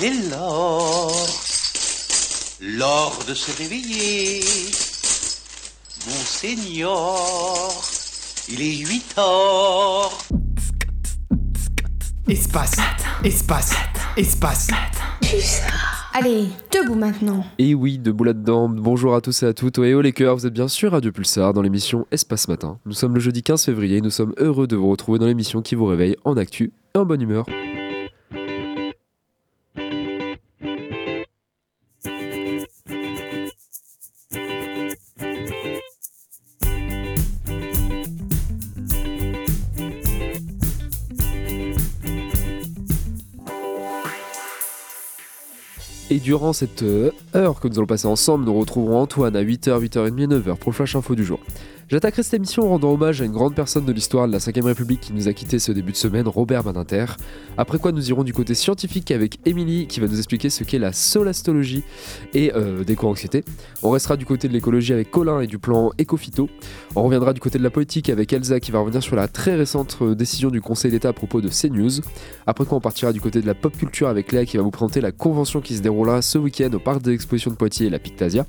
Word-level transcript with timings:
Il 0.00 0.04
est 0.04 0.30
l'heure, 0.30 1.10
l'heure 2.60 3.18
de 3.26 3.34
se 3.34 3.50
réveiller. 3.60 4.44
Monseigneur, 6.06 7.18
il 8.48 8.62
est 8.62 8.76
8 8.76 9.14
heures. 9.18 10.18
Espace, 12.28 12.76
espace, 13.24 13.74
espace. 14.16 14.68
Allez, 16.14 16.44
debout 16.70 16.94
maintenant. 16.94 17.44
Et 17.58 17.74
oui, 17.74 17.98
debout 17.98 18.22
là-dedans, 18.22 18.68
bonjour 18.68 19.16
à 19.16 19.20
tous 19.20 19.42
et 19.42 19.46
à 19.46 19.52
toutes, 19.52 19.78
et 19.78 19.94
oh 19.94 20.00
les 20.00 20.12
cœurs, 20.12 20.36
vous 20.36 20.46
êtes 20.46 20.54
bien 20.54 20.68
sûr 20.68 20.92
Radio 20.92 21.10
Pulsar 21.10 21.52
dans 21.52 21.62
l'émission 21.62 22.06
Espace 22.12 22.46
Matin. 22.46 22.78
Nous 22.86 22.92
sommes 22.92 23.14
le 23.14 23.20
jeudi 23.20 23.42
15 23.42 23.64
février, 23.64 24.00
nous 24.00 24.10
sommes 24.10 24.34
heureux 24.36 24.68
de 24.68 24.76
vous 24.76 24.90
retrouver 24.90 25.18
dans 25.18 25.26
l'émission 25.26 25.60
qui 25.60 25.74
vous 25.74 25.86
réveille 25.86 26.14
en 26.24 26.36
actu 26.36 26.72
et 26.94 26.98
en 26.98 27.04
bonne 27.04 27.22
humeur. 27.22 27.46
Et 46.10 46.20
durant 46.20 46.54
cette 46.54 46.82
euh, 46.82 47.10
heure 47.34 47.60
que 47.60 47.68
nous 47.68 47.76
allons 47.76 47.86
passer 47.86 48.06
ensemble, 48.06 48.46
nous 48.46 48.58
retrouverons 48.58 48.98
Antoine 49.02 49.36
à 49.36 49.42
8h, 49.42 49.78
8h30 49.78 50.22
et 50.22 50.26
9h 50.26 50.56
pour 50.56 50.70
le 50.70 50.74
Flash 50.74 50.96
Info 50.96 51.14
du 51.14 51.22
jour. 51.22 51.38
J'attaquerai 51.90 52.22
cette 52.22 52.34
émission 52.34 52.64
en 52.64 52.68
rendant 52.68 52.92
hommage 52.92 53.22
à 53.22 53.24
une 53.24 53.32
grande 53.32 53.54
personne 53.54 53.86
de 53.86 53.92
l'histoire 53.92 54.26
de 54.26 54.32
la 54.32 54.40
5ème 54.40 54.66
République 54.66 55.00
qui 55.00 55.14
nous 55.14 55.26
a 55.26 55.32
quitté 55.32 55.58
ce 55.58 55.72
début 55.72 55.92
de 55.92 55.96
semaine, 55.96 56.28
Robert 56.28 56.62
Badinter. 56.62 57.06
Après 57.56 57.78
quoi, 57.78 57.92
nous 57.92 58.10
irons 58.10 58.24
du 58.24 58.34
côté 58.34 58.54
scientifique 58.54 59.10
avec 59.10 59.38
Émilie 59.46 59.86
qui 59.86 59.98
va 59.98 60.06
nous 60.06 60.18
expliquer 60.18 60.50
ce 60.50 60.64
qu'est 60.64 60.78
la 60.78 60.92
solastologie 60.92 61.84
et 62.34 62.52
euh, 62.54 62.84
d'éco-anxiété. 62.84 63.42
On 63.82 63.88
restera 63.88 64.18
du 64.18 64.26
côté 64.26 64.48
de 64.48 64.52
l'écologie 64.52 64.92
avec 64.92 65.10
Colin 65.10 65.40
et 65.40 65.46
du 65.46 65.58
plan 65.58 65.90
Ecofito. 65.98 66.50
On 66.94 67.04
reviendra 67.04 67.32
du 67.32 67.40
côté 67.40 67.56
de 67.56 67.64
la 67.64 67.70
politique 67.70 68.10
avec 68.10 68.34
Elsa 68.34 68.60
qui 68.60 68.70
va 68.70 68.80
revenir 68.80 69.02
sur 69.02 69.16
la 69.16 69.26
très 69.26 69.54
récente 69.54 69.96
euh, 70.02 70.14
décision 70.14 70.50
du 70.50 70.60
Conseil 70.60 70.90
d'État 70.90 71.08
à 71.08 71.14
propos 71.14 71.40
de 71.40 71.48
CNews. 71.48 72.02
Après 72.46 72.66
quoi, 72.66 72.76
on 72.76 72.82
partira 72.82 73.14
du 73.14 73.22
côté 73.22 73.40
de 73.40 73.46
la 73.46 73.54
pop 73.54 73.74
culture 73.74 74.08
avec 74.08 74.30
Léa 74.30 74.44
qui 74.44 74.58
va 74.58 74.62
vous 74.62 74.70
présenter 74.70 75.00
la 75.00 75.12
convention 75.12 75.62
qui 75.62 75.74
se 75.74 75.80
déroulera 75.80 76.20
ce 76.20 76.36
week-end 76.36 76.68
au 76.74 76.80
parc 76.80 77.00
de 77.00 77.12
l'exposition 77.12 77.50
de 77.50 77.56
Poitiers, 77.56 77.88
la 77.88 77.98
Pictasia. 77.98 78.44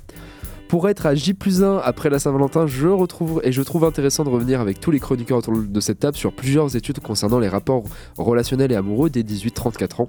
Pour 0.70 0.88
être 0.88 1.04
à 1.04 1.16
J 1.16 1.34
1 1.34 1.80
après 1.82 2.10
la 2.10 2.20
Saint-Valentin, 2.20 2.68
je 2.68 2.86
retrouve 2.86 3.40
et 3.42 3.50
je 3.50 3.60
trouve 3.60 3.84
intéressant 3.84 4.22
de 4.22 4.28
revenir 4.28 4.60
avec 4.60 4.78
tous 4.78 4.92
les 4.92 5.00
chroniqueurs 5.00 5.38
autour 5.38 5.58
de 5.58 5.80
cette 5.80 5.98
table 5.98 6.16
sur 6.16 6.32
plusieurs 6.32 6.76
études 6.76 7.00
concernant 7.00 7.40
les 7.40 7.48
rapports 7.48 7.82
relationnels 8.16 8.70
et 8.70 8.76
amoureux 8.76 9.10
des 9.10 9.24
18-34 9.24 10.02
ans. 10.02 10.08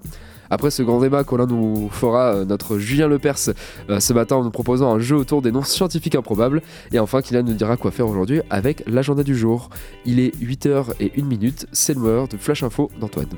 Après 0.52 0.70
ce 0.70 0.84
grand 0.84 1.02
débat, 1.02 1.24
Colin 1.24 1.48
nous 1.48 1.90
fera 1.90 2.36
euh, 2.36 2.46
notre 2.46 2.78
Julien 2.78 3.08
Lepers 3.08 3.56
euh, 3.90 4.00
ce 4.00 4.14
matin 4.14 4.36
en 4.36 4.44
nous 4.44 4.52
proposant 4.52 4.94
un 4.94 5.00
jeu 5.00 5.16
autour 5.16 5.42
des 5.42 5.52
noms 5.52 5.64
scientifiques 5.64 6.14
improbables. 6.14 6.62
Et 6.92 7.00
enfin, 7.00 7.24
Kylian 7.24 7.42
nous 7.42 7.54
dira 7.54 7.76
quoi 7.76 7.90
faire 7.90 8.08
aujourd'hui 8.08 8.42
avec 8.52 8.84
l'agenda 8.86 9.24
du 9.24 9.36
jour. 9.36 9.72
Il 10.06 10.20
est 10.20 10.40
8h 10.40 10.94
et 11.00 11.12
1 11.18 11.24
minute, 11.24 11.66
c'est 11.72 11.98
l'heure 11.98 12.28
de 12.28 12.38
Flash 12.38 12.62
Info 12.62 12.92
d'Antoine. 13.00 13.30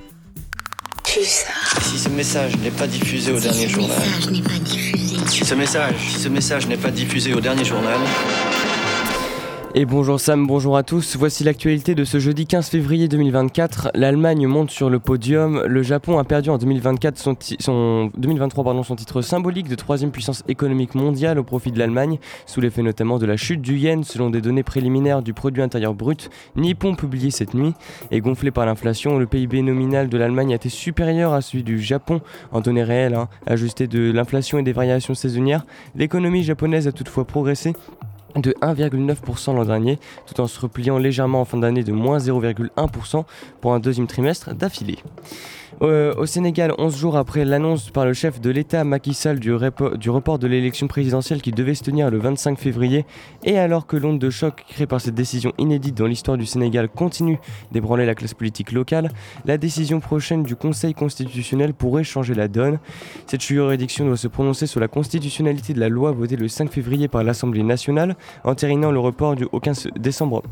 Si 1.14 2.00
ce 2.00 2.10
message 2.10 2.56
n'est 2.58 2.72
pas 2.72 2.88
diffusé 2.88 3.32
au 3.32 3.40
dernier 3.40 3.70
journal. 3.70 4.02
Si 5.28 5.46
ce 5.46 5.54
message, 5.54 5.94
si 6.10 6.20
ce 6.20 6.28
message 6.28 6.66
n'est 6.66 6.78
pas 6.78 6.90
diffusé 6.90 7.36
au 7.36 7.40
dernier 7.40 7.64
journal. 7.64 8.00
Et 9.76 9.86
bonjour 9.86 10.20
Sam, 10.20 10.46
bonjour 10.46 10.78
à 10.78 10.84
tous. 10.84 11.16
Voici 11.18 11.44
l'actualité 11.44 11.96
de 11.96 12.04
ce 12.04 12.20
jeudi 12.20 12.46
15 12.46 12.70
février 12.70 13.08
2024. 13.08 13.90
L'Allemagne 13.96 14.46
monte 14.46 14.70
sur 14.70 14.88
le 14.88 15.00
podium. 15.00 15.64
Le 15.66 15.82
Japon 15.82 16.20
a 16.20 16.24
perdu 16.24 16.52
en 16.52 16.60
2024 16.60 17.18
son, 17.18 17.36
son 17.60 18.12
2023 18.16 18.64
pardon, 18.64 18.84
son 18.84 18.96
titre 18.96 19.24
symbolique 19.24 19.68
de 19.68 19.74
troisième 19.74 20.12
puissance 20.12 20.44
économique 20.48 20.94
mondiale 20.94 21.40
au 21.40 21.44
profit 21.44 21.72
de 21.72 21.80
l'Allemagne, 21.80 22.20
sous 22.46 22.62
l'effet 22.62 22.84
notamment 22.84 23.18
de 23.18 23.26
la 23.26 23.36
chute 23.36 23.62
du 23.62 23.76
yen 23.78 24.04
selon 24.04 24.30
des 24.30 24.42
données 24.42 24.62
préliminaires 24.62 25.24
du 25.24 25.34
produit 25.34 25.64
intérieur 25.64 25.96
brut 25.96 26.30
Nippon 26.56 26.94
publié 26.94 27.32
cette 27.32 27.56
nuit. 27.56 27.74
Et 28.12 28.22
gonflé 28.22 28.52
par 28.52 28.68
l'inflation, 28.68 29.18
le 29.18 29.26
PIB 29.26 29.64
nominal 29.64 30.08
de 30.08 30.18
l'Allemagne 30.20 30.52
a 30.52 30.58
été 30.58 30.70
supérieur 30.70 31.34
à 31.34 31.42
celui 31.42 31.64
du 31.64 31.82
Japon 31.82 32.22
en 32.52 32.62
données 32.62 32.84
réelles, 32.84 33.16
hein, 33.16 33.28
ajusté 33.48 33.88
de 33.88 34.12
l'inflation 34.12 34.60
et 34.60 34.64
des 34.64 34.72
variations 34.72 35.16
saisonnières. 35.16 35.66
L'économie 35.96 36.44
japonaise 36.44 36.88
a 36.88 36.92
toutefois 36.92 37.26
progressé 37.26 37.74
de 38.36 38.54
1,9% 38.62 39.56
l'an 39.56 39.66
dernier, 39.66 40.00
tout 40.26 40.40
en 40.42 40.48
se 40.48 40.60
repliant 40.60 40.98
légèrement 40.98 41.42
en 41.42 41.46
fin 41.46 41.58
d'année 41.58 41.84
de 41.84 41.92
moins 41.92 42.18
0,1% 42.18 43.24
pour 43.62 43.74
un 43.74 43.80
deuxième 43.80 44.08
trimestre 44.08 44.54
d'affilée. 44.54 45.00
Euh, 45.82 46.14
au 46.16 46.26
Sénégal, 46.26 46.74
11 46.78 46.96
jours 46.98 47.18
après 47.18 47.46
l'annonce 47.46 47.90
par 47.90 48.06
le 48.06 48.14
chef 48.14 48.40
de 48.40 48.50
l'État 48.50 48.84
Macky 48.84 49.14
Sall 49.14 49.40
du, 49.40 49.54
du 49.98 50.10
report 50.10 50.40
de 50.40 50.48
l'élection 50.48 50.88
présidentielle 50.88 51.42
qui 51.42 51.52
devait 51.52 51.74
se 51.74 51.84
tenir 51.84 52.10
le 52.10 52.20
25 52.20 52.58
février, 52.58 53.06
et 53.44 53.58
alors 53.58 53.88
que 53.88 53.98
l'onde 53.98 54.20
de 54.20 54.30
choc 54.30 54.64
créée 54.68 54.88
par 54.88 55.02
cette 55.02 55.16
décision 55.16 55.52
inédite 55.58 55.96
dans 55.98 56.06
l'histoire 56.06 56.38
du 56.38 56.46
Sénégal 56.46 56.90
continue 56.90 57.40
d'ébranler 57.72 58.06
la 58.06 58.16
classe 58.16 58.34
politique 58.34 58.72
locale, 58.72 59.10
la 59.46 59.58
décision 59.58 60.00
prochaine 60.00 60.44
du 60.44 60.56
Conseil 60.56 60.94
constitutionnel 60.94 61.74
pourrait 61.74 62.04
changer 62.04 62.34
la 62.34 62.48
donne. 62.48 62.80
Cette 63.28 63.42
juridiction 63.42 64.06
doit 64.06 64.18
se 64.18 64.28
prononcer 64.28 64.68
sur 64.68 64.80
la 64.80 64.88
constitutionnalité 64.88 65.74
de 65.74 65.80
la 65.80 65.90
loi 65.90 66.12
votée 66.12 66.36
le 66.36 66.48
5 66.48 66.72
février 66.72 67.08
par 67.08 67.24
l'Assemblée 67.24 67.64
nationale, 67.64 68.16
entérinant 68.44 68.92
le 68.92 69.00
report 69.00 69.36
du 69.36 69.48
15 69.48 69.90
décembre 69.98 70.44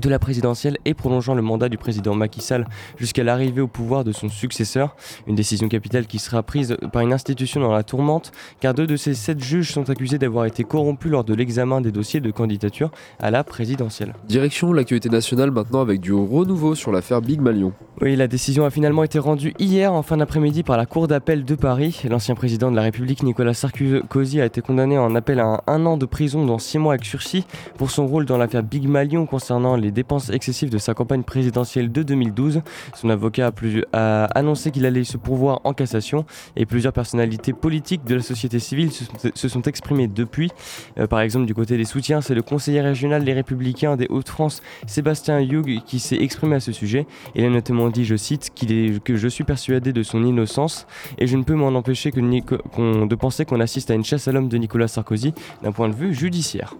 de 0.00 0.08
la 0.08 0.18
présidentielle 0.18 0.78
et 0.84 0.94
prolongeant 0.94 1.34
le 1.34 1.42
mandat 1.42 1.68
du 1.68 1.78
président 1.78 2.14
Macky 2.14 2.40
Sall 2.40 2.66
jusqu'à 2.96 3.22
l'arrivée 3.22 3.60
au 3.60 3.68
pouvoir 3.68 4.04
de 4.04 4.12
son 4.12 4.28
successeur. 4.28 4.96
Une 5.26 5.34
décision 5.34 5.68
capitale 5.68 6.06
qui 6.06 6.18
sera 6.18 6.42
prise 6.42 6.76
par 6.92 7.02
une 7.02 7.12
institution 7.12 7.60
dans 7.60 7.72
la 7.72 7.82
tourmente, 7.82 8.32
car 8.60 8.74
deux 8.74 8.86
de 8.86 8.96
ces 8.96 9.14
sept 9.14 9.42
juges 9.42 9.72
sont 9.72 9.88
accusés 9.90 10.18
d'avoir 10.18 10.46
été 10.46 10.64
corrompus 10.64 11.10
lors 11.10 11.24
de 11.24 11.34
l'examen 11.34 11.80
des 11.80 11.92
dossiers 11.92 12.20
de 12.20 12.30
candidature 12.30 12.90
à 13.18 13.30
la 13.30 13.44
présidentielle. 13.44 14.14
Direction 14.28 14.72
l'actualité 14.72 15.08
nationale 15.08 15.50
maintenant 15.50 15.80
avec 15.80 16.00
du 16.00 16.12
renouveau 16.12 16.74
sur 16.74 16.92
l'affaire 16.92 17.22
Big 17.22 17.40
Malion. 17.40 17.72
Oui, 18.00 18.16
la 18.16 18.28
décision 18.28 18.64
a 18.64 18.70
finalement 18.70 19.04
été 19.04 19.18
rendue 19.18 19.52
hier 19.58 19.92
en 19.92 20.02
fin 20.02 20.16
d'après-midi 20.16 20.62
par 20.62 20.78
la 20.78 20.86
Cour 20.86 21.06
d'appel 21.06 21.44
de 21.44 21.54
Paris. 21.54 22.00
L'ancien 22.08 22.34
président 22.34 22.70
de 22.70 22.76
la 22.76 22.82
République 22.82 23.22
Nicolas 23.22 23.52
Sarkozy 23.52 24.40
a 24.40 24.46
été 24.46 24.62
condamné 24.62 24.96
en 24.96 25.14
appel 25.14 25.38
à 25.38 25.62
un, 25.66 25.84
an 25.86 25.98
de 25.98 26.06
prison 26.06 26.46
dans 26.46 26.58
six 26.58 26.78
mois 26.78 26.94
avec 26.94 27.04
sursis 27.04 27.44
pour 27.76 27.90
son 27.90 28.06
rôle 28.06 28.24
dans 28.24 28.38
l'affaire 28.38 28.62
Big 28.62 28.88
Malion 28.88 29.26
concernant 29.26 29.76
les 29.76 29.89
dépenses 29.90 30.30
excessives 30.30 30.70
de 30.70 30.78
sa 30.78 30.94
campagne 30.94 31.22
présidentielle 31.22 31.92
de 31.92 32.02
2012. 32.02 32.62
Son 32.94 33.10
avocat 33.10 33.52
a, 33.92 34.24
annoncé 34.34 34.70
qu'il 34.70 34.86
allait 34.86 35.04
se 35.04 35.16
pourvoir 35.16 35.60
en 35.64 35.72
cassation 35.72 36.24
et 36.56 36.66
plusieurs 36.66 36.92
personnalités 36.92 37.52
politiques 37.52 38.04
de 38.04 38.16
la 38.16 38.22
société 38.22 38.58
civile 38.58 38.90
se, 38.92 39.48
sont 39.48 39.62
exprimées 39.62 40.08
depuis. 40.08 40.50
Euh, 40.98 41.06
par 41.06 41.20
exemple, 41.20 41.46
du 41.46 41.54
côté 41.54 41.76
des 41.76 41.84
soutiens, 41.84 42.20
c'est 42.20 42.34
le 42.34 42.42
conseiller 42.42 42.80
régional 42.80 43.24
des 43.24 43.32
Républicains 43.32 43.96
des 43.96 44.06
Hauts-de-France, 44.08 44.62
Sébastien 44.86 45.40
Hughes, 45.40 45.82
qui 45.84 45.98
s'est 45.98 46.16
exprimé 46.16 46.56
à 46.56 46.60
ce 46.60 46.72
sujet. 46.72 47.06
Il 47.34 47.44
a 47.44 47.50
notamment 47.50 47.88
dit, 47.88 48.04
je 48.04 48.16
cite, 48.16 48.50
est, 48.68 49.02
que 49.02 49.16
je 49.16 49.28
suis 49.28 49.44
persuadé 49.44 49.92
de 49.92 50.02
son 50.02 50.24
innocence 50.24 50.86
et 51.18 51.26
je 51.26 51.36
ne 51.36 51.42
peux 51.42 51.54
m'en 51.54 51.68
empêcher 51.68 52.10
que 52.10 52.20
de 52.20 53.14
penser 53.14 53.44
qu'on 53.44 53.60
assiste 53.60 53.90
à 53.90 53.94
une 53.94 54.04
chasse 54.04 54.28
à 54.28 54.32
l'homme 54.32 54.48
de 54.48 54.56
Nicolas 54.56 54.88
Sarkozy 54.88 55.34
d'un 55.62 55.72
point 55.72 55.88
de 55.88 55.94
vue 55.94 56.14
judiciaire. 56.14 56.74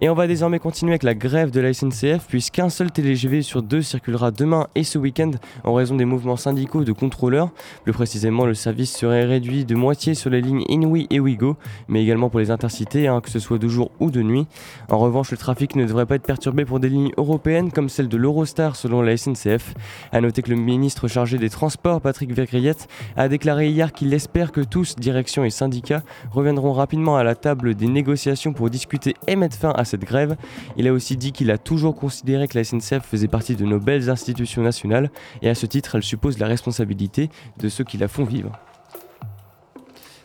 Et 0.00 0.08
on 0.08 0.14
va 0.14 0.26
désormais 0.26 0.58
continuer 0.58 0.92
avec 0.92 1.02
la 1.02 1.14
grève 1.14 1.50
de 1.50 1.60
la 1.60 1.72
SNCF 1.72 2.19
puisqu'un 2.26 2.68
seul 2.68 2.90
TGV 2.90 3.42
sur 3.42 3.62
deux 3.62 3.82
circulera 3.82 4.30
demain 4.30 4.66
et 4.74 4.84
ce 4.84 4.98
week-end 4.98 5.32
en 5.64 5.74
raison 5.74 5.96
des 5.96 6.04
mouvements 6.04 6.36
syndicaux 6.36 6.84
de 6.84 6.92
contrôleurs. 6.92 7.50
Plus 7.84 7.92
précisément, 7.92 8.46
le 8.46 8.54
service 8.54 8.96
serait 8.96 9.24
réduit 9.24 9.64
de 9.64 9.74
moitié 9.74 10.14
sur 10.14 10.30
les 10.30 10.40
lignes 10.40 10.64
Inouï 10.68 11.06
et 11.10 11.20
Ouigo, 11.20 11.56
mais 11.88 12.02
également 12.02 12.30
pour 12.30 12.40
les 12.40 12.50
intercités, 12.50 13.08
hein, 13.08 13.20
que 13.20 13.30
ce 13.30 13.38
soit 13.38 13.58
de 13.58 13.68
jour 13.68 13.90
ou 14.00 14.10
de 14.10 14.22
nuit. 14.22 14.46
En 14.88 14.98
revanche, 14.98 15.30
le 15.30 15.36
trafic 15.36 15.76
ne 15.76 15.84
devrait 15.84 16.06
pas 16.06 16.16
être 16.16 16.26
perturbé 16.26 16.64
pour 16.64 16.80
des 16.80 16.88
lignes 16.88 17.12
européennes 17.16 17.72
comme 17.72 17.88
celle 17.88 18.08
de 18.08 18.16
l'Eurostar 18.16 18.76
selon 18.76 19.02
la 19.02 19.16
SNCF. 19.16 19.74
A 20.12 20.20
noter 20.20 20.42
que 20.42 20.50
le 20.50 20.56
ministre 20.56 21.08
chargé 21.08 21.38
des 21.38 21.50
Transports, 21.50 22.00
Patrick 22.00 22.32
Vergriette, 22.32 22.88
a 23.16 23.28
déclaré 23.28 23.68
hier 23.68 23.92
qu'il 23.92 24.12
espère 24.14 24.52
que 24.52 24.60
tous, 24.60 24.96
direction 24.96 25.44
et 25.44 25.50
syndicats, 25.50 26.02
reviendront 26.30 26.72
rapidement 26.72 27.16
à 27.16 27.24
la 27.24 27.34
table 27.34 27.74
des 27.74 27.88
négociations 27.88 28.52
pour 28.52 28.70
discuter 28.70 29.14
et 29.26 29.36
mettre 29.36 29.56
fin 29.56 29.70
à 29.70 29.84
cette 29.84 30.04
grève. 30.04 30.36
Il 30.76 30.86
a 30.86 30.92
aussi 30.92 31.16
dit 31.16 31.32
qu'il 31.32 31.50
a 31.50 31.58
toujours 31.58 31.94
considéré 31.94 32.09
que 32.48 32.58
la 32.58 32.64
SNCF 32.64 33.04
faisait 33.04 33.28
partie 33.28 33.56
de 33.56 33.64
nos 33.64 33.78
belles 33.78 34.10
institutions 34.10 34.62
nationales 34.62 35.10
et 35.42 35.48
à 35.48 35.54
ce 35.54 35.66
titre, 35.66 35.94
elle 35.94 36.02
suppose 36.02 36.38
la 36.38 36.46
responsabilité 36.46 37.30
de 37.58 37.68
ceux 37.68 37.84
qui 37.84 37.98
la 37.98 38.08
font 38.08 38.24
vivre. 38.24 38.58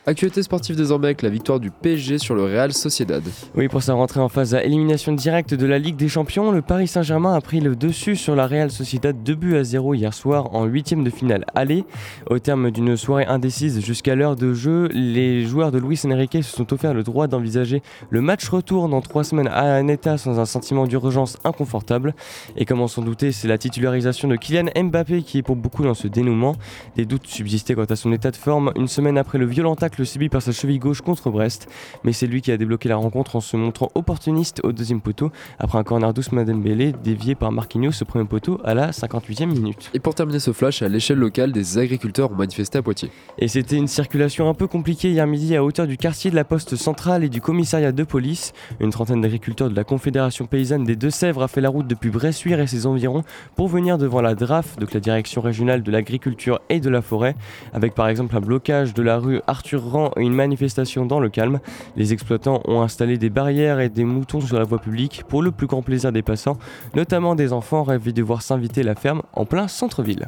Actualité 0.07 0.43
sportive 0.43 0.75
désormais 0.75 1.07
avec 1.07 1.23
la 1.23 1.29
victoire 1.29 1.59
du 1.59 1.71
PSG 1.71 2.19
sur 2.19 2.35
le 2.35 2.43
Real 2.43 2.71
Sociedad. 2.73 3.23
Oui, 3.55 3.67
pour 3.67 3.81
sa 3.81 3.95
rentrée 3.95 4.19
en 4.19 4.29
phase 4.29 4.53
à 4.53 4.63
élimination 4.63 5.13
directe 5.13 5.55
de 5.55 5.65
la 5.65 5.79
Ligue 5.79 5.95
des 5.95 6.09
Champions, 6.09 6.51
le 6.51 6.61
Paris 6.61 6.87
Saint-Germain 6.87 7.33
a 7.33 7.41
pris 7.41 7.59
le 7.59 7.75
dessus 7.75 8.15
sur 8.15 8.35
la 8.35 8.45
Real 8.45 8.69
Sociedad 8.69 9.15
2 9.23 9.33
buts 9.33 9.55
à 9.55 9.63
0 9.63 9.95
hier 9.95 10.13
soir 10.13 10.53
en 10.53 10.65
huitième 10.65 11.03
de 11.03 11.09
finale 11.09 11.43
aller. 11.55 11.85
Au 12.29 12.37
terme 12.37 12.69
d'une 12.69 12.95
soirée 12.95 13.25
indécise 13.25 13.83
jusqu'à 13.83 14.13
l'heure 14.13 14.35
de 14.35 14.53
jeu, 14.53 14.89
les 14.93 15.43
joueurs 15.43 15.71
de 15.71 15.79
Luis 15.79 15.99
Enrique 16.05 16.43
se 16.43 16.55
sont 16.55 16.71
offert 16.71 16.93
le 16.93 17.01
droit 17.01 17.25
d'envisager 17.25 17.81
le 18.11 18.21
match 18.21 18.47
retour 18.47 18.87
dans 18.89 19.01
trois 19.01 19.23
semaines 19.23 19.47
à 19.47 19.73
un 19.73 19.87
état 19.87 20.19
sans 20.19 20.39
un 20.39 20.45
sentiment 20.45 20.85
d'urgence 20.85 21.39
inconfortable. 21.43 22.13
Et 22.57 22.65
comme 22.65 22.79
on 22.79 22.87
s'en 22.87 23.01
doutait, 23.01 23.31
c'est 23.31 23.47
la 23.47 23.57
titularisation 23.57 24.27
de 24.27 24.35
Kylian 24.35 24.69
Mbappé 24.75 25.23
qui 25.23 25.39
est 25.39 25.43
pour 25.43 25.55
beaucoup 25.55 25.81
dans 25.81 25.95
ce 25.95 26.07
dénouement. 26.07 26.55
Des 26.95 27.05
doutes 27.05 27.25
subsistaient 27.25 27.73
quant 27.73 27.85
à 27.85 27.95
son 27.95 28.13
état 28.13 28.29
de 28.29 28.35
forme 28.35 28.71
une 28.75 28.87
semaine 28.87 29.17
après 29.17 29.39
le 29.39 29.47
violent 29.47 29.75
tacle 29.75 29.94
subi 30.03 30.29
par 30.29 30.41
sa 30.41 30.51
cheville 30.51 30.79
gauche 30.79 31.01
contre 31.01 31.29
Brest, 31.29 31.67
mais 32.03 32.13
c'est 32.13 32.27
lui 32.27 32.41
qui 32.41 32.51
a 32.51 32.57
débloqué 32.57 32.89
la 32.89 32.95
rencontre 32.95 33.35
en 33.35 33.41
se 33.41 33.55
montrant 33.57 33.89
opportuniste 33.95 34.61
au 34.63 34.71
deuxième 34.71 35.01
poteau 35.01 35.31
après 35.59 35.77
un 35.77 35.83
corner 35.83 36.13
douce 36.13 36.31
Madembele 36.31 36.93
dévié 37.03 37.35
par 37.35 37.51
Marquinhos 37.51 37.91
au 38.01 38.05
premier 38.05 38.25
poteau 38.25 38.59
à 38.63 38.73
la 38.73 38.91
58e 38.91 39.45
minute. 39.45 39.91
Et 39.93 39.99
pour 39.99 40.15
terminer 40.15 40.39
ce 40.39 40.51
flash, 40.53 40.81
à 40.81 40.89
l'échelle 40.89 41.17
locale, 41.17 41.51
des 41.51 41.77
agriculteurs 41.77 42.31
ont 42.31 42.35
manifesté 42.35 42.77
à 42.77 42.81
Poitiers. 42.81 43.11
Et 43.37 43.47
c'était 43.47 43.77
une 43.77 43.87
circulation 43.87 44.49
un 44.49 44.53
peu 44.53 44.67
compliquée 44.67 45.11
hier 45.11 45.27
midi 45.27 45.55
à 45.55 45.63
hauteur 45.63 45.87
du 45.87 45.97
quartier 45.97 46.31
de 46.31 46.35
la 46.35 46.43
poste 46.43 46.75
centrale 46.75 47.23
et 47.23 47.29
du 47.29 47.41
commissariat 47.41 47.91
de 47.91 48.03
police. 48.03 48.53
Une 48.79 48.89
trentaine 48.89 49.21
d'agriculteurs 49.21 49.69
de 49.69 49.75
la 49.75 49.83
Confédération 49.83 50.45
paysanne 50.45 50.83
des 50.83 50.95
Deux-Sèvres 50.95 51.43
a 51.43 51.47
fait 51.47 51.61
la 51.61 51.69
route 51.69 51.87
depuis 51.87 52.09
Bressuire 52.09 52.59
et 52.59 52.67
ses 52.67 52.85
environs 52.85 53.23
pour 53.55 53.67
venir 53.67 53.97
devant 53.97 54.21
la 54.21 54.35
DRAF, 54.35 54.77
donc 54.77 54.93
la 54.93 54.99
direction 54.99 55.41
régionale 55.41 55.83
de 55.83 55.91
l'agriculture 55.91 56.59
et 56.69 56.79
de 56.79 56.89
la 56.89 57.01
forêt, 57.01 57.35
avec 57.73 57.93
par 57.93 58.07
exemple 58.07 58.35
un 58.35 58.41
blocage 58.41 58.93
de 58.93 59.03
la 59.03 59.17
rue 59.17 59.41
Arthur 59.47 59.84
Et 60.17 60.21
une 60.21 60.33
manifestation 60.33 61.05
dans 61.05 61.19
le 61.19 61.29
calme. 61.29 61.59
Les 61.95 62.13
exploitants 62.13 62.61
ont 62.65 62.81
installé 62.81 63.17
des 63.17 63.29
barrières 63.29 63.79
et 63.79 63.89
des 63.89 64.03
moutons 64.03 64.41
sur 64.41 64.57
la 64.57 64.63
voie 64.63 64.79
publique 64.79 65.23
pour 65.27 65.41
le 65.41 65.51
plus 65.51 65.67
grand 65.67 65.81
plaisir 65.81 66.11
des 66.11 66.21
passants, 66.21 66.57
notamment 66.95 67.35
des 67.35 67.53
enfants 67.53 67.83
rêvés 67.83 68.13
de 68.13 68.23
voir 68.23 68.41
s'inviter 68.41 68.83
la 68.83 68.95
ferme 68.95 69.21
en 69.33 69.45
plein 69.45 69.67
centre-ville. 69.67 70.27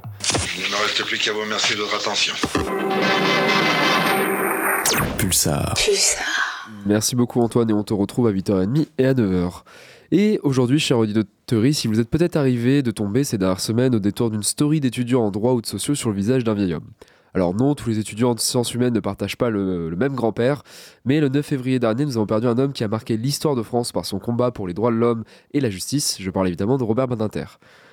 Il 0.58 0.64
ne 0.64 0.70
me 0.70 0.84
reste 0.84 1.04
plus 1.04 1.18
qu'à 1.18 1.34
vous 1.34 1.42
remercier 1.42 1.76
de 1.76 1.82
votre 1.82 1.96
attention. 1.96 2.34
Pulsar. 5.18 5.74
Pulsar. 5.74 6.24
Merci 6.86 7.16
beaucoup 7.16 7.42
Antoine 7.42 7.70
et 7.70 7.74
on 7.74 7.84
te 7.84 7.94
retrouve 7.94 8.28
à 8.28 8.32
8h30 8.32 8.88
et 8.98 9.06
à 9.06 9.14
9h. 9.14 9.64
Et 10.12 10.40
aujourd'hui, 10.44 10.80
chers 10.80 11.00
auditeurs, 11.00 11.26
si 11.72 11.88
vous 11.88 12.00
êtes 12.00 12.10
peut-être 12.10 12.36
arrivé 12.36 12.82
de 12.82 12.92
tomber 12.92 13.24
ces 13.24 13.38
dernières 13.38 13.60
semaines 13.60 13.96
au 13.96 14.00
détour 14.00 14.30
d'une 14.30 14.44
story 14.44 14.80
d'étudiants 14.80 15.24
en 15.24 15.32
droit 15.32 15.54
ou 15.54 15.62
de 15.62 15.66
sociaux 15.66 15.96
sur 15.96 16.10
le 16.10 16.16
visage 16.16 16.44
d'un 16.44 16.54
vieil 16.54 16.74
homme. 16.74 16.88
Alors 17.38 17.54
non, 17.54 17.76
tous 17.76 17.90
les 17.90 18.00
étudiants 18.00 18.34
de 18.34 18.40
sciences 18.40 18.74
humaines 18.74 18.96
ne 18.96 19.00
partagent 19.00 19.38
pas 19.38 19.52
le, 19.52 19.96
même 19.96 20.16
grand-père, 20.16 20.64
mais 21.06 21.20
le 21.20 21.30
9 21.30 21.46
février 21.46 21.78
dernier, 21.78 22.04
nous 22.04 22.18
avons 22.18 22.26
perdu 22.26 22.48
un 22.48 22.58
homme 22.58 22.74
qui 22.74 22.84
a 22.84 22.88
marqué 22.88 23.16
l'histoire 23.16 23.54
de 23.54 23.62
France 23.62 23.92
par 23.92 24.08
son 24.08 24.18
combat 24.18 24.50
pour 24.50 24.68
les 24.68 24.74
droits 24.74 24.90
de 24.90 24.96
l'homme 24.96 25.24
et 25.52 25.60
la 25.60 25.70
justice. 25.70 26.18
Je 26.20 26.32
parle 26.32 26.48
évidemment 26.48 26.80
de 26.80 26.84
Robert 26.84 27.08
Badinter. 27.08 27.46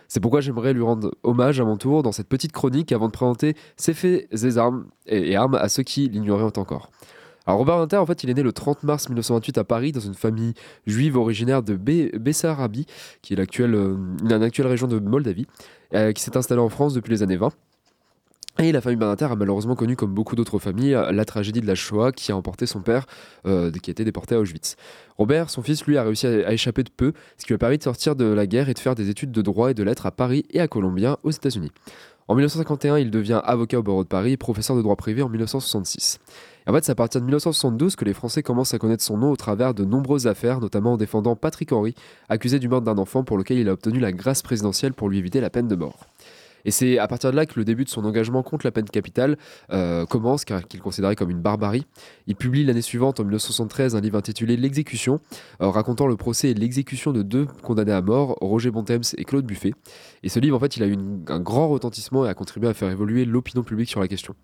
C'est 0.09 0.21
pourquoi 0.21 0.41
j'aimerais 0.41 0.73
lui 0.73 0.81
rendre 0.81 1.15
hommage 1.25 1.61
à 1.61 1.65
mon 1.67 1.77
tour 1.77 2.03
dans 2.03 2.11
cette 2.11 2.27
petite 2.27 2.53
chronique 2.53 2.91
avant 2.91 3.09
de 3.09 3.13
présenter 3.13 3.55
ses 3.77 3.93
faits 3.93 4.31
et 4.33 4.57
armes, 4.57 4.87
et, 5.05 5.37
armes 5.37 5.57
à 5.57 5.69
ceux 5.69 5.83
qui 5.83 6.09
l'ignoraient 6.09 6.45
encore. 6.57 6.91
Alors 7.47 7.59
Robert 7.59 7.75
Badinter, 7.77 7.99
en 7.99 8.07
fait, 8.07 8.25
il 8.25 8.31
est 8.31 8.35
né 8.35 8.43
le 8.43 8.53
30 8.55 8.83
mars 8.83 9.11
1928 9.11 9.59
à 9.59 9.65
Paris 9.65 9.93
dans 9.93 10.01
une 10.01 10.15
famille 10.15 10.55
juive 10.87 11.19
originaire 11.19 11.63
de 11.63 11.77
Bessarabie, 11.77 12.87
qui 13.21 13.35
est 13.35 13.37
l'actuelle, 13.37 13.75
euh, 13.75 14.41
actuelle 14.41 14.69
région 14.69 14.87
de 14.87 14.99
Moldavie, 14.99 15.47
euh, 15.93 16.13
qui 16.13 16.23
s'est 16.23 16.35
installée 16.35 16.63
en 16.63 16.71
France 16.71 16.95
depuis 16.95 17.11
les 17.11 17.23
années 17.23 17.37
20. 17.37 17.53
Et 18.61 18.71
la 18.71 18.81
famille 18.81 18.99
Badinter 18.99 19.25
a 19.25 19.37
malheureusement 19.37 19.75
connu, 19.75 19.97
comme 19.97 20.15
beaucoup 20.15 20.37
d'autres 20.37 20.61
familles, 20.61 20.97
la 21.11 21.25
tragédie 21.25 21.61
de 21.61 21.67
la 21.67 21.75
Shoah 21.75 22.13
qui 22.13 22.31
a 22.31 22.37
emporté 22.37 22.67
son 22.67 22.81
père, 22.81 23.05
euh, 23.47 23.73
qui 23.73 23.91
a 23.91 23.93
été 23.93 24.05
déporté 24.05 24.37
à 24.37 24.39
Auschwitz. 24.39 24.77
Robert, 25.19 25.51
son 25.51 25.61
fils, 25.63 25.85
lui, 25.87 25.99
a 25.99 26.05
réussi 26.05 26.29
à, 26.29 26.53
échapper 26.53 26.85
de 26.85 26.91
peu, 26.91 27.13
ce 27.37 27.45
qui 27.45 27.49
lui 27.49 27.57
a 27.57 27.59
permis 27.59 27.79
de 27.79 27.83
sortir 27.83 28.15
de 28.15 28.25
la 28.25 28.47
guerre 28.47 28.69
et 28.69 28.75
de 28.75 28.79
faire 28.79 28.95
des 28.95 29.11
études 29.11 29.33
de 29.33 29.43
droit 29.43 29.73
et 29.73 29.75
de 29.75 29.83
lettres 29.83 30.07
à 30.07 30.13
Paris 30.13 30.45
et 30.51 30.61
à 30.61 30.69
Columbia, 30.69 31.19
aux 31.25 31.33
États-Unis. 31.33 31.73
En 32.29 32.35
1951, 32.37 32.99
il 32.99 33.11
devient 33.11 33.43
avocat 33.45 33.81
au 33.81 33.83
barreau 33.83 34.05
de 34.05 34.09
Paris 34.09 34.33
et 34.33 34.37
professeur 34.37 34.77
de 34.77 34.83
droit 34.83 34.97
privé 34.97 35.21
en 35.21 35.29
1966. 35.29 36.21
en 36.67 36.73
fait, 36.73 36.85
c'est 36.85 36.93
à 36.93 36.95
partir 36.95 37.21
de 37.21 37.27
1972 37.27 37.97
que 37.97 38.05
les 38.05 38.15
Français 38.15 38.43
commencent 38.43 38.73
à 38.73 38.79
connaître 38.79 39.03
son 39.03 39.19
nom 39.19 39.31
au 39.31 39.37
travers 39.37 39.75
de 39.75 39.85
nombreuses 39.85 40.27
affaires, 40.27 40.61
notamment 40.61 40.95
en 40.95 40.97
défendant 40.97 41.37
Patrick 41.37 41.73
Henry, 41.73 41.95
accusé 42.31 42.59
du 42.59 42.69
meurtre 42.69 42.87
d'un 42.87 42.97
enfant 42.97 43.25
pour 43.25 43.37
lequel 43.37 43.59
il 43.59 43.69
a 43.69 43.73
obtenu 43.73 43.99
la 43.99 44.13
grâce 44.13 44.41
présidentielle 44.41 44.95
pour 44.95 45.11
lui 45.11 45.19
éviter 45.19 45.43
la 45.43 45.51
peine 45.51 45.69
de 45.69 45.77
mort. 45.77 46.07
Et 46.65 46.71
c'est 46.71 46.99
à 46.99 47.07
partir 47.09 47.31
de 47.31 47.37
là 47.37 47.47
que 47.47 47.59
le 47.59 47.65
début 47.65 47.85
de 47.85 47.89
son 47.89 48.05
engagement 48.05 48.43
contre 48.43 48.67
la 48.67 48.73
peine 48.73 48.89
capitale 48.89 49.37
euh, 49.73 50.07
commence, 50.07 50.45
car 50.45 50.67
qu'il 50.67 50.81
considérait 50.81 51.17
comme 51.17 51.31
une 51.31 51.41
barbarie. 51.41 51.87
Il 52.27 52.37
publie 52.37 52.65
l'année 52.65 52.83
suivante, 52.83 53.21
en 53.21 53.25
1973, 53.25 53.97
un 53.97 54.01
livre 54.01 54.19
intitulé 54.19 54.57
L'exécution, 54.57 55.21
euh, 55.61 55.69
racontant 55.69 56.07
le 56.07 56.17
procès 56.17 56.51
et 56.51 56.55
l'exécution 56.55 57.13
de 57.13 57.23
deux 57.23 57.47
condamnés 57.63 57.93
à 57.93 58.03
mort, 58.03 58.37
Roger 58.41 58.71
Bontemps 58.71 59.13
et 59.17 59.25
Claude 59.25 59.45
Buffet. 59.45 59.73
Et 60.23 60.29
ce 60.29 60.39
livre, 60.41 60.57
en 60.57 60.61
fait, 60.61 60.77
il 60.77 60.83
a 60.83 60.87
eu 60.87 60.97
un 61.29 61.41
grand 61.41 61.69
retentissement 61.69 62.25
et 62.25 62.29
a 62.29 62.35
contribué 62.35 62.69
à 62.69 62.75
faire 62.75 62.91
évoluer 62.91 63.25
l'opinion 63.25 63.63
publique 63.63 63.91
sur 63.91 64.01
la 64.01 64.09
question. 64.09 64.35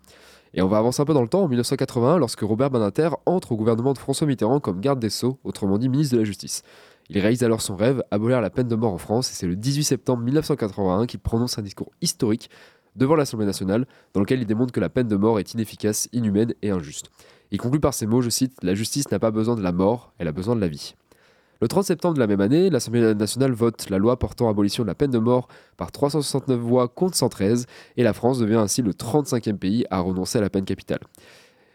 Et 0.53 0.61
on 0.61 0.67
va 0.67 0.77
avancer 0.77 1.01
un 1.01 1.05
peu 1.05 1.13
dans 1.13 1.21
le 1.21 1.29
temps, 1.29 1.43
en 1.43 1.47
1981, 1.47 2.17
lorsque 2.17 2.41
Robert 2.41 2.69
Badinter 2.69 3.09
entre 3.25 3.53
au 3.53 3.55
gouvernement 3.55 3.93
de 3.93 3.97
François 3.97 4.27
Mitterrand 4.27 4.59
comme 4.59 4.81
garde 4.81 4.99
des 4.99 5.09
Sceaux, 5.09 5.39
autrement 5.43 5.77
dit 5.77 5.87
ministre 5.87 6.15
de 6.15 6.19
la 6.19 6.25
Justice. 6.25 6.63
Il 7.13 7.19
réalise 7.19 7.43
alors 7.43 7.61
son 7.61 7.75
rêve, 7.75 8.01
abolir 8.09 8.39
la 8.39 8.49
peine 8.49 8.69
de 8.69 8.75
mort 8.75 8.93
en 8.93 8.97
France, 8.97 9.29
et 9.31 9.33
c'est 9.33 9.45
le 9.45 9.57
18 9.57 9.83
septembre 9.83 10.23
1981 10.23 11.05
qu'il 11.07 11.19
prononce 11.19 11.59
un 11.59 11.61
discours 11.61 11.91
historique 12.01 12.49
devant 12.95 13.15
l'Assemblée 13.15 13.45
nationale, 13.45 13.85
dans 14.13 14.21
lequel 14.21 14.39
il 14.39 14.45
démontre 14.45 14.71
que 14.71 14.79
la 14.79 14.87
peine 14.87 15.09
de 15.09 15.17
mort 15.17 15.37
est 15.37 15.53
inefficace, 15.53 16.07
inhumaine 16.13 16.53
et 16.61 16.69
injuste. 16.69 17.11
Il 17.51 17.57
conclut 17.57 17.81
par 17.81 17.93
ces 17.93 18.05
mots, 18.05 18.21
je 18.21 18.29
cite, 18.29 18.53
La 18.63 18.75
justice 18.75 19.11
n'a 19.11 19.19
pas 19.19 19.29
besoin 19.29 19.57
de 19.57 19.61
la 19.61 19.73
mort, 19.73 20.13
elle 20.19 20.29
a 20.29 20.31
besoin 20.31 20.55
de 20.55 20.61
la 20.61 20.69
vie. 20.69 20.95
Le 21.59 21.67
30 21.67 21.83
septembre 21.83 22.13
de 22.13 22.21
la 22.21 22.27
même 22.27 22.39
année, 22.39 22.69
l'Assemblée 22.69 23.13
nationale 23.13 23.51
vote 23.51 23.89
la 23.89 23.97
loi 23.97 24.17
portant 24.17 24.47
abolition 24.47 24.83
de 24.83 24.87
la 24.87 24.95
peine 24.95 25.11
de 25.11 25.19
mort 25.19 25.49
par 25.75 25.91
369 25.91 26.57
voix 26.57 26.87
contre 26.87 27.17
113, 27.17 27.65
et 27.97 28.03
la 28.03 28.13
France 28.13 28.39
devient 28.39 28.55
ainsi 28.55 28.81
le 28.81 28.93
35e 28.93 29.57
pays 29.57 29.85
à 29.91 29.99
renoncer 29.99 30.37
à 30.37 30.41
la 30.41 30.49
peine 30.49 30.63
capitale. 30.63 31.01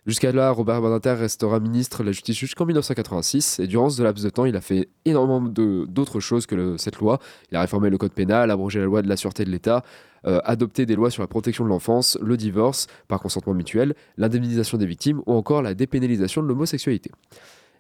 Jusqu'à 0.07 0.31
là, 0.31 0.53
Robert 0.53 0.81
Badinter 0.81 1.15
restera 1.15 1.59
ministre 1.59 2.03
de 2.03 2.07
la 2.07 2.13
Justice 2.13 2.37
jusqu'en 2.37 2.65
1986 2.65 3.59
et 3.59 3.67
durant 3.67 3.91
ce 3.91 4.01
laps 4.05 4.25
de 4.25 4.31
temps, 4.31 4.45
il 4.45 4.55
a 4.55 4.61
fait 4.61 4.89
énormément 5.05 5.41
d'autres 5.41 6.21
choses 6.21 6.47
que 6.47 6.77
cette 6.77 6.99
loi. 6.99 7.19
Il 7.51 7.57
a 7.57 7.61
réformé 7.61 7.91
le 7.91 7.99
code 7.99 8.13
pénal, 8.13 8.53
abrogé 8.53 8.79
la 8.79 8.85
loi 8.85 9.03
de 9.03 9.09
la 9.09 9.17
sûreté 9.17 9.45
de 9.45 9.51
l'État, 9.51 9.83
euh, 10.29 10.39
adopté 10.45 10.87
des 10.87 10.95
lois 10.95 11.11
sur 11.11 11.23
la 11.23 11.27
protection 11.27 11.65
de 11.65 11.71
l'enfance, 11.71 12.17
le 12.23 12.37
divorce 12.37 12.87
par 13.09 13.21
consentement 13.21 13.53
mutuel, 13.53 13.97
l'indemnisation 14.17 14.79
des 14.79 14.87
victimes 14.87 15.23
ou 15.27 15.33
encore 15.33 15.61
la 15.61 15.75
dépénalisation 15.75 16.41
de 16.41 16.47
l'homosexualité. 16.47 17.11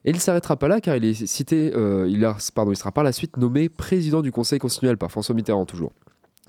Et 0.04 0.10
il 0.10 0.16
ne 0.16 0.20
s'arrêtera 0.20 0.56
pas 0.56 0.66
là 0.66 0.80
car 0.80 0.96
il 0.96 1.04
euh, 1.04 2.08
il 2.08 2.76
sera 2.76 2.90
par 2.90 3.04
la 3.04 3.12
suite 3.12 3.36
nommé 3.36 3.68
président 3.68 4.20
du 4.20 4.32
Conseil 4.32 4.58
constitutionnel 4.58 4.98
par 4.98 5.12
François 5.12 5.36
Mitterrand 5.36 5.64
toujours 5.64 5.92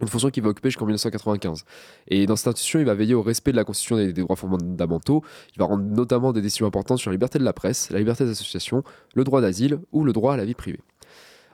une 0.01 0.07
fonction 0.07 0.29
qu'il 0.29 0.43
va 0.43 0.49
occuper 0.49 0.69
jusqu'en 0.69 0.85
1995. 0.85 1.65
Et 2.07 2.25
dans 2.25 2.35
cette 2.35 2.47
institution, 2.47 2.79
il 2.79 2.85
va 2.85 2.93
veiller 2.93 3.15
au 3.15 3.21
respect 3.21 3.51
de 3.51 3.57
la 3.57 3.63
Constitution 3.63 3.97
et 3.97 4.13
des 4.13 4.21
droits 4.21 4.35
fondamentaux. 4.35 5.23
Il 5.55 5.59
va 5.59 5.65
rendre 5.65 5.83
notamment 5.83 6.33
des 6.33 6.41
décisions 6.41 6.67
importantes 6.67 6.99
sur 6.99 7.09
la 7.09 7.15
liberté 7.15 7.39
de 7.39 7.43
la 7.43 7.53
presse, 7.53 7.89
la 7.89 7.99
liberté 7.99 8.25
d'association, 8.25 8.83
le 9.15 9.23
droit 9.23 9.41
d'asile 9.41 9.79
ou 9.91 10.03
le 10.03 10.13
droit 10.13 10.33
à 10.33 10.37
la 10.37 10.45
vie 10.45 10.53
privée. 10.53 10.79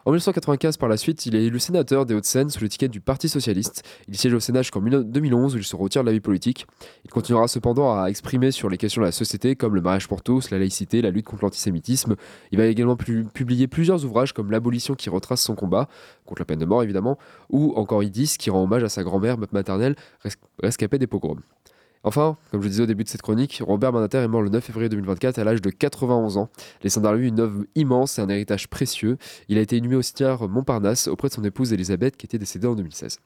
En 0.06 0.12
1995, 0.12 0.76
par 0.76 0.90
la 0.90 0.98
suite, 0.98 1.26
il 1.28 1.34
est 1.34 1.46
élu 1.46 1.60
sénateur 1.60 2.06
des 2.06 2.14
Hauts-de-Seine 2.14 2.50
sous 2.50 2.60
l'étiquette 2.60 2.92
du 2.92 3.00
Parti 3.00 3.30
Socialiste. 3.30 3.84
Il 4.10 4.18
siège 4.18 4.34
au 4.34 4.42
Sénat 4.42 4.62
jusqu'en 4.62 4.82
2011 4.82 5.56
où 5.56 5.58
il 5.58 5.64
se 5.64 5.78
retire 5.78 6.02
de 6.02 6.08
la 6.08 6.12
vie 6.12 6.20
politique. 6.20 6.68
Il 7.06 7.10
continuera 7.10 7.48
cependant 7.48 7.98
à 7.98 8.08
exprimer 8.08 8.52
sur 8.52 8.68
les 8.68 8.78
questions 8.78 9.02
de 9.02 9.06
la 9.06 9.14
société 9.14 9.56
comme 9.56 9.76
le 9.76 9.80
mariage 9.80 10.10
pour 10.10 10.22
tous, 10.22 10.50
la 10.50 10.60
laïcité, 10.60 11.02
la 11.02 11.10
lutte 11.10 11.26
contre 11.26 11.46
l'antisémitisme. 11.46 12.18
Il 12.52 12.58
va 12.58 12.66
également 12.66 12.98
publier 12.98 13.68
plusieurs 13.68 14.04
ouvrages 14.04 14.34
comme 14.34 14.52
L'abolition 14.52 14.94
qui 14.94 15.10
retrace 15.10 15.42
son 15.42 15.56
combat, 15.56 15.88
contre 16.26 16.42
la 16.42 16.46
peine 16.46 16.60
de 16.60 16.66
mort 16.66 16.84
évidemment, 16.84 17.18
ou 17.50 17.72
encore 17.78 18.04
Idis 18.04 18.36
qui 18.38 18.50
rend 18.50 18.64
hommage 18.64 18.84
à 18.84 18.90
sa 18.90 19.04
grand-mère 19.04 19.38
maternelle 19.54 19.96
rescapée 20.62 21.00
des 21.00 21.08
pogroms. 21.08 21.40
Enfin, 22.06 22.38
comme 22.52 22.62
je 22.62 22.68
disais 22.68 22.84
au 22.84 22.86
début 22.86 23.06
de 23.06 23.10
cette 23.10 23.22
chronique, 23.22 23.62
Robert 23.66 23.94
Badinter 23.94 24.18
est 24.18 24.28
mort 24.28 24.42
le 24.42 24.50
9 24.50 24.62
février 24.64 24.90
2024 24.90 25.40
à 25.40 25.46
l'âge 25.46 25.62
de 25.62 25.70
91 25.70 26.36
ans, 26.36 26.50
laissant 26.84 27.00
derrière 27.00 27.18
lui 27.18 27.30
une 27.30 27.40
œuvre 27.40 27.64
immense 27.76 28.20
et 28.20 28.22
un 28.22 28.28
héritage 28.28 28.68
précieux. 28.68 29.18
Il 29.48 29.58
a 29.58 29.62
été 29.62 29.78
inhumé 29.78 29.96
au 29.96 30.02
cimetière 30.02 30.50
Montparnasse 30.50 31.08
auprès 31.08 31.30
de 31.30 31.34
son 31.34 31.44
épouse 31.46 31.72
Elisabeth 31.72 32.18
qui 32.18 32.26
était 32.26 32.38
décédée 32.38 32.68
en 32.68 32.76
2016. 32.76 33.20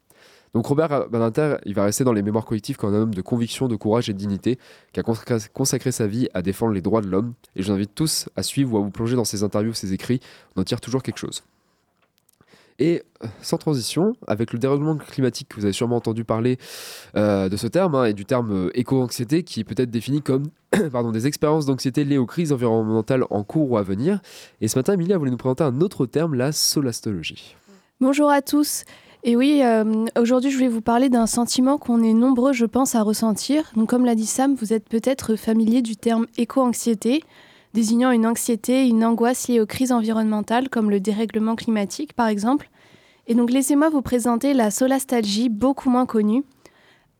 Donc 0.54 0.66
Robert 0.66 1.08
Badinter, 1.10 1.56
il 1.66 1.74
va 1.74 1.84
rester 1.84 2.04
dans 2.04 2.12
les 2.12 2.22
mémoires 2.22 2.44
collectives 2.44 2.76
comme 2.76 2.94
un 2.94 2.98
homme 3.02 3.14
de 3.14 3.20
conviction, 3.20 3.66
de 3.66 3.76
courage 3.76 4.08
et 4.08 4.12
de 4.12 4.18
dignité, 4.18 4.58
qui 4.92 5.00
a 5.00 5.02
consacré 5.02 5.92
sa 5.92 6.06
vie 6.06 6.28
à 6.32 6.42
défendre 6.42 6.72
les 6.72 6.80
droits 6.80 7.02
de 7.02 7.08
l'homme. 7.08 7.34
Et 7.56 7.62
je 7.62 7.68
vous 7.68 7.74
invite 7.74 7.94
tous 7.94 8.28
à 8.36 8.44
suivre 8.44 8.74
ou 8.74 8.78
à 8.78 8.80
vous 8.80 8.90
plonger 8.90 9.16
dans 9.16 9.24
ses 9.24 9.42
interviews, 9.42 9.74
ses 9.74 9.92
écrits, 9.92 10.20
on 10.56 10.60
en 10.60 10.64
tire 10.64 10.80
toujours 10.80 11.02
quelque 11.02 11.18
chose. 11.18 11.42
Et 12.78 13.02
sans 13.42 13.58
transition, 13.58 14.14
avec 14.28 14.52
le 14.52 14.58
dérèglement 14.58 14.96
climatique, 14.96 15.48
vous 15.56 15.64
avez 15.64 15.72
sûrement 15.72 15.96
entendu 15.96 16.24
parler 16.24 16.58
euh, 17.16 17.48
de 17.48 17.56
ce 17.56 17.66
terme 17.66 17.96
hein, 17.96 18.04
et 18.04 18.12
du 18.12 18.24
terme 18.24 18.52
euh, 18.52 18.78
éco-anxiété 18.78 19.42
qui 19.42 19.64
peut 19.64 19.74
être 19.76 19.90
défini 19.90 20.22
comme 20.22 20.44
pardon, 20.92 21.10
des 21.10 21.26
expériences 21.26 21.66
d'anxiété 21.66 22.04
liées 22.04 22.18
aux 22.18 22.26
crises 22.26 22.52
environnementales 22.52 23.24
en 23.30 23.42
cours 23.42 23.72
ou 23.72 23.76
à 23.78 23.82
venir. 23.82 24.20
Et 24.60 24.68
ce 24.68 24.78
matin, 24.78 24.92
Emilia 24.92 25.18
voulait 25.18 25.32
nous 25.32 25.36
présenter 25.36 25.64
un 25.64 25.80
autre 25.80 26.06
terme, 26.06 26.34
la 26.34 26.52
solastologie. 26.52 27.56
Bonjour 28.00 28.30
à 28.30 28.42
tous. 28.42 28.84
Et 29.24 29.34
oui, 29.34 29.60
euh, 29.64 30.06
aujourd'hui, 30.16 30.50
je 30.50 30.56
voulais 30.56 30.68
vous 30.68 30.80
parler 30.80 31.08
d'un 31.08 31.26
sentiment 31.26 31.78
qu'on 31.78 32.04
est 32.04 32.12
nombreux, 32.12 32.52
je 32.52 32.64
pense, 32.64 32.94
à 32.94 33.02
ressentir. 33.02 33.72
Donc, 33.74 33.90
comme 33.90 34.04
l'a 34.04 34.14
dit 34.14 34.26
Sam, 34.26 34.54
vous 34.54 34.72
êtes 34.72 34.88
peut-être 34.88 35.34
familier 35.34 35.82
du 35.82 35.96
terme 35.96 36.26
éco-anxiété, 36.36 37.24
désignant 37.74 38.10
une 38.10 38.26
anxiété, 38.26 38.86
une 38.86 39.04
angoisse 39.04 39.48
liée 39.48 39.60
aux 39.60 39.66
crises 39.66 39.92
environnementales, 39.92 40.68
comme 40.68 40.90
le 40.90 41.00
dérèglement 41.00 41.56
climatique, 41.56 42.12
par 42.12 42.28
exemple. 42.28 42.70
Et 43.26 43.34
donc, 43.34 43.50
laissez-moi 43.50 43.90
vous 43.90 44.02
présenter 44.02 44.54
la 44.54 44.70
solastalgie, 44.70 45.48
beaucoup 45.48 45.90
moins 45.90 46.06
connue. 46.06 46.44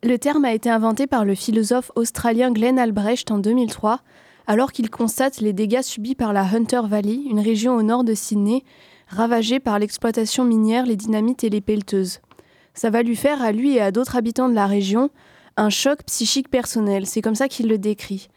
Le 0.03 0.17
terme 0.17 0.45
a 0.45 0.55
été 0.55 0.71
inventé 0.71 1.07
par 1.07 1.25
le 1.25 1.35
philosophe 1.35 1.91
australien 1.97 2.53
Glenn 2.53 2.79
Albrecht 2.79 3.31
en 3.31 3.39
2003, 3.39 4.01
alors 4.47 4.73
qu'il 4.73 4.91
constate 4.91 5.41
les 5.41 5.53
dégâts 5.53 5.83
subis 5.83 6.15
par 6.15 6.33
la 6.33 6.43
Hunter 6.43 6.83
Valley, 6.85 7.21
une 7.29 7.41
région 7.41 7.75
au 7.75 7.83
nord 7.83 8.05
de 8.05 8.15
Sydney, 8.15 8.65
ravagée 9.09 9.61
par 9.61 9.79
l'exploitation 9.79 10.45
minière, 10.45 10.87
les 10.87 10.97
dynamites 10.97 11.45
et 11.45 11.51
les 11.51 11.61
pelleteuses. 11.61 12.21
Ça 12.75 12.91
va 12.91 13.03
lui 13.03 13.17
faire, 13.17 13.43
à 13.43 13.53
lui 13.53 13.75
et 13.75 13.81
à 13.81 13.91
d'autres 13.91 14.17
habitants 14.17 14.49
de 14.49 14.55
la 14.55 14.67
région, 14.67 15.11
un 15.57 15.71
choc 15.71 16.05
psychique 16.05 16.49
personnel, 16.49 17.07
c'est 17.07 17.21
comme 17.21 17.35
ça 17.35 17.49
qu'il 17.49 17.69
le 17.69 17.77
décrit. 17.77 18.29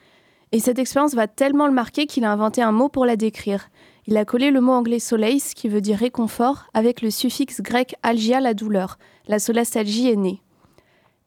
Et 0.52 0.60
cette 0.60 0.80
expérience 0.80 1.14
va 1.14 1.28
tellement 1.28 1.68
le 1.68 1.74
marquer 1.74 2.06
qu'il 2.06 2.26
a 2.26 2.32
inventé 2.32 2.62
un 2.62 2.72
mot 2.72 2.90
pour 2.90 3.06
la 3.06 3.16
décrire. 3.16 3.70
Il 4.08 4.18
a 4.18 4.26
collé 4.26 4.52
le 4.52 4.62
mot 4.62 4.74
anglais 4.74 5.00
soleil, 5.00 5.42
qui 5.56 5.70
veut 5.70 5.82
dire 5.82 5.98
réconfort, 5.98 6.66
avec 6.74 7.02
le 7.02 7.12
suffixe 7.12 7.62
grec 7.62 7.96
algia, 8.04 8.40
la 8.42 8.54
douleur. 8.54 8.98
La 9.28 9.40
solastalgie 9.40 10.10
est 10.10 10.16
née. 10.16 10.42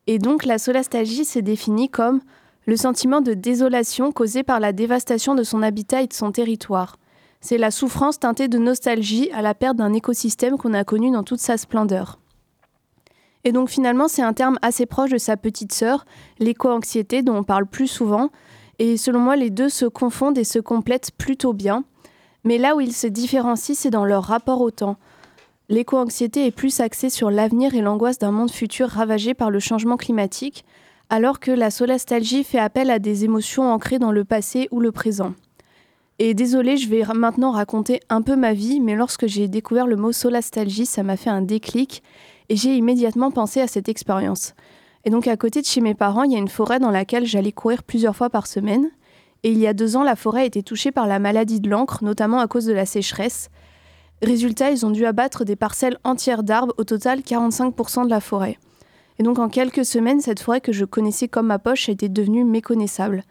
Et 0.06 0.18
donc 0.18 0.44
la 0.44 0.58
solastalgie 0.58 1.24
s'est 1.24 1.42
définie 1.42 1.88
comme 1.88 2.20
le 2.66 2.76
sentiment 2.76 3.20
de 3.20 3.34
désolation 3.34 4.12
causé 4.12 4.42
par 4.42 4.60
la 4.60 4.72
dévastation 4.72 5.34
de 5.34 5.42
son 5.42 5.62
habitat 5.62 6.02
et 6.02 6.06
de 6.06 6.12
son 6.12 6.32
territoire. 6.32 6.96
C'est 7.40 7.58
la 7.58 7.70
souffrance 7.70 8.18
teintée 8.18 8.48
de 8.48 8.58
nostalgie 8.58 9.30
à 9.32 9.42
la 9.42 9.54
perte 9.54 9.76
d'un 9.76 9.92
écosystème 9.92 10.56
qu'on 10.56 10.72
a 10.72 10.84
connu 10.84 11.10
dans 11.10 11.22
toute 11.22 11.40
sa 11.40 11.58
splendeur. 11.58 12.18
Et 13.44 13.52
donc 13.52 13.68
finalement, 13.68 14.08
c'est 14.08 14.22
un 14.22 14.32
terme 14.32 14.58
assez 14.62 14.86
proche 14.86 15.10
de 15.10 15.18
sa 15.18 15.36
petite 15.36 15.72
sœur, 15.72 16.06
l'éco-anxiété, 16.38 17.22
dont 17.22 17.36
on 17.36 17.42
parle 17.44 17.66
plus 17.66 17.86
souvent. 17.86 18.30
Et 18.78 18.96
selon 18.96 19.20
moi, 19.20 19.36
les 19.36 19.50
deux 19.50 19.68
se 19.68 19.86
confondent 19.86 20.38
et 20.38 20.44
se 20.44 20.58
complètent 20.58 21.12
plutôt 21.16 21.52
bien. 21.52 21.84
Mais 22.44 22.58
là 22.58 22.76
où 22.76 22.80
ils 22.80 22.92
se 22.92 23.06
différencient, 23.06 23.74
c'est 23.74 23.90
dans 23.90 24.04
leur 24.04 24.24
rapport 24.24 24.60
au 24.60 24.70
temps. 24.70 24.96
L'éco-anxiété 25.68 26.46
est 26.46 26.50
plus 26.50 26.80
axée 26.80 27.08
sur 27.08 27.30
l'avenir 27.30 27.74
et 27.74 27.80
l'angoisse 27.80 28.18
d'un 28.18 28.32
monde 28.32 28.50
futur 28.50 28.88
ravagé 28.88 29.32
par 29.32 29.50
le 29.50 29.60
changement 29.60 29.96
climatique, 29.96 30.64
alors 31.08 31.40
que 31.40 31.50
la 31.50 31.70
solastalgie 31.70 32.44
fait 32.44 32.58
appel 32.58 32.90
à 32.90 32.98
des 32.98 33.24
émotions 33.24 33.72
ancrées 33.72 33.98
dans 33.98 34.12
le 34.12 34.24
passé 34.24 34.68
ou 34.70 34.80
le 34.80 34.92
présent. 34.92 35.32
Et 36.18 36.34
désolé, 36.34 36.76
je 36.76 36.88
vais 36.88 37.02
maintenant 37.14 37.50
raconter 37.50 38.00
un 38.08 38.22
peu 38.22 38.36
ma 38.36 38.52
vie, 38.52 38.80
mais 38.80 38.94
lorsque 38.94 39.26
j'ai 39.26 39.48
découvert 39.48 39.86
le 39.86 39.96
mot 39.96 40.12
solastalgie, 40.12 40.86
ça 40.86 41.02
m'a 41.02 41.16
fait 41.16 41.30
un 41.30 41.42
déclic 41.42 42.02
et 42.48 42.56
j'ai 42.56 42.76
immédiatement 42.76 43.30
pensé 43.30 43.60
à 43.60 43.66
cette 43.66 43.88
expérience. 43.88 44.54
Et 45.04 45.10
donc 45.10 45.28
à 45.28 45.36
côté 45.36 45.60
de 45.60 45.66
chez 45.66 45.80
mes 45.80 45.94
parents, 45.94 46.22
il 46.22 46.32
y 46.32 46.36
a 46.36 46.38
une 46.38 46.48
forêt 46.48 46.78
dans 46.78 46.90
laquelle 46.90 47.26
j'allais 47.26 47.52
courir 47.52 47.82
plusieurs 47.82 48.16
fois 48.16 48.30
par 48.30 48.46
semaine. 48.46 48.90
Et 49.42 49.50
il 49.50 49.58
y 49.58 49.66
a 49.66 49.74
deux 49.74 49.96
ans, 49.96 50.02
la 50.02 50.16
forêt 50.16 50.42
a 50.42 50.46
été 50.46 50.62
touchée 50.62 50.90
par 50.90 51.06
la 51.06 51.18
maladie 51.18 51.60
de 51.60 51.68
l'encre, 51.68 52.02
notamment 52.02 52.40
à 52.40 52.48
cause 52.48 52.64
de 52.64 52.72
la 52.72 52.86
sécheresse. 52.86 53.50
Résultat, 54.22 54.70
ils 54.70 54.86
ont 54.86 54.90
dû 54.90 55.04
abattre 55.04 55.44
des 55.44 55.56
parcelles 55.56 55.98
entières 56.04 56.42
d'arbres, 56.42 56.74
au 56.78 56.84
total 56.84 57.20
45% 57.20 58.04
de 58.04 58.10
la 58.10 58.20
forêt. 58.20 58.58
Et 59.18 59.22
donc 59.22 59.38
en 59.38 59.48
quelques 59.48 59.84
semaines, 59.84 60.20
cette 60.20 60.40
forêt 60.40 60.62
que 60.62 60.72
je 60.72 60.86
connaissais 60.86 61.28
comme 61.28 61.46
ma 61.46 61.58
poche 61.58 61.88
était 61.90 62.08
devenue 62.08 62.44
méconnaissable. 62.44 63.22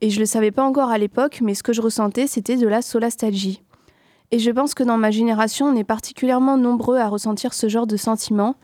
Et 0.00 0.08
je 0.08 0.16
ne 0.16 0.20
le 0.20 0.26
savais 0.26 0.50
pas 0.50 0.64
encore 0.64 0.88
à 0.88 0.96
l'époque, 0.96 1.40
mais 1.42 1.54
ce 1.54 1.62
que 1.62 1.74
je 1.74 1.82
ressentais, 1.82 2.26
c'était 2.26 2.56
de 2.56 2.66
la 2.66 2.80
solastalgie. 2.80 3.62
Et 4.30 4.38
je 4.38 4.50
pense 4.50 4.74
que 4.74 4.82
dans 4.82 4.96
ma 4.96 5.10
génération, 5.10 5.66
on 5.66 5.76
est 5.76 5.84
particulièrement 5.84 6.56
nombreux 6.56 6.98
à 6.98 7.08
ressentir 7.08 7.52
ce 7.52 7.68
genre 7.68 7.86
de 7.86 7.96
sentiment, 7.96 8.54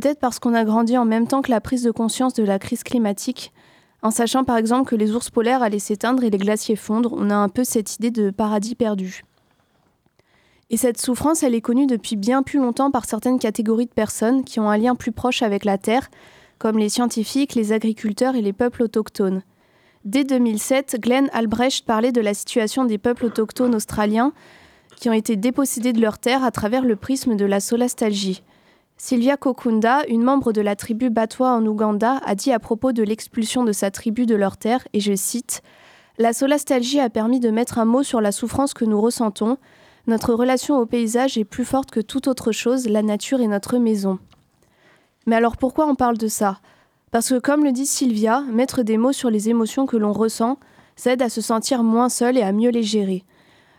peut-être 0.00 0.20
parce 0.20 0.38
qu'on 0.38 0.54
a 0.54 0.64
grandi 0.64 0.96
en 0.96 1.04
même 1.04 1.26
temps 1.26 1.42
que 1.42 1.50
la 1.50 1.60
prise 1.60 1.82
de 1.82 1.90
conscience 1.90 2.32
de 2.32 2.44
la 2.44 2.60
crise 2.60 2.84
climatique. 2.84 3.52
En 4.00 4.12
sachant 4.12 4.44
par 4.44 4.56
exemple 4.56 4.88
que 4.88 4.94
les 4.94 5.10
ours 5.10 5.28
polaires 5.28 5.60
allaient 5.60 5.80
s'éteindre 5.80 6.22
et 6.22 6.30
les 6.30 6.38
glaciers 6.38 6.76
fondre, 6.76 7.12
on 7.16 7.30
a 7.30 7.34
un 7.34 7.48
peu 7.48 7.64
cette 7.64 7.96
idée 7.96 8.12
de 8.12 8.30
paradis 8.30 8.76
perdu. 8.76 9.24
Et 10.70 10.76
cette 10.76 11.00
souffrance, 11.00 11.42
elle 11.42 11.56
est 11.56 11.60
connue 11.60 11.88
depuis 11.88 12.14
bien 12.14 12.44
plus 12.44 12.60
longtemps 12.60 12.92
par 12.92 13.06
certaines 13.06 13.40
catégories 13.40 13.86
de 13.86 13.92
personnes 13.92 14.44
qui 14.44 14.60
ont 14.60 14.70
un 14.70 14.76
lien 14.78 14.94
plus 14.94 15.10
proche 15.10 15.42
avec 15.42 15.64
la 15.64 15.78
Terre, 15.78 16.10
comme 16.58 16.78
les 16.78 16.90
scientifiques, 16.90 17.56
les 17.56 17.72
agriculteurs 17.72 18.36
et 18.36 18.42
les 18.42 18.52
peuples 18.52 18.84
autochtones. 18.84 19.42
Dès 20.04 20.22
2007, 20.22 20.98
Glenn 21.00 21.28
Albrecht 21.32 21.84
parlait 21.84 22.12
de 22.12 22.20
la 22.20 22.34
situation 22.34 22.84
des 22.84 22.98
peuples 22.98 23.24
autochtones 23.24 23.74
australiens 23.74 24.32
qui 24.94 25.08
ont 25.08 25.12
été 25.12 25.34
dépossédés 25.34 25.92
de 25.92 26.00
leurs 26.00 26.20
terres 26.20 26.44
à 26.44 26.52
travers 26.52 26.84
le 26.84 26.94
prisme 26.94 27.34
de 27.34 27.44
la 27.44 27.58
solastalgie. 27.58 28.44
Sylvia 29.00 29.36
Kokunda, 29.36 30.02
une 30.08 30.24
membre 30.24 30.52
de 30.52 30.60
la 30.60 30.74
tribu 30.74 31.08
Batwa 31.08 31.52
en 31.52 31.64
Ouganda, 31.64 32.20
a 32.26 32.34
dit 32.34 32.50
à 32.50 32.58
propos 32.58 32.90
de 32.90 33.04
l'expulsion 33.04 33.62
de 33.62 33.70
sa 33.70 33.92
tribu 33.92 34.26
de 34.26 34.34
leurs 34.34 34.56
terres, 34.56 34.88
et 34.92 34.98
je 34.98 35.14
cite 35.14 35.62
La 36.18 36.32
solastalgie 36.32 36.98
a 36.98 37.08
permis 37.08 37.38
de 37.38 37.50
mettre 37.50 37.78
un 37.78 37.84
mot 37.84 38.02
sur 38.02 38.20
la 38.20 38.32
souffrance 38.32 38.74
que 38.74 38.84
nous 38.84 39.00
ressentons, 39.00 39.56
notre 40.08 40.34
relation 40.34 40.78
au 40.78 40.84
paysage 40.84 41.38
est 41.38 41.44
plus 41.44 41.64
forte 41.64 41.92
que 41.92 42.00
toute 42.00 42.26
autre 42.26 42.50
chose, 42.50 42.88
la 42.88 43.02
nature 43.02 43.40
est 43.40 43.46
notre 43.46 43.78
maison. 43.78 44.18
Mais 45.26 45.36
alors 45.36 45.56
pourquoi 45.56 45.86
on 45.86 45.94
parle 45.94 46.18
de 46.18 46.28
ça? 46.28 46.58
Parce 47.12 47.28
que 47.28 47.38
comme 47.38 47.62
le 47.62 47.70
dit 47.70 47.86
Sylvia, 47.86 48.40
mettre 48.50 48.82
des 48.82 48.98
mots 48.98 49.12
sur 49.12 49.30
les 49.30 49.48
émotions 49.48 49.86
que 49.86 49.96
l'on 49.96 50.12
ressent, 50.12 50.58
ça 50.96 51.12
aide 51.12 51.22
à 51.22 51.28
se 51.28 51.40
sentir 51.40 51.84
moins 51.84 52.08
seul 52.08 52.36
et 52.36 52.42
à 52.42 52.50
mieux 52.50 52.70
les 52.70 52.82
gérer. 52.82 53.24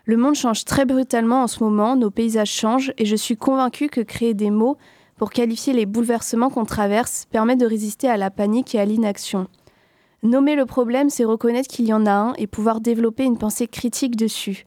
Le 0.06 0.16
monde 0.16 0.34
change 0.34 0.64
très 0.64 0.86
brutalement 0.86 1.42
en 1.42 1.46
ce 1.46 1.62
moment, 1.62 1.94
nos 1.94 2.10
paysages 2.10 2.50
changent 2.50 2.94
et 2.96 3.04
je 3.04 3.16
suis 3.16 3.36
convaincue 3.36 3.88
que 3.88 4.00
créer 4.00 4.32
des 4.32 4.50
mots 4.50 4.78
pour 5.20 5.32
qualifier 5.32 5.74
les 5.74 5.84
bouleversements 5.84 6.48
qu'on 6.48 6.64
traverse 6.64 7.26
permet 7.30 7.54
de 7.54 7.66
résister 7.66 8.08
à 8.08 8.16
la 8.16 8.30
panique 8.30 8.74
et 8.74 8.80
à 8.80 8.86
l'inaction. 8.86 9.48
Nommer 10.22 10.56
le 10.56 10.64
problème, 10.64 11.10
c'est 11.10 11.26
reconnaître 11.26 11.68
qu'il 11.68 11.84
y 11.84 11.92
en 11.92 12.06
a 12.06 12.10
un 12.10 12.32
et 12.38 12.46
pouvoir 12.46 12.80
développer 12.80 13.24
une 13.24 13.36
pensée 13.36 13.66
critique 13.66 14.16
dessus. 14.16 14.64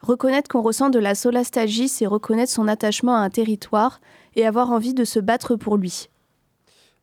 Reconnaître 0.00 0.48
qu'on 0.48 0.62
ressent 0.62 0.88
de 0.88 0.98
la 0.98 1.14
solastalgie, 1.14 1.90
c'est 1.90 2.06
reconnaître 2.06 2.50
son 2.50 2.66
attachement 2.66 3.14
à 3.14 3.18
un 3.18 3.28
territoire 3.28 4.00
et 4.36 4.46
avoir 4.46 4.70
envie 4.70 4.94
de 4.94 5.04
se 5.04 5.20
battre 5.20 5.54
pour 5.54 5.76
lui. 5.76 6.08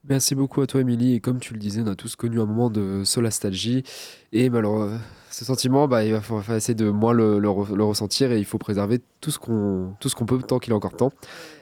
Merci 0.04 0.34
beaucoup 0.34 0.62
à 0.62 0.66
toi, 0.66 0.82
Émilie. 0.82 1.14
Et 1.14 1.20
comme 1.20 1.40
tu 1.40 1.54
le 1.54 1.60
disais, 1.60 1.84
on 1.86 1.88
a 1.92 1.96
tous 1.96 2.16
connu 2.16 2.42
un 2.42 2.48
moment 2.48 2.72
de 2.72 3.04
solastalgie. 3.04 3.84
Et 4.32 4.50
malheureusement, 4.50 4.98
ce 5.38 5.46
sentiment, 5.46 5.88
bah, 5.88 6.04
il 6.04 6.14
va 6.14 6.22
falloir 6.22 6.50
essayer 6.54 6.74
de 6.74 6.90
moins 6.90 7.14
le, 7.14 7.48
ressentir 7.48 8.32
et 8.32 8.40
il 8.40 8.46
faut 8.46 8.58
préserver 8.58 9.02
tout 9.22 9.30
ce 9.30 9.38
qu'on 9.38 9.94
qu'on 10.16 10.26
peut 10.26 10.40
tant 10.40 10.58
qu'il 10.58 10.74
est 10.74 10.76
encore 10.76 10.96
temps. 10.96 11.12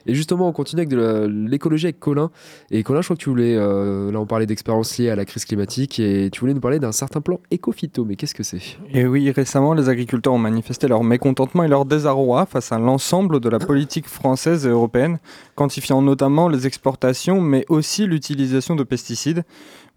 Et 0.05 0.15
justement, 0.15 0.48
on 0.48 0.53
continue 0.53 0.84
avec 0.84 0.94
l'écologie 0.94 1.88
avec 1.88 2.00
Colin. 2.00 2.32
Et 2.72 2.84
Colin, 2.84 3.01
je 3.01 3.08
crois 3.08 3.17
que 3.17 3.22
tu 3.22 3.29
voulais, 3.29 3.53
euh, 3.58 4.13
là 4.13 4.20
on 4.22 4.25
parlait 4.25 4.46
d'expériences 4.46 4.98
liées 4.98 5.10
à 5.10 5.17
la 5.17 5.25
crise 5.25 5.44
climatique 5.44 6.00
et 6.00 6.29
tu 6.32 6.39
voulais 6.39 6.53
nous 6.53 6.62
parler 6.62 6.79
d'un 6.79 6.94
certain 6.94 7.20
plan 7.20 7.41
éco-phyto. 7.51 8.05
Mais 8.05 8.15
qu'est-ce 8.15 8.36
que 8.36 8.44
c'est? 8.44 8.62
Et 8.94 9.05
oui, 9.05 9.29
récemment, 9.32 9.74
les 9.74 9.89
agriculteurs 9.89 10.34
ont 10.34 10.38
manifesté 10.38 10.88
leur 10.88 11.03
mécontentement 11.03 11.63
et 11.63 11.67
leur 11.67 11.84
désarroi 11.84 12.46
face 12.46 12.72
à 12.72 12.79
l'ensemble 12.79 13.41
de 13.41 13.50
la 13.50 13.60
politique 13.60 14.08
française 14.08 14.65
et 14.65 14.70
européenne, 14.70 15.17
quantifiant 15.55 16.01
notamment 16.01 16.48
les 16.48 16.65
exportations, 16.65 17.41
mais 17.41 17.65
aussi 17.67 18.05
l'utilisation 18.05 18.77
de 18.77 18.84
pesticides. 18.84 19.44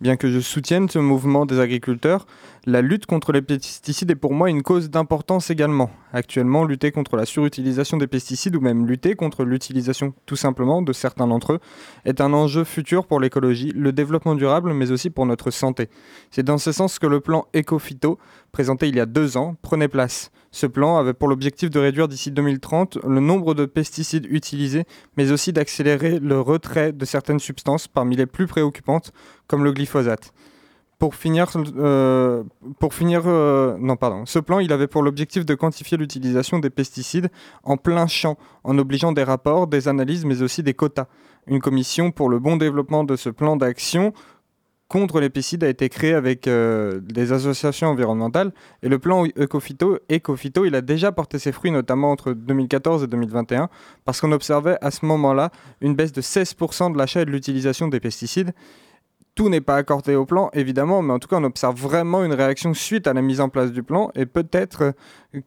Bien 0.01 0.17
que 0.17 0.31
je 0.31 0.39
soutienne 0.39 0.89
ce 0.89 1.01
mouvement 1.01 1.45
des 1.45 1.59
agriculteurs, 1.59 2.25
la 2.67 2.83
lutte 2.83 3.07
contre 3.07 3.33
les 3.33 3.43
pesticides 3.43 4.13
est 4.13 4.15
pour 4.15 4.33
moi 4.33 4.49
une 4.49 4.63
cause 4.63 4.91
d'importance 4.91 5.51
également. 5.51 5.91
Actuellement, 6.13 6.65
lutter 6.65 6.93
contre 6.93 7.17
la 7.17 7.27
surutilisation 7.27 7.97
des 7.97 8.07
pesticides 8.07 8.55
ou 8.55 8.61
même 8.61 8.87
lutter 8.87 9.17
contre 9.17 9.43
l'utilisation 9.43 10.15
tout 10.25 10.37
simplement 10.37 10.83
de 10.83 10.93
certains 10.93 11.27
d'entre 11.27 11.55
eux 11.55 11.59
est 12.05 12.21
un 12.21 12.33
enjeu 12.33 12.63
futur 12.63 13.09
pour 13.09 13.19
l'écologie, 13.19 13.73
le 13.75 13.91
développement 13.91 14.37
durable, 14.37 14.73
mais 14.73 14.93
aussi 14.93 15.11
pour 15.11 15.27
notre 15.27 15.51
santé. 15.51 15.89
C'est 16.31 16.45
dans 16.45 16.59
ce 16.59 16.71
sens 16.71 17.01
que 17.01 17.09
le 17.09 17.19
plan 17.19 17.49
EcoPhyto, 17.57 18.19
présenté 18.53 18.87
il 18.87 18.95
y 18.95 19.01
a 19.01 19.07
deux 19.07 19.37
ans, 19.37 19.57
prenait 19.63 19.89
place. 19.89 20.31
Ce 20.59 20.67
plan 20.67 20.97
avait 20.97 21.15
pour 21.15 21.29
l'objectif 21.29 21.71
de 21.71 21.79
réduire 21.79 22.09
d'ici 22.09 22.33
2030 22.33 22.99
le 23.07 23.21
nombre 23.21 23.55
de 23.55 23.65
pesticides 23.65 24.27
utilisés, 24.29 24.87
mais 25.17 25.31
aussi 25.31 25.53
d'accélérer 25.53 26.19
le 26.19 26.41
retrait 26.41 26.91
de 26.91 27.05
certaines 27.05 27.39
substances 27.39 27.87
parmi 27.87 28.17
les 28.17 28.27
plus 28.27 28.49
préoccupantes, 28.49 29.13
comme 29.47 29.63
le 29.63 29.71
glyphosate. 29.71 30.33
Pour 30.99 31.15
finir, 31.15 31.47
euh, 31.55 32.43
euh, 32.83 33.77
non 33.79 33.95
pardon, 33.95 34.27
ce 34.27 34.41
plan, 34.41 34.59
il 34.59 34.73
avait 34.73 34.89
pour 34.89 35.05
l'objectif 35.05 35.47
de 35.47 35.55
quantifier 35.55 35.97
l'utilisation 35.97 36.59
des 36.59 36.71
pesticides 36.71 37.31
en 37.63 37.77
plein 37.77 38.09
champ, 38.09 38.37
en 38.65 38.77
obligeant 38.79 39.13
des 39.13 39.23
rapports, 39.23 39.69
des 39.69 39.87
analyses, 39.87 40.25
mais 40.25 40.43
aussi 40.43 40.65
des 40.65 40.75
quotas. 40.75 41.07
Une 41.47 41.61
commission 41.61 42.11
pour 42.11 42.29
le 42.29 42.41
bon 42.41 42.57
développement 42.57 43.05
de 43.05 43.15
ce 43.15 43.31
plan 43.31 43.57
d'action 43.57 44.13
contre 44.89 45.21
les 45.21 45.29
pesticides 45.29 45.65
a 45.65 45.69
été 45.69 45.89
créé 45.89 46.15
avec 46.15 46.49
euh, 46.49 47.01
des 47.03 47.33
associations 47.33 47.89
environnementales. 47.89 48.53
Et 48.83 48.89
le 48.89 48.99
plan 48.99 49.25
Ecofito, 49.25 49.99
Ecofito, 50.11 50.65
il 50.65 50.75
a 50.75 50.81
déjà 50.81 51.13
porté 51.13 51.39
ses 51.39 51.53
fruits 51.53 51.71
notamment 51.71 52.11
entre 52.11 52.33
2014 52.33 53.05
et 53.05 53.07
2021 53.07 53.69
parce 54.05 54.21
qu'on 54.21 54.33
observait 54.33 54.79
à 54.81 54.91
ce 54.91 55.05
moment-là 55.05 55.51
une 55.83 55.95
baisse 55.95 56.13
de 56.13 56.23
16% 56.23 56.93
de 56.93 56.99
l'achat 56.99 57.23
et 57.23 57.25
de 57.27 57.31
l'utilisation 57.31 57.89
des 57.89 58.01
pesticides 58.01 58.53
Tout 59.39 59.49
n'est 59.49 59.61
pas 59.61 59.77
accordé 59.77 60.17
au 60.17 60.27
plan, 60.27 60.51
évidemment, 60.53 61.01
mais 61.01 61.13
en 61.13 61.21
tout 61.21 61.29
cas, 61.29 61.37
on 61.37 61.45
observe 61.45 61.81
vraiment 61.81 62.25
une 62.25 62.33
réaction 62.33 62.75
suite 62.75 63.07
à 63.07 63.13
la 63.13 63.23
mise 63.23 63.41
en 63.41 63.49
place 63.49 63.71
du 63.71 63.85
plan, 63.85 64.11
et 64.17 64.27
peut-être 64.27 64.95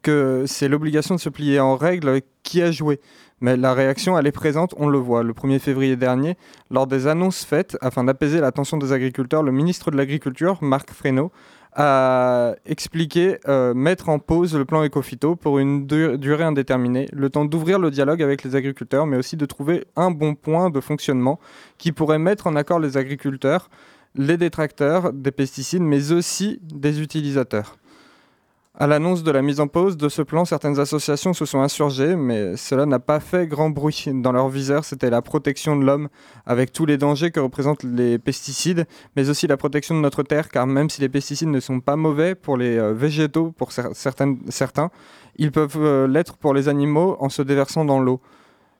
que 0.01 0.45
c'est 0.47 0.69
l'obligation 0.69 1.15
de 1.15 1.19
se 1.19 1.27
plier 1.27 1.59
en 1.59 1.75
règle 1.75 2.21
qui 2.41 2.61
a 2.61 2.71
joué. 2.71 3.01
Mais 3.41 3.57
la 3.57 3.73
réaction, 3.73 4.17
elle 4.17 4.27
est 4.27 4.31
présente, 4.31 4.73
on 4.77 4.87
le 4.87 4.97
voit. 4.97 5.23
Le 5.23 5.33
1er 5.33 5.59
février 5.59 5.97
dernier, 5.97 6.37
lors 6.69 6.87
des 6.87 7.07
annonces 7.07 7.43
faites 7.43 7.77
afin 7.81 8.05
d'apaiser 8.05 8.39
l'attention 8.39 8.77
des 8.77 8.93
agriculteurs, 8.93 9.43
le 9.43 9.51
ministre 9.51 9.91
de 9.91 9.97
l'Agriculture, 9.97 10.59
Marc 10.61 10.91
Fresneau, 10.91 11.29
a 11.73 12.53
expliqué 12.65 13.37
euh, 13.47 13.73
mettre 13.73 14.09
en 14.09 14.19
pause 14.19 14.55
le 14.55 14.65
plan 14.65 14.83
Ecofito 14.83 15.35
pour 15.35 15.59
une 15.59 15.85
durée 15.85 16.43
indéterminée, 16.43 17.07
le 17.13 17.29
temps 17.29 17.45
d'ouvrir 17.45 17.79
le 17.79 17.91
dialogue 17.91 18.21
avec 18.21 18.43
les 18.43 18.55
agriculteurs, 18.55 19.05
mais 19.05 19.17
aussi 19.17 19.37
de 19.37 19.45
trouver 19.45 19.85
un 19.95 20.11
bon 20.11 20.35
point 20.35 20.69
de 20.69 20.79
fonctionnement 20.79 21.39
qui 21.77 21.91
pourrait 21.91 22.19
mettre 22.19 22.47
en 22.47 22.55
accord 22.55 22.79
les 22.79 22.97
agriculteurs, 22.97 23.69
les 24.15 24.37
détracteurs 24.37 25.13
des 25.13 25.31
pesticides, 25.31 25.81
mais 25.81 26.11
aussi 26.11 26.59
des 26.61 27.01
utilisateurs. 27.01 27.77
À 28.73 28.87
l'annonce 28.87 29.23
de 29.23 29.31
la 29.31 29.41
mise 29.41 29.59
en 29.59 29.67
pause 29.67 29.97
de 29.97 30.07
ce 30.07 30.21
plan, 30.21 30.45
certaines 30.45 30.79
associations 30.79 31.33
se 31.33 31.45
sont 31.45 31.59
insurgées, 31.59 32.15
mais 32.15 32.55
cela 32.55 32.85
n'a 32.85 32.99
pas 32.99 33.19
fait 33.19 33.45
grand 33.45 33.69
bruit. 33.69 34.05
Dans 34.07 34.31
leur 34.31 34.47
viseur, 34.47 34.85
c'était 34.85 35.09
la 35.09 35.21
protection 35.21 35.75
de 35.75 35.83
l'homme, 35.83 36.07
avec 36.45 36.71
tous 36.71 36.85
les 36.85 36.97
dangers 36.97 37.31
que 37.31 37.41
représentent 37.41 37.83
les 37.83 38.17
pesticides, 38.17 38.87
mais 39.17 39.29
aussi 39.29 39.45
la 39.45 39.57
protection 39.57 39.93
de 39.93 39.99
notre 39.99 40.23
terre, 40.23 40.47
car 40.47 40.67
même 40.67 40.89
si 40.89 41.01
les 41.01 41.09
pesticides 41.09 41.49
ne 41.49 41.59
sont 41.59 41.81
pas 41.81 41.97
mauvais 41.97 42.33
pour 42.33 42.55
les 42.55 42.77
euh, 42.77 42.93
végétaux, 42.93 43.51
pour 43.51 43.73
certains, 43.73 44.37
ils 45.35 45.51
peuvent 45.51 45.75
euh, 45.75 46.07
l'être 46.07 46.37
pour 46.37 46.53
les 46.53 46.69
animaux 46.69 47.17
en 47.19 47.27
se 47.27 47.41
déversant 47.41 47.83
dans 47.83 47.99
l'eau. 47.99 48.21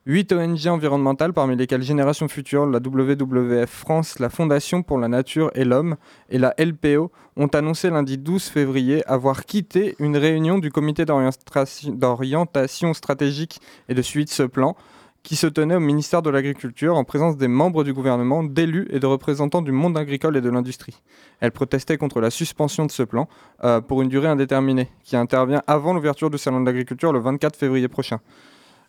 Huit 0.07 0.33
ONG 0.33 0.65
environnementales, 0.65 1.31
parmi 1.31 1.55
lesquelles 1.55 1.83
Génération 1.83 2.27
Future, 2.27 2.65
la 2.65 2.79
WWF 2.79 3.69
France, 3.69 4.17
la 4.17 4.31
Fondation 4.31 4.81
pour 4.81 4.97
la 4.97 5.07
Nature 5.07 5.51
et 5.53 5.63
l'Homme 5.63 5.95
et 6.29 6.39
la 6.39 6.55
LPO, 6.57 7.11
ont 7.37 7.47
annoncé 7.47 7.91
lundi 7.91 8.17
12 8.17 8.45
février 8.45 9.07
avoir 9.07 9.45
quitté 9.45 9.95
une 9.99 10.17
réunion 10.17 10.57
du 10.57 10.71
comité 10.71 11.05
d'orientation 11.05 12.95
stratégique 12.95 13.59
et 13.89 13.93
de 13.93 14.01
suivi 14.01 14.25
de 14.25 14.31
ce 14.31 14.41
plan 14.41 14.75
qui 15.21 15.35
se 15.35 15.45
tenait 15.45 15.75
au 15.75 15.79
ministère 15.79 16.23
de 16.23 16.31
l'Agriculture 16.31 16.97
en 16.97 17.03
présence 17.03 17.37
des 17.37 17.47
membres 17.47 17.83
du 17.83 17.93
gouvernement, 17.93 18.43
d'élus 18.43 18.87
et 18.89 18.99
de 18.99 19.05
représentants 19.05 19.61
du 19.61 19.71
monde 19.71 19.99
agricole 19.99 20.35
et 20.35 20.41
de 20.41 20.49
l'industrie. 20.49 20.99
Elles 21.41 21.51
protestaient 21.51 21.97
contre 21.97 22.21
la 22.21 22.31
suspension 22.31 22.87
de 22.87 22.91
ce 22.91 23.03
plan 23.03 23.29
euh, 23.63 23.81
pour 23.81 24.01
une 24.01 24.09
durée 24.09 24.29
indéterminée, 24.29 24.89
qui 25.03 25.15
intervient 25.15 25.61
avant 25.67 25.93
l'ouverture 25.93 26.31
du 26.31 26.39
Salon 26.39 26.61
de 26.61 26.65
l'Agriculture 26.65 27.13
le 27.13 27.19
24 27.19 27.55
février 27.55 27.87
prochain. 27.87 28.19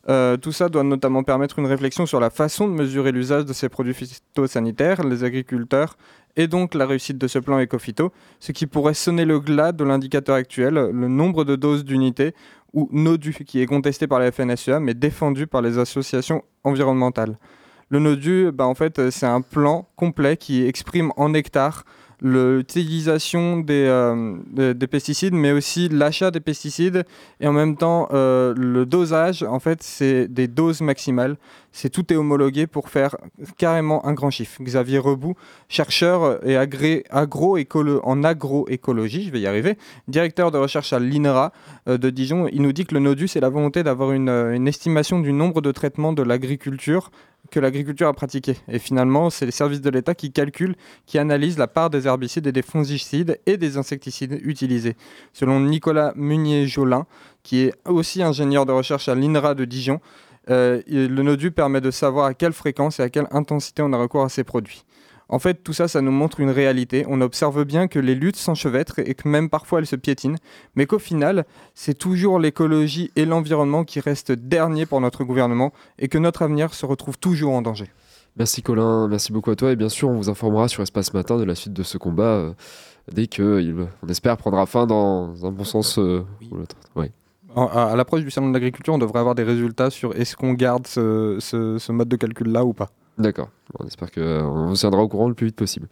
Euh, 0.09 0.37
tout 0.37 0.53
ça 0.53 0.69
doit 0.69 0.83
notamment 0.83 1.23
permettre 1.23 1.59
une 1.59 1.67
réflexion 1.67 2.07
sur 2.07 2.19
la 2.19 2.31
façon 2.31 2.67
de 2.67 2.73
mesurer 2.73 3.13
l'usage 3.13 3.45
de 3.45 3.53
ces 3.53 3.69
produits 3.69 3.95
phytosanitaires, 3.95 5.05
les 5.05 5.23
agriculteurs, 5.23 5.97
et 6.37 6.49
donc 6.49 6.75
la 6.75 6.87
réussite 6.87 7.19
de 7.19 7.29
ce 7.29 7.39
plan 7.39 7.59
éco-phyto, 7.59 8.13
ce 8.41 8.53
qui 8.53 8.67
pourrait 8.67 8.95
sonner 8.95 9.25
le 9.25 9.39
glas 9.39 9.73
de 9.73 9.85
l'indicateur 9.85 10.35
actuel, 10.35 10.75
le 10.75 11.09
nombre 11.09 11.45
de 11.45 11.57
doses 11.57 11.85
d'unités, 11.85 12.35
ou 12.73 12.89
NODU, 12.91 13.35
qui 13.47 13.61
est 13.61 13.67
contesté 13.67 14.07
par 14.07 14.19
la 14.19 14.33
FNSEA, 14.33 14.81
mais 14.81 14.95
défendu 14.95 15.47
par 15.47 15.61
les 15.61 15.79
associations 15.79 16.43
environnementales. 16.65 17.39
Le 17.91 17.99
NODU, 17.99 18.51
bah, 18.53 18.67
en 18.67 18.75
fait, 18.75 19.11
c'est 19.11 19.27
un 19.27 19.43
plan 19.43 19.87
complet 19.97 20.39
qui 20.39 20.65
exprime 20.65 21.13
en 21.17 21.35
hectares 21.35 21.85
l'utilisation 22.23 23.65
euh, 23.69 24.37
des, 24.47 24.75
des, 24.75 24.87
pesticides, 24.87 25.35
mais 25.35 25.51
aussi 25.51 25.89
l'achat 25.89 26.31
des 26.31 26.41
pesticides 26.41 27.05
et 27.41 27.49
en 27.49 27.53
même 27.53 27.77
temps 27.77 28.09
euh, 28.13 28.55
le 28.57 28.87
dosage. 28.87 29.43
En 29.43 29.59
fait, 29.59 29.83
c'est 29.83 30.29
des 30.29 30.47
doses 30.47 30.81
maximales. 30.81 31.37
C'est 31.73 31.89
tout 31.89 32.13
est 32.13 32.17
homologué 32.17 32.67
pour 32.67 32.91
faire 32.91 33.17
carrément 33.57 34.07
un 34.07 34.13
grand 34.13 34.31
chiffre. 34.31 34.63
Xavier 34.63 34.99
Rebout, 34.99 35.35
chercheur 35.69 36.47
et 36.47 36.57
agré, 36.57 37.05
agro 37.11 37.59
en 38.05 38.25
agroécologie, 38.25 39.25
je 39.25 39.31
vais 39.31 39.41
y 39.41 39.47
arriver, 39.47 39.77
directeur 40.07 40.51
de 40.51 40.59
recherche 40.59 40.93
à 40.93 40.99
l'INRA 40.99 41.53
euh, 41.89 41.99
de 41.99 42.11
Dijon, 42.11 42.47
il 42.53 42.63
nous 42.63 42.73
dit 42.73 42.85
que 42.85 42.95
le 42.95 43.01
NODU, 43.01 43.27
c'est 43.27 43.41
la 43.41 43.49
volonté 43.49 43.83
d'avoir 43.83 44.13
une, 44.13 44.29
une 44.29 44.69
estimation 44.69 45.19
du 45.21 45.33
nombre 45.33 45.61
de 45.61 45.73
traitements 45.73 46.13
de 46.13 46.23
l'agriculture 46.23 47.11
que 47.51 47.61
l'agriculture 47.61 48.09
a 48.09 48.13
pratiqué. 48.13 48.57
Et 48.69 48.79
finalement, 48.79 49.31
c'est 49.31 49.45
les 49.45 49.53
services 49.53 49.81
de 49.81 49.91
l'État 49.91 50.15
qui 50.15 50.33
calculent, 50.33 50.77
qui 51.07 51.19
analysent 51.19 51.59
la 51.59 51.67
part 51.67 51.91
des 51.91 52.07
herbicides 52.07 52.47
et 52.47 52.53
des 52.53 52.63
fongicides 52.63 53.39
et 53.47 53.57
des 53.57 53.77
insecticides 53.77 54.41
utilisés. 54.43 54.97
Selon 55.33 55.61
Nicolas 55.61 56.13
Munier-Jolin, 56.17 57.07
qui 57.43 57.61
est 57.61 57.75
aussi 57.87 58.23
ingénieur 58.23 58.67
de 58.67 58.73
recherche 58.73 59.09
à 59.09 59.15
l'INRA 59.15 59.55
de 59.55 59.65
Dijon, 59.65 60.01
euh, 60.51 60.83
le 60.89 61.23
NODU 61.23 61.51
permet 61.51 61.81
de 61.81 61.91
savoir 61.91 62.27
à 62.27 62.35
quelle 62.35 62.53
fréquence 62.53 62.99
et 63.01 63.03
à 63.03 63.11
quelle 63.11 63.29
intensité 63.31 63.83
on 63.83 63.93
a 63.93 63.97
recours 63.97 64.25
à 64.25 64.29
ces 64.29 64.45
produits. 64.45 64.85
En 65.33 65.39
fait, 65.39 65.65
tout 65.65 65.73
ça, 65.73 65.89
ça 65.89 66.03
nous 66.03 66.11
montre 66.11 66.41
une 66.41 66.51
réalité. 66.51 67.07
On 67.09 67.23
observe 67.23 67.65
bien 67.65 67.89
que 67.89 67.99
les 67.99 68.15
luttes 68.15 68.37
s'enchevêtrent 68.37 68.99
et 68.99 69.15
que 69.15 69.27
même 69.27 69.49
parfois 69.49 69.79
elles 69.79 69.87
se 69.87 69.97
piétinent, 69.97 70.37
mais 70.77 70.85
qu'au 70.85 70.99
final, 70.99 71.47
c'est 71.75 71.97
toujours 71.97 72.39
l'écologie 72.39 73.11
et 73.17 73.25
l'environnement 73.25 73.85
qui 73.85 73.99
restent 73.99 74.33
derniers 74.33 74.85
pour 74.85 75.01
notre 75.01 75.25
gouvernement 75.25 75.73
et 75.99 76.09
que 76.09 76.19
notre 76.19 76.43
avenir 76.43 76.75
se 76.75 76.85
retrouve 76.85 77.17
toujours 77.17 77.55
en 77.55 77.63
danger. 77.63 77.87
Merci 78.37 78.61
Colin, 78.61 79.09
merci 79.09 79.33
beaucoup 79.33 79.51
à 79.51 79.57
toi 79.57 79.73
et 79.73 79.77
bien 79.77 79.89
sûr 79.89 80.11
on 80.11 80.17
vous 80.17 80.29
informera 80.29 80.69
sur 80.69 80.83
Espace 80.83 81.15
Matin 81.15 81.39
de 81.39 81.45
la 81.45 81.55
suite 81.55 81.73
de 81.73 81.83
ce 81.83 81.97
combat 81.97 82.25
euh, 82.25 82.53
dès 83.11 83.27
que, 83.27 83.87
on 84.03 84.09
espère, 84.09 84.37
prendra 84.37 84.67
fin 84.67 84.87
dans 84.87 85.47
un 85.47 85.51
bon 85.51 85.65
sens 85.65 85.99
euh, 85.99 86.27
ou 86.51 86.57
l'autre. 86.57 86.77
À, 87.57 87.97
l'approche 87.97 88.23
du 88.23 88.31
salon 88.31 88.49
de 88.49 88.55
l'agriculture, 88.55 88.93
on 88.93 88.99
devrait 88.99 89.21
avoir 89.21 89.35
des 89.35 89.45
résultats 89.45 89.89
sur 89.89 90.15
est-ce 90.15 90.37
qu'on 90.37 90.53
garde 90.53 90.87
ce 90.87 91.93
mode 91.93 92.09
de 92.09 92.17
calcul 92.17 92.49
là 92.49 92.67
ou 92.67 92.75
pas. 92.75 92.91
D'accord. 93.19 93.51
On 93.79 93.87
espère 93.87 94.11
qu'on 94.11 94.21
euh, 94.21 94.43
vous 94.43 94.75
tiendra 94.75 95.03
au 95.03 95.09
courant 95.09 95.29
le 95.29 95.35
plus 95.35 95.47
vite 95.47 95.57
possible. 95.57 95.89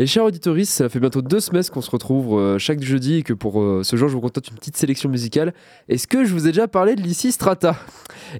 Et 0.00 0.06
chers 0.06 0.24
auditories, 0.24 0.66
ça 0.66 0.88
fait 0.88 0.98
bientôt 0.98 1.22
deux 1.22 1.38
semaines 1.38 1.62
qu'on 1.72 1.80
se 1.80 1.90
retrouve 1.90 2.36
euh, 2.36 2.58
chaque 2.58 2.82
jeudi 2.82 3.18
et 3.18 3.22
que 3.22 3.32
pour 3.32 3.60
euh, 3.60 3.82
ce 3.84 3.94
jour, 3.94 4.08
je 4.08 4.14
vous 4.14 4.20
contente 4.20 4.48
une 4.48 4.56
petite 4.56 4.76
sélection 4.76 5.08
musicale. 5.08 5.54
Est-ce 5.88 6.08
que 6.08 6.24
je 6.24 6.32
vous 6.32 6.48
ai 6.48 6.50
déjà 6.50 6.66
parlé 6.66 6.96
de 6.96 7.02
Lissy 7.02 7.30
Strata? 7.30 7.76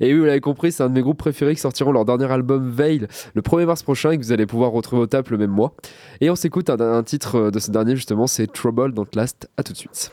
Et 0.00 0.12
oui, 0.12 0.18
vous 0.18 0.24
l'avez 0.24 0.40
compris, 0.40 0.72
c'est 0.72 0.82
un 0.82 0.88
de 0.88 0.94
mes 0.94 1.02
groupes 1.02 1.18
préférés 1.18 1.54
qui 1.54 1.60
sortiront 1.60 1.92
leur 1.92 2.04
dernier 2.04 2.30
album 2.30 2.70
Veil 2.70 3.06
le 3.34 3.42
1er 3.42 3.66
mars 3.66 3.84
prochain 3.84 4.10
et 4.10 4.18
que 4.18 4.22
vous 4.24 4.32
allez 4.32 4.46
pouvoir 4.46 4.72
retrouver 4.72 5.02
au 5.02 5.06
tape 5.06 5.30
le 5.30 5.38
même 5.38 5.50
mois. 5.50 5.74
Et 6.20 6.28
on 6.28 6.34
s'écoute 6.34 6.70
un, 6.70 6.80
un, 6.80 7.02
titre 7.04 7.50
de 7.50 7.58
ce 7.60 7.70
dernier 7.70 7.94
justement, 7.94 8.26
c'est 8.26 8.52
Trouble 8.52 8.92
Don't 8.92 9.06
Last. 9.14 9.48
À 9.56 9.62
tout 9.62 9.72
de 9.72 9.78
suite. 9.78 10.10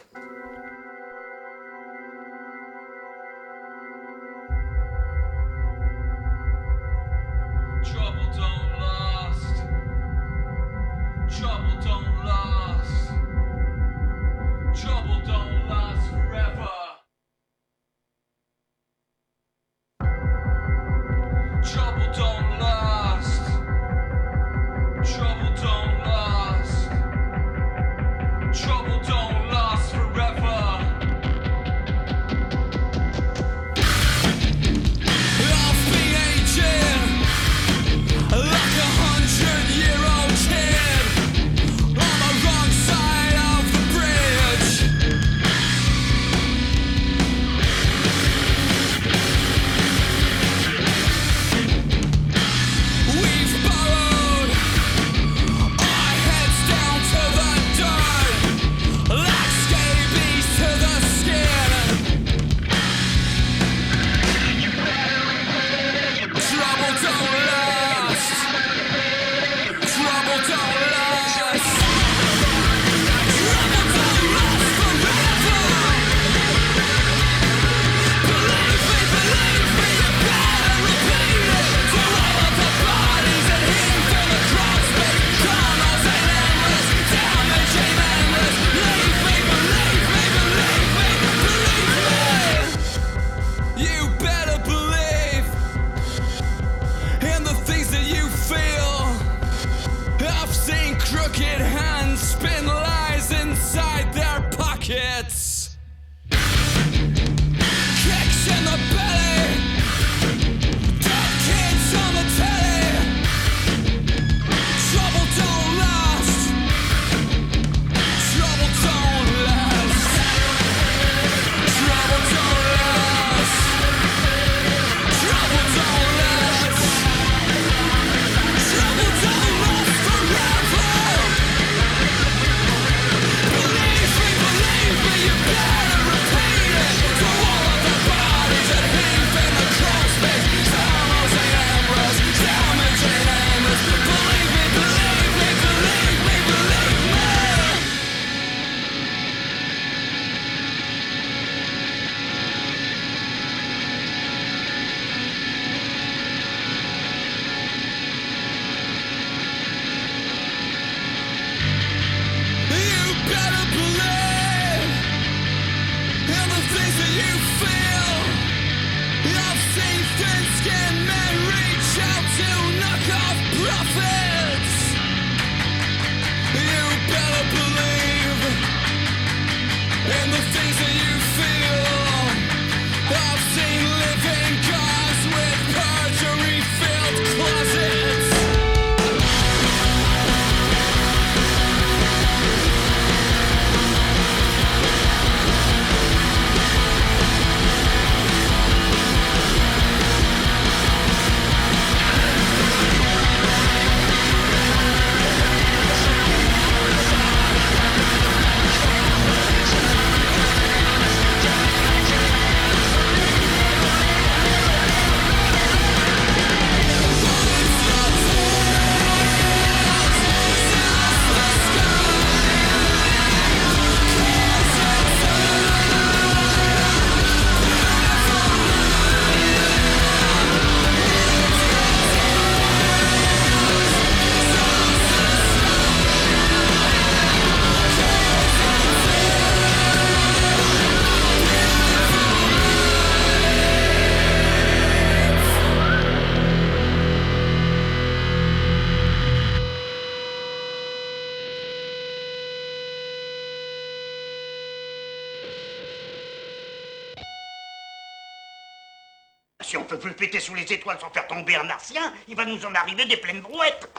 Il 262.28 262.36
va 262.36 262.46
nous 262.46 262.66
en 262.66 262.74
arriver 262.76 263.06
des 263.06 263.18
pleines 263.18 263.42
brouettes. 263.42 263.90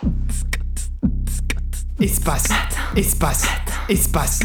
Espace, 2.01 2.49
espace, 2.97 3.47
espace. 3.88 4.41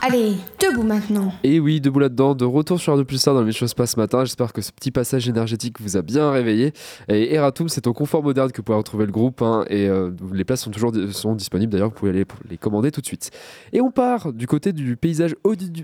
Allez, 0.00 0.36
debout 0.60 0.84
maintenant. 0.84 1.32
Et 1.42 1.58
oui, 1.58 1.80
debout 1.80 1.98
là-dedans, 1.98 2.36
de 2.36 2.44
retour 2.44 2.78
sur 2.78 2.96
de 2.96 3.02
plus 3.02 3.20
tard 3.20 3.34
dans 3.34 3.42
les 3.42 3.50
choses 3.50 3.74
pas 3.74 3.84
ce 3.84 3.98
matin. 3.98 4.24
J'espère 4.24 4.52
que 4.52 4.62
ce 4.62 4.70
petit 4.70 4.92
passage 4.92 5.28
énergétique 5.28 5.80
vous 5.80 5.96
a 5.96 6.02
bien 6.02 6.30
réveillé. 6.30 6.72
Et 7.08 7.34
Eratum, 7.34 7.68
c'est 7.68 7.84
au 7.88 7.92
confort 7.92 8.22
moderne 8.22 8.52
que 8.52 8.58
vous 8.58 8.62
pouvez 8.62 8.78
retrouver 8.78 9.06
le 9.06 9.12
groupe. 9.12 9.42
Hein, 9.42 9.64
et 9.68 9.88
euh, 9.88 10.12
les 10.32 10.44
places 10.44 10.62
sont 10.62 10.70
toujours 10.70 10.92
sont 11.10 11.34
disponibles 11.34 11.72
d'ailleurs, 11.72 11.88
vous 11.88 11.96
pouvez 11.96 12.12
aller 12.12 12.24
les 12.48 12.56
commander 12.56 12.92
tout 12.92 13.00
de 13.00 13.06
suite. 13.06 13.32
Et 13.72 13.80
on 13.80 13.90
part 13.90 14.32
du 14.32 14.46
côté 14.46 14.72
du 14.72 14.96
paysage 14.96 15.34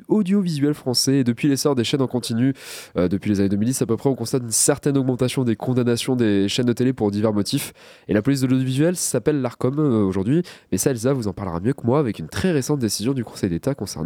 audiovisuel 0.09 0.75
français. 0.75 1.25
Depuis 1.25 1.49
l'essor 1.49 1.75
des 1.75 1.83
chaînes 1.83 2.03
en 2.03 2.07
continu, 2.07 2.55
euh, 2.97 3.09
depuis 3.09 3.31
les 3.31 3.41
années 3.41 3.49
2010 3.49 3.83
à 3.83 3.87
peu 3.87 3.97
près, 3.97 4.11
on 4.11 4.15
constate 4.15 4.45
une 4.45 4.53
certaine 4.53 4.97
augmentation 4.97 5.43
des 5.43 5.57
condamnations 5.57 6.15
des 6.15 6.49
chaînes 6.49 6.67
de 6.67 6.73
télé 6.73 6.93
pour 6.93 7.11
divers 7.11 7.33
motifs. 7.33 7.73
Et 8.07 8.15
la 8.15 8.23
police 8.23 8.43
de 8.43 8.47
l'audiovisuel 8.47 8.95
s'appelle 8.95 9.41
l'ARCOM 9.41 9.81
euh, 9.81 10.05
aujourd'hui. 10.05 10.45
Mais 10.71 10.79
ça, 10.79 10.93
Elsa 10.93 11.13
vous 11.13 11.27
en 11.27 11.33
parlera 11.33 11.59
mieux 11.59 11.73
que 11.73 11.85
moi 11.85 11.99
avec 11.99 12.21
une 12.21 12.29
très 12.29 12.53
récente 12.53 12.79
décision 12.79 13.13
du 13.13 13.25
Conseil 13.25 13.51
d'État 13.51 13.75
concernant 13.75 14.04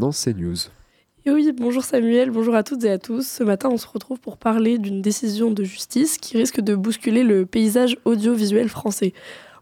Et 1.27 1.31
oui, 1.33 1.53
bonjour 1.53 1.83
Samuel, 1.83 2.31
bonjour 2.31 2.55
à 2.55 2.63
toutes 2.63 2.85
et 2.85 2.91
à 2.91 2.99
tous. 2.99 3.27
Ce 3.27 3.43
matin, 3.43 3.69
on 3.71 3.77
se 3.77 3.87
retrouve 3.87 4.21
pour 4.21 4.37
parler 4.37 4.79
d'une 4.79 5.03
décision 5.03 5.51
de 5.51 5.65
justice 5.65 6.19
qui 6.19 6.37
risque 6.37 6.61
de 6.61 6.77
bousculer 6.77 7.25
le 7.25 7.45
paysage 7.47 7.99
audiovisuel 8.05 8.69
français. 8.69 9.13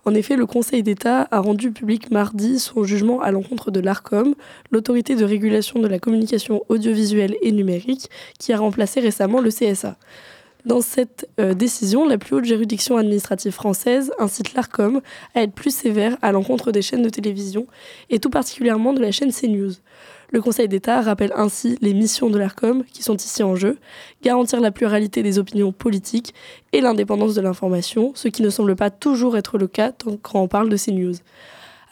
En 0.04 0.14
effet, 0.14 0.36
le 0.36 0.44
Conseil 0.44 0.82
d'État 0.82 1.26
a 1.30 1.40
rendu 1.40 1.72
public 1.72 2.10
mardi 2.10 2.58
son 2.58 2.84
jugement 2.84 3.20
à 3.22 3.32
l'encontre 3.32 3.70
de 3.70 3.80
l'ARCOM, 3.80 4.34
l'autorité 4.70 5.16
de 5.16 5.24
régulation 5.24 5.80
de 5.80 5.88
la 5.88 5.98
communication 5.98 6.62
audiovisuelle 6.68 7.36
et 7.40 7.50
numérique, 7.50 8.10
qui 8.38 8.52
a 8.52 8.58
remplacé 8.58 9.00
récemment 9.00 9.40
le 9.40 9.50
CSA. 9.50 9.96
Dans 10.66 10.80
cette 10.80 11.28
euh, 11.38 11.54
décision, 11.54 12.06
la 12.06 12.18
plus 12.18 12.34
haute 12.34 12.44
juridiction 12.44 12.96
administrative 12.96 13.52
française 13.52 14.12
incite 14.18 14.54
l'ARCOM 14.54 15.00
à 15.34 15.42
être 15.42 15.52
plus 15.52 15.74
sévère 15.74 16.18
à 16.22 16.32
l'encontre 16.32 16.72
des 16.72 16.82
chaînes 16.82 17.02
de 17.02 17.08
télévision, 17.08 17.66
et 18.10 18.18
tout 18.18 18.30
particulièrement 18.30 18.92
de 18.92 19.00
la 19.00 19.12
chaîne 19.12 19.32
CNews. 19.32 19.72
Le 20.30 20.42
Conseil 20.42 20.66
d'État 20.68 21.00
rappelle 21.02 21.32
ainsi 21.36 21.78
les 21.80 21.94
missions 21.94 22.30
de 22.30 22.38
l'ARCOM 22.38 22.82
qui 22.84 23.02
sont 23.02 23.16
ici 23.16 23.42
en 23.44 23.54
jeu, 23.54 23.78
garantir 24.22 24.60
la 24.60 24.72
pluralité 24.72 25.22
des 25.22 25.38
opinions 25.38 25.70
politiques 25.70 26.34
et 26.72 26.80
l'indépendance 26.80 27.34
de 27.34 27.40
l'information, 27.40 28.12
ce 28.14 28.26
qui 28.26 28.42
ne 28.42 28.50
semble 28.50 28.74
pas 28.74 28.90
toujours 28.90 29.36
être 29.36 29.56
le 29.56 29.68
cas 29.68 29.92
quand 30.22 30.40
on 30.40 30.48
parle 30.48 30.68
de 30.68 30.76
ces 30.76 30.90
news. 30.92 31.14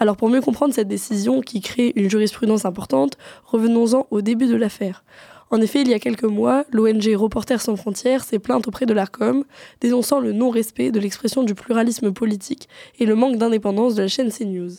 Alors 0.01 0.17
pour 0.17 0.29
mieux 0.29 0.41
comprendre 0.41 0.75
cette 0.75 0.89
décision 0.89 1.41
qui 1.41 1.61
crée 1.61 1.93
une 1.95 2.11
jurisprudence 2.11 2.65
importante, 2.65 3.17
revenons-en 3.45 4.09
au 4.11 4.21
début 4.21 4.47
de 4.47 4.57
l'affaire. 4.57 5.05
En 5.51 5.61
effet, 5.61 5.83
il 5.83 5.89
y 5.89 5.95
a 5.95 6.01
quelques 6.01 6.25
mois, 6.25 6.65
l'ONG 6.73 7.15
Reporters 7.15 7.61
sans 7.61 7.77
frontières 7.77 8.25
s'est 8.25 8.41
plainte 8.41 8.67
auprès 8.67 8.87
de 8.87 8.95
l'ARCOM, 8.95 9.45
dénonçant 9.81 10.19
le 10.19 10.33
non-respect 10.33 10.91
de 10.91 10.99
l'expression 10.99 11.45
du 11.45 11.55
pluralisme 11.55 12.13
politique 12.13 12.69
et 12.99 13.07
le 13.07 13.15
manque 13.15 13.37
d'indépendance 13.37 13.95
de 13.95 14.03
la 14.03 14.09
chaîne 14.09 14.33
CNews. 14.33 14.73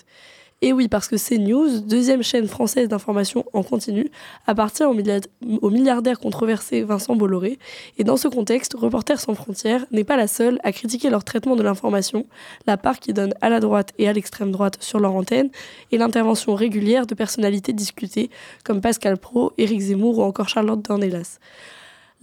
Et 0.62 0.72
oui, 0.72 0.88
parce 0.88 1.10
que 1.10 1.18
CNews, 1.18 1.82
deuxième 1.82 2.24
chaîne 2.24 2.48
française 2.48 2.88
d'information 2.88 3.46
en 3.52 3.62
continu, 3.62 4.10
appartient 4.48 4.84
au, 4.84 5.70
milliardaire 5.70 6.18
controversé 6.18 6.82
Vincent 6.82 7.16
Bolloré. 7.16 7.60
Et 7.98 8.06
dans 8.06 8.16
ce 8.16 8.30
contexte, 8.30 8.74
Reporters 8.74 9.20
sans 9.20 9.36
frontières 9.36 9.86
n'est 9.92 10.06
pas 10.06 10.16
la 10.16 10.28
seule 10.28 10.60
à 10.64 10.72
critiquer 10.72 11.10
leur 11.10 11.26
traitement 11.26 11.58
de 11.58 11.62
l'information, 11.62 12.26
la 12.68 12.78
part 12.78 13.00
qu'ils 13.00 13.14
donnent 13.14 13.36
à 13.42 13.50
la 13.50 13.60
droite 13.60 13.92
et 13.98 14.08
à 14.08 14.14
l'extrême 14.14 14.52
droite 14.52 14.78
sur 14.80 15.00
leur 15.00 15.14
antenne, 15.14 15.50
et 15.92 15.98
l'intervention 15.98 16.56
régulière 16.56 17.06
de 17.06 17.16
personnalités 17.16 17.74
discutées 17.74 18.30
comme 18.64 18.80
Pascal 18.80 19.18
Pro, 19.18 19.52
Éric 19.58 19.82
Zemmour 19.82 20.20
ou 20.20 20.24
encore 20.24 20.48
Charlotte 20.48 20.82
Dornelas. 20.82 21.38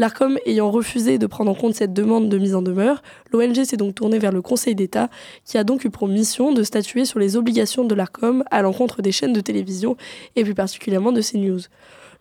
L'ARCOM 0.02 0.36
ayant 0.46 0.68
refusé 0.68 1.16
de 1.16 1.28
prendre 1.28 1.52
en 1.52 1.54
compte 1.54 1.76
cette 1.76 1.92
demande 1.92 2.28
de 2.28 2.36
mise 2.36 2.56
en 2.56 2.62
demeure, 2.62 3.04
l'ONG 3.32 3.62
s'est 3.62 3.76
donc 3.76 3.94
tournée 3.94 4.18
vers 4.18 4.32
le 4.32 4.42
Conseil 4.42 4.74
d'État, 4.74 5.08
qui 5.44 5.58
a 5.58 5.62
donc 5.62 5.84
eu 5.84 5.90
pour 5.90 6.08
mission 6.08 6.52
de 6.52 6.64
statuer 6.64 7.04
sur 7.04 7.20
les 7.20 7.36
obligations 7.36 7.84
de 7.84 7.94
l'ARCOM 7.94 8.42
à 8.50 8.62
l'encontre 8.62 9.00
des 9.00 9.12
chaînes 9.12 9.32
de 9.32 9.40
télévision 9.40 9.96
et 10.34 10.42
plus 10.42 10.56
particulièrement 10.56 11.12
de 11.12 11.22
CNews. 11.22 11.60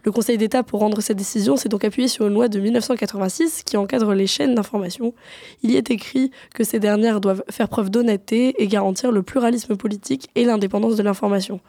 Le 0.03 0.11
Conseil 0.11 0.37
d'État, 0.37 0.61
pour 0.61 0.81
rendre 0.81 1.01
cette 1.01 1.17
décision, 1.17 1.57
s'est 1.57 1.69
donc 1.69 1.83
appuyé 1.83 2.07
sur 2.07 2.27
une 2.27 2.35
loi 2.35 2.49
de 2.49 2.59
1986 2.59 3.63
qui 3.63 3.77
encadre 3.77 4.13
les 4.13 4.27
chaînes 4.27 4.53
d'information. 4.53 5.15
Il 5.63 5.71
y 5.71 5.75
est 5.75 5.89
écrit 5.89 6.29
que 6.53 6.63
ces 6.63 6.79
dernières 6.79 7.19
doivent 7.19 7.43
faire 7.49 7.67
preuve 7.67 7.89
d'honnêteté 7.89 8.61
et 8.61 8.67
garantir 8.67 9.11
le 9.11 9.23
pluralisme 9.23 9.75
politique 9.75 10.29
et 10.35 10.45
l'indépendance 10.45 10.97
de 10.97 11.01
l'information. 11.01 11.61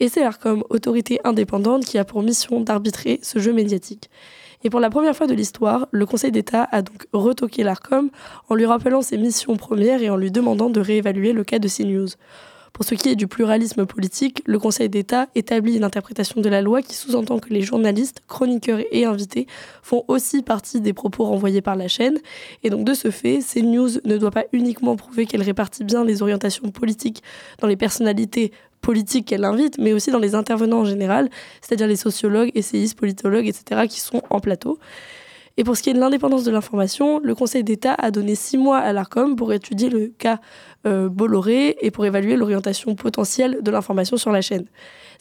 Et 0.00 0.08
c'est 0.08 0.22
l'ARCOM, 0.22 0.64
autorité 0.70 1.20
indépendante, 1.22 1.84
qui 1.84 1.98
a 1.98 2.04
pour 2.04 2.20
mission 2.24 2.60
d'arbitrer 2.60 3.20
ce 3.22 3.38
jeu 3.38 3.52
médiatique. 3.52 4.10
Et 4.64 4.70
pour 4.70 4.80
la 4.80 4.90
première 4.90 5.16
fois 5.16 5.26
de 5.26 5.34
l'histoire, 5.34 5.88
le 5.90 6.06
Conseil 6.06 6.30
d'État 6.30 6.68
a 6.70 6.82
donc 6.82 7.06
retoqué 7.12 7.64
l'ARCOM 7.64 8.10
en 8.48 8.54
lui 8.54 8.64
rappelant 8.64 9.02
ses 9.02 9.18
missions 9.18 9.56
premières 9.56 10.02
et 10.02 10.10
en 10.10 10.16
lui 10.16 10.30
demandant 10.30 10.70
de 10.70 10.80
réévaluer 10.80 11.32
le 11.32 11.44
cas 11.44 11.58
de 11.58 11.68
CNews. 11.68 12.08
Pour 12.72 12.86
ce 12.86 12.94
qui 12.94 13.10
est 13.10 13.16
du 13.16 13.26
pluralisme 13.26 13.84
politique, 13.84 14.42
le 14.46 14.58
Conseil 14.58 14.88
d'État 14.88 15.26
établit 15.34 15.76
une 15.76 15.84
interprétation 15.84 16.40
de 16.40 16.48
la 16.48 16.62
loi 16.62 16.80
qui 16.80 16.94
sous-entend 16.94 17.38
que 17.38 17.50
les 17.50 17.60
journalistes, 17.60 18.22
chroniqueurs 18.28 18.80
et 18.90 19.04
invités 19.04 19.46
font 19.82 20.04
aussi 20.08 20.42
partie 20.42 20.80
des 20.80 20.94
propos 20.94 21.24
renvoyés 21.24 21.60
par 21.60 21.76
la 21.76 21.88
chaîne. 21.88 22.18
Et 22.62 22.70
donc 22.70 22.84
de 22.84 22.94
ce 22.94 23.10
fait, 23.10 23.40
CNews 23.40 24.00
ne 24.04 24.16
doit 24.16 24.30
pas 24.30 24.44
uniquement 24.52 24.96
prouver 24.96 25.26
qu'elle 25.26 25.42
répartit 25.42 25.84
bien 25.84 26.02
les 26.02 26.22
orientations 26.22 26.70
politiques 26.70 27.22
dans 27.60 27.68
les 27.68 27.76
personnalités 27.76 28.52
politique 28.82 29.28
qu'elle 29.28 29.44
invite, 29.44 29.78
mais 29.78 29.94
aussi 29.94 30.10
dans 30.10 30.18
les 30.18 30.34
intervenants 30.34 30.80
en 30.80 30.84
général, 30.84 31.30
c'est-à-dire 31.62 31.86
les 31.86 31.96
sociologues, 31.96 32.50
essayistes, 32.54 32.98
politologues, 32.98 33.46
etc., 33.46 33.86
qui 33.88 34.00
sont 34.00 34.22
en 34.28 34.40
plateau. 34.40 34.78
Et 35.56 35.64
pour 35.64 35.76
ce 35.76 35.82
qui 35.82 35.90
est 35.90 35.94
de 35.94 36.00
l'indépendance 36.00 36.44
de 36.44 36.50
l'information, 36.50 37.20
le 37.22 37.34
Conseil 37.34 37.62
d'État 37.62 37.94
a 37.98 38.10
donné 38.10 38.34
six 38.34 38.56
mois 38.56 38.78
à 38.78 38.92
l'ARCOM 38.92 39.36
pour 39.36 39.52
étudier 39.52 39.90
le 39.90 40.08
cas 40.08 40.40
euh, 40.86 41.08
Bolloré 41.08 41.76
et 41.80 41.90
pour 41.90 42.06
évaluer 42.06 42.36
l'orientation 42.36 42.94
potentielle 42.94 43.58
de 43.62 43.70
l'information 43.70 44.16
sur 44.16 44.32
la 44.32 44.40
chaîne. 44.40 44.66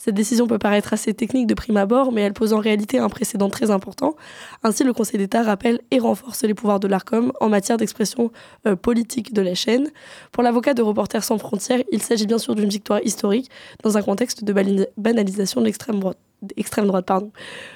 Cette 0.03 0.15
décision 0.15 0.47
peut 0.47 0.57
paraître 0.57 0.93
assez 0.93 1.13
technique 1.13 1.45
de 1.45 1.53
prime 1.53 1.77
abord, 1.77 2.11
mais 2.11 2.21
elle 2.21 2.33
pose 2.33 2.53
en 2.53 2.57
réalité 2.57 2.97
un 2.97 3.07
précédent 3.07 3.51
très 3.51 3.69
important. 3.69 4.15
Ainsi, 4.63 4.83
le 4.83 4.93
Conseil 4.93 5.19
d'État 5.19 5.43
rappelle 5.43 5.79
et 5.91 5.99
renforce 5.99 6.41
les 6.41 6.55
pouvoirs 6.55 6.79
de 6.79 6.87
l'ARCOM 6.87 7.31
en 7.39 7.49
matière 7.49 7.77
d'expression 7.77 8.31
euh, 8.65 8.75
politique 8.75 9.31
de 9.31 9.43
la 9.43 9.53
chaîne. 9.53 9.91
Pour 10.31 10.41
l'avocat 10.41 10.73
de 10.73 10.81
Reporters 10.81 11.23
sans 11.23 11.37
frontières, 11.37 11.83
il 11.91 12.01
s'agit 12.01 12.25
bien 12.25 12.39
sûr 12.39 12.55
d'une 12.55 12.69
victoire 12.69 12.99
historique 13.03 13.51
dans 13.83 13.95
un 13.95 14.01
contexte 14.01 14.43
de 14.43 14.87
banalisation 14.97 15.61
de 15.61 15.67
l'extrême 15.67 15.99
droite. 15.99 16.17
Extrême 16.57 16.87
droite. 16.87 17.05
Pardon. 17.05 17.31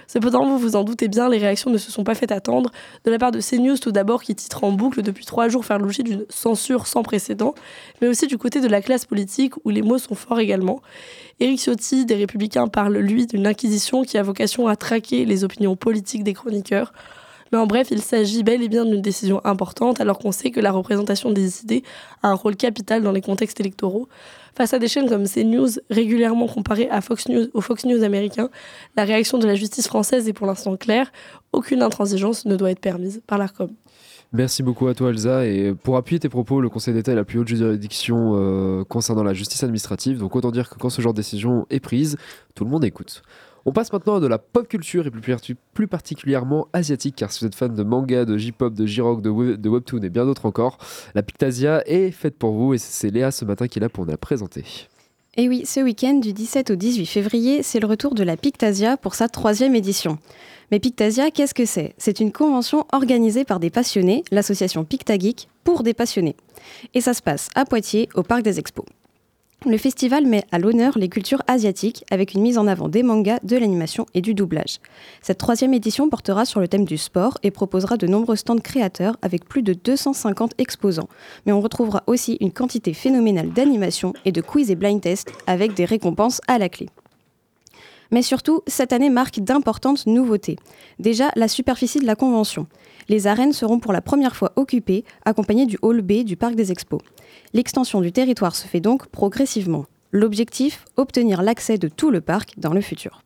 Cependant, 0.08 0.46
vous 0.46 0.58
vous 0.58 0.76
en 0.76 0.84
doutez 0.84 1.08
bien, 1.08 1.30
les 1.30 1.38
réactions 1.38 1.72
ne 1.72 1.78
se 1.78 1.92
sont 1.92 2.04
pas 2.04 2.16
faites 2.16 2.32
attendre. 2.32 2.72
De 3.04 3.12
la 3.12 3.18
part 3.18 3.32
de 3.32 3.40
CNews, 3.40 3.78
tout 3.78 3.92
d'abord, 3.92 4.24
qui 4.24 4.36
titre 4.36 4.64
en 4.64 4.72
boucle 4.72 5.02
depuis 5.02 5.26
trois 5.26 5.50
jours 5.50 5.66
faire 5.66 5.80
l'objet 5.80 6.04
d'une 6.04 6.26
censure 6.30 6.88
sans 6.88 7.04
précédent, 7.04 7.56
mais 8.02 8.08
aussi 8.08 8.28
du 8.28 8.38
côté 8.38 8.62
de 8.62 8.68
la 8.68 8.82
classe 8.82 9.06
politique, 9.06 9.54
où 9.64 9.70
les 9.70 9.82
mots 9.82 9.98
sont 9.98 10.16
forts 10.16 10.40
également. 10.40 10.82
Éric 11.40 11.60
Ciotti, 11.60 12.06
des 12.06 12.16
Républicains, 12.16 12.68
parle, 12.68 12.98
lui, 12.98 13.28
d'une 13.28 13.48
inquisition 13.48 14.04
qui 14.04 14.18
a 14.18 14.24
vocation 14.24 14.68
à 14.68 14.76
traquer 14.76 15.26
les 15.26 15.44
opinions 15.44 15.76
politiques 15.76 16.24
des 16.24 16.34
chroniqueurs. 16.34 16.94
Mais 17.52 17.58
en 17.60 17.68
bref, 17.68 17.90
il 17.92 18.02
s'agit 18.02 18.44
bel 18.44 18.64
et 18.64 18.70
bien 18.70 18.86
d'une 18.86 19.02
décision 19.02 19.40
importante, 19.46 20.02
alors 20.02 20.18
qu'on 20.18 20.32
sait 20.32 20.52
que 20.52 20.60
la 20.60 20.72
représentation 20.72 21.32
des 21.32 21.62
idées 21.62 21.84
a 22.24 22.30
un 22.30 22.34
rôle 22.34 22.56
capital 22.56 23.04
dans 23.04 23.12
les 23.12 23.22
contextes 23.22 23.60
électoraux. 23.60 24.08
Face 24.56 24.74
à 24.74 24.80
des 24.80 24.88
chaînes 24.88 25.10
comme 25.10 25.26
CNews, 25.28 25.68
régulièrement 25.90 26.48
comparées 26.48 26.90
à 26.90 27.02
Fox 27.02 27.28
News, 27.28 27.48
au 27.54 27.60
Fox 27.60 27.86
News 27.86 28.04
américain, 28.04 28.50
la 28.96 29.04
réaction 29.04 29.38
de 29.38 29.46
la 29.46 29.56
justice 29.56 29.88
française 29.88 30.30
est 30.30 30.34
pour 30.34 30.48
l'instant 30.48 30.78
claire. 30.78 31.12
Aucune 31.52 31.82
intransigeance 31.82 32.46
ne 32.46 32.56
doit 32.56 32.72
être 32.72 32.80
permise 32.80 33.22
par 33.28 33.38
l'ARCOM. 33.38 33.70
Merci 34.32 34.64
beaucoup 34.64 34.88
à 34.88 34.94
toi 34.94 35.10
Elsa 35.10 35.46
et 35.46 35.74
pour 35.74 35.98
appuyer 35.98 36.20
tes 36.20 36.30
propos, 36.30 36.62
le 36.62 36.70
Conseil 36.70 36.94
d'État 36.94 37.12
est 37.12 37.16
la 37.16 37.26
plus 37.26 37.40
haute 37.40 37.48
juridiction 37.48 38.34
euh, 38.36 38.84
concernant 38.86 39.24
la 39.24 39.34
justice 39.34 39.64
administrative, 39.64 40.20
donc 40.20 40.36
autant 40.36 40.52
dire 40.52 40.70
que 40.70 40.76
quand 40.76 40.90
ce 40.90 41.02
genre 41.02 41.14
de 41.14 41.18
décision 41.18 41.66
est 41.70 41.80
prise, 41.82 42.18
tout 42.54 42.64
le 42.64 42.70
monde 42.70 42.86
écoute. 42.86 43.24
On 43.68 43.72
passe 43.72 43.92
maintenant 43.92 44.18
à 44.18 44.20
de 44.20 44.28
la 44.28 44.38
pop 44.38 44.68
culture 44.68 45.08
et 45.08 45.12
plus, 45.74 45.88
particulièrement 45.88 46.68
asiatique, 46.72 47.16
car 47.16 47.32
si 47.32 47.40
vous 47.40 47.48
êtes 47.48 47.56
fan 47.56 47.74
de 47.74 47.82
manga, 47.82 48.24
de 48.24 48.38
J-pop, 48.38 48.76
de 48.76 48.86
J-rock, 48.86 49.24
de, 49.24 49.56
de, 49.56 49.70
webtoon 49.70 50.04
et 50.04 50.10
bien 50.10 50.26
d'autres 50.26 50.46
encore, 50.46 50.78
la 51.16 51.24
Pictasia 51.24 51.82
est 51.88 52.12
faite 52.12 52.38
pour 52.38 52.52
vous 52.52 52.76
et 52.76 52.78
c'est 52.78 53.10
Léa 53.10 53.32
ce 53.32 53.44
matin 53.44 53.68
qui 53.68 53.80
est 53.80 53.82
là 53.82 53.90
pour 53.90 54.06
nous 54.06 54.12
la 54.12 54.18
présenter. 54.18 54.64
Et 55.36 55.50
oui, 55.50 55.66
ce 55.66 55.80
week-end 55.80 56.14
du 56.14 56.32
17 56.32 56.70
au 56.70 56.76
18 56.76 57.08
février, 57.08 57.64
c'est 57.64 57.80
le 57.80 57.88
retour 57.88 58.14
de 58.14 58.24
la 58.24 58.38
Pictasia 58.38 58.98
pour 58.98 59.16
sa 59.16 59.30
troisième 59.30 59.74
édition. 59.74 60.20
Mais 60.72 60.80
Pictasia, 60.80 61.32
qu'est-ce 61.32 61.56
que 61.56 61.66
c'est? 61.66 61.96
C'est 61.98 62.20
une 62.20 62.32
convention 62.32 62.86
organisée 62.94 63.46
par 63.46 63.60
des 63.60 63.72
passionnés, 63.72 64.24
l'association 64.30 64.86
Pictageek, 64.86 65.50
pour 65.64 65.82
des 65.82 65.96
passionnés. 65.96 66.36
Et 66.94 67.02
ça 67.02 67.16
se 67.16 67.24
passe 67.24 67.50
à 67.56 67.66
Poitiers, 67.66 68.10
au 68.14 68.22
Parc 68.22 68.44
des 68.44 68.60
Expos. 68.60 68.86
Le 69.64 69.78
festival 69.78 70.28
met 70.28 70.44
à 70.52 70.60
l'honneur 70.60 70.96
les 70.98 71.10
cultures 71.10 71.42
asiatiques 71.48 72.04
avec 72.12 72.36
une 72.36 72.42
mise 72.42 72.60
en 72.60 72.68
avant 72.68 72.88
des 72.88 73.02
mangas, 73.02 73.40
de 73.42 73.58
l'animation 73.58 74.06
et 74.14 74.22
du 74.22 74.36
doublage. 74.36 74.80
Cette 75.24 75.40
troisième 75.40 75.74
édition 75.74 76.08
portera 76.08 76.46
sur 76.46 76.60
le 76.60 76.68
thème 76.68 76.86
du 76.86 76.98
sport 76.98 77.40
et 77.42 77.50
proposera 77.50 77.98
de 77.98 78.06
nombreux 78.06 78.36
stands 78.36 78.60
créateurs 78.60 79.18
avec 79.24 79.46
plus 79.46 79.64
de 79.64 79.74
250 79.74 80.54
exposants. 80.60 81.10
Mais 81.46 81.52
on 81.52 81.62
retrouvera 81.62 82.04
aussi 82.06 82.38
une 82.42 82.52
quantité 82.52 82.94
phénoménale 82.94 83.50
d'animation 83.50 84.14
et 84.24 84.32
de 84.32 84.42
quiz 84.42 84.70
et 84.70 84.76
blind 84.76 85.02
tests 85.02 85.32
avec 85.48 85.74
des 85.74 85.86
récompenses 85.86 86.42
à 86.48 86.60
la 86.60 86.70
clé. 86.70 86.88
Mais 88.12 88.22
surtout, 88.22 88.62
cette 88.68 88.94
année 88.94 89.10
marque 89.10 89.40
d'importantes 89.40 90.06
nouveautés. 90.06 90.58
Déjà, 91.00 91.32
la 91.36 91.48
superficie 91.48 92.00
de 92.00 92.06
la 92.06 92.16
convention. 92.16 92.68
Les 93.08 93.28
arènes 93.28 93.54
seront 93.54 93.80
pour 93.80 93.94
la 93.94 94.02
première 94.02 94.36
fois 94.36 94.52
occupées, 94.56 95.04
accompagnées 95.26 95.66
du 95.66 95.78
hall 95.82 96.02
B 96.02 96.24
du 96.24 96.36
Parc 96.36 96.56
des 96.56 96.72
Expos. 96.72 97.02
L'extension 97.54 98.02
du 98.02 98.12
territoire 98.12 98.56
se 98.56 98.68
fait 98.68 98.80
donc 98.80 99.08
progressivement. 99.08 99.86
L'objectif, 100.12 100.86
obtenir 100.98 101.42
l'accès 101.42 101.78
de 101.78 101.88
tout 101.88 102.10
le 102.10 102.22
parc 102.22 102.54
dans 102.58 102.74
le 102.74 102.82
futur. 102.82 103.22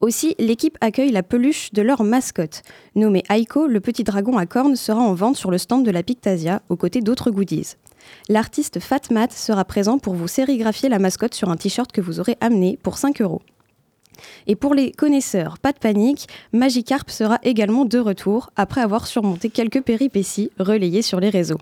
Aussi, 0.00 0.36
l'équipe 0.38 0.78
accueille 0.80 1.10
la 1.10 1.24
peluche 1.24 1.72
de 1.72 1.82
leur 1.82 2.04
mascotte. 2.04 2.62
Nommé 2.94 3.24
Aiko, 3.30 3.66
le 3.66 3.80
petit 3.80 4.04
dragon 4.04 4.38
à 4.38 4.46
cornes 4.46 4.76
sera 4.76 5.00
en 5.00 5.12
vente 5.12 5.36
sur 5.36 5.50
le 5.50 5.58
stand 5.58 5.84
de 5.84 5.90
la 5.90 6.04
Pictasia, 6.04 6.62
aux 6.68 6.76
côtés 6.76 7.00
d'autres 7.00 7.32
goodies. 7.32 7.74
L'artiste 8.28 8.78
Fatmat 8.78 9.30
sera 9.30 9.64
présent 9.64 9.98
pour 9.98 10.14
vous 10.14 10.28
sérigraphier 10.28 10.88
la 10.88 11.00
mascotte 11.00 11.34
sur 11.34 11.50
un 11.50 11.56
t-shirt 11.56 11.90
que 11.90 12.00
vous 12.00 12.20
aurez 12.20 12.36
amené 12.40 12.78
pour 12.80 12.96
5 12.96 13.20
euros. 13.20 13.42
Et 14.46 14.56
pour 14.56 14.74
les 14.74 14.92
connaisseurs, 14.92 15.58
pas 15.58 15.72
de 15.72 15.78
panique, 15.78 16.28
Magikarp 16.52 17.10
sera 17.10 17.38
également 17.42 17.84
de 17.84 17.98
retour 17.98 18.50
après 18.56 18.80
avoir 18.80 19.06
surmonté 19.06 19.50
quelques 19.50 19.82
péripéties 19.82 20.50
relayées 20.58 21.02
sur 21.02 21.20
les 21.20 21.30
réseaux. 21.30 21.58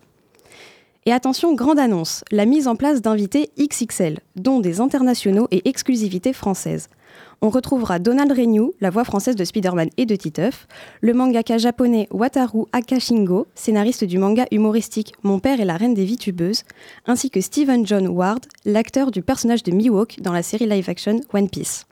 Et 1.09 1.13
attention, 1.13 1.55
grande 1.55 1.79
annonce, 1.79 2.25
la 2.33 2.47
mise 2.47 2.67
en 2.67 2.75
place 2.75 3.01
d'invités 3.01 3.51
XXL, 3.61 4.19
dont 4.35 4.59
des 4.59 4.81
internationaux 4.81 5.47
et 5.53 5.69
exclusivités 5.69 6.33
françaises. 6.33 6.89
On 7.43 7.49
retrouvera 7.49 8.01
Donald 8.01 8.33
Renew, 8.33 8.73
la 8.81 8.91
voix 8.91 9.05
française 9.05 9.37
de 9.37 9.45
Spider-Man 9.45 9.91
et 9.99 10.05
de 10.05 10.17
Titeuf, 10.17 10.67
le 11.01 11.15
mangaka 11.15 11.59
japonais 11.59 12.09
Wataru 12.11 12.65
Akashingo, 12.73 13.47
scénariste 13.55 14.05
du 14.05 14.19
manga 14.19 14.47
humoristique 14.51 15.13
Mon 15.23 15.39
père 15.39 15.61
et 15.61 15.65
la 15.65 15.77
reine 15.77 15.95
des 15.95 16.05
vitubeuses, 16.05 16.65
ainsi 17.07 17.31
que 17.31 17.41
Stephen 17.41 17.87
John 17.87 18.09
Ward, 18.09 18.47
l'acteur 18.65 19.13
du 19.13 19.23
personnage 19.23 19.63
de 19.63 19.71
Miwok 19.71 20.21
dans 20.21 20.33
la 20.33 20.43
série 20.43 20.67
live-action 20.67 21.21
One 21.33 21.49
Piece. 21.49 21.87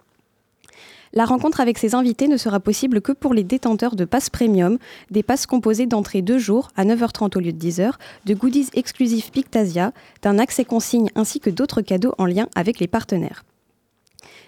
La 1.16 1.24
rencontre 1.24 1.60
avec 1.60 1.78
ces 1.78 1.94
invités 1.94 2.26
ne 2.26 2.36
sera 2.36 2.58
possible 2.58 3.00
que 3.00 3.12
pour 3.12 3.34
les 3.34 3.44
détenteurs 3.44 3.94
de 3.94 4.04
passes 4.04 4.30
premium, 4.30 4.78
des 5.12 5.22
passes 5.22 5.46
composées 5.46 5.86
d'entrées 5.86 6.22
deux 6.22 6.38
jours 6.38 6.70
à 6.74 6.84
9h30 6.84 7.38
au 7.38 7.40
lieu 7.40 7.52
de 7.52 7.64
10h, 7.64 7.92
de 8.24 8.34
goodies 8.34 8.70
exclusifs 8.74 9.30
Pictasia, 9.30 9.92
d'un 10.22 10.40
accès 10.40 10.64
consigne 10.64 11.10
ainsi 11.14 11.38
que 11.38 11.50
d'autres 11.50 11.82
cadeaux 11.82 12.14
en 12.18 12.26
lien 12.26 12.48
avec 12.56 12.80
les 12.80 12.88
partenaires. 12.88 13.44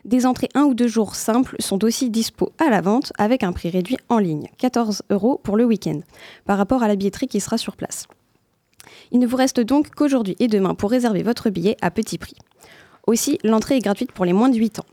Des 0.04 0.26
entrées 0.26 0.48
un 0.54 0.64
ou 0.64 0.74
deux 0.74 0.88
jours 0.88 1.14
simples 1.14 1.54
sont 1.60 1.84
aussi 1.84 2.10
dispo 2.10 2.50
à 2.58 2.68
la 2.68 2.80
vente 2.80 3.12
avec 3.16 3.44
un 3.44 3.52
prix 3.52 3.70
réduit 3.70 3.98
en 4.08 4.18
ligne, 4.18 4.48
14 4.58 5.02
euros 5.10 5.40
pour 5.44 5.56
le 5.56 5.64
week-end, 5.64 6.00
par 6.46 6.58
rapport 6.58 6.82
à 6.82 6.88
la 6.88 6.96
billetterie 6.96 7.28
qui 7.28 7.38
sera 7.38 7.58
sur 7.58 7.76
place. 7.76 8.08
Il 9.12 9.20
ne 9.20 9.26
vous 9.26 9.36
reste 9.36 9.60
donc 9.60 9.90
qu'aujourd'hui 9.90 10.34
et 10.40 10.48
demain 10.48 10.74
pour 10.74 10.90
réserver 10.90 11.22
votre 11.22 11.48
billet 11.48 11.76
à 11.80 11.92
petit 11.92 12.18
prix. 12.18 12.36
Aussi, 13.06 13.38
l'entrée 13.44 13.76
est 13.76 13.80
gratuite 13.80 14.10
pour 14.10 14.24
les 14.24 14.32
moins 14.32 14.48
de 14.48 14.56
8 14.56 14.80
ans. 14.80 14.86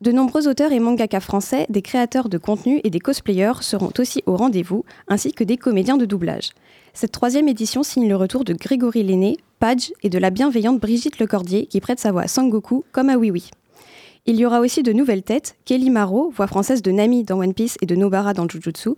De 0.00 0.12
nombreux 0.12 0.48
auteurs 0.48 0.72
et 0.72 0.80
mangaka 0.80 1.20
français, 1.20 1.66
des 1.68 1.82
créateurs 1.82 2.30
de 2.30 2.38
contenu 2.38 2.80
et 2.84 2.90
des 2.90 3.00
cosplayers 3.00 3.60
seront 3.60 3.92
aussi 3.98 4.22
au 4.24 4.34
rendez-vous, 4.34 4.82
ainsi 5.08 5.30
que 5.30 5.44
des 5.44 5.58
comédiens 5.58 5.98
de 5.98 6.06
doublage. 6.06 6.52
Cette 6.94 7.12
troisième 7.12 7.48
édition 7.48 7.82
signe 7.82 8.08
le 8.08 8.16
retour 8.16 8.44
de 8.44 8.54
Grégory 8.54 9.02
Lenné, 9.02 9.36
Page 9.58 9.92
et 10.02 10.08
de 10.08 10.18
la 10.18 10.30
bienveillante 10.30 10.80
Brigitte 10.80 11.18
Lecordier 11.18 11.66
qui 11.66 11.82
prête 11.82 12.00
sa 12.00 12.12
voix 12.12 12.22
à 12.22 12.28
Sangoku 12.28 12.82
comme 12.92 13.10
à 13.10 13.18
Oui 13.18 13.30
Oui. 13.30 13.50
Il 14.24 14.36
y 14.36 14.46
aura 14.46 14.60
aussi 14.60 14.82
de 14.82 14.94
nouvelles 14.94 15.22
têtes, 15.22 15.56
Kelly 15.66 15.90
Maro, 15.90 16.30
voix 16.30 16.46
française 16.46 16.80
de 16.80 16.90
Nami 16.90 17.24
dans 17.24 17.38
One 17.38 17.52
Piece 17.52 17.76
et 17.82 17.86
de 17.86 17.94
Nobara 17.94 18.32
dans 18.32 18.48
Jujutsu, 18.48 18.90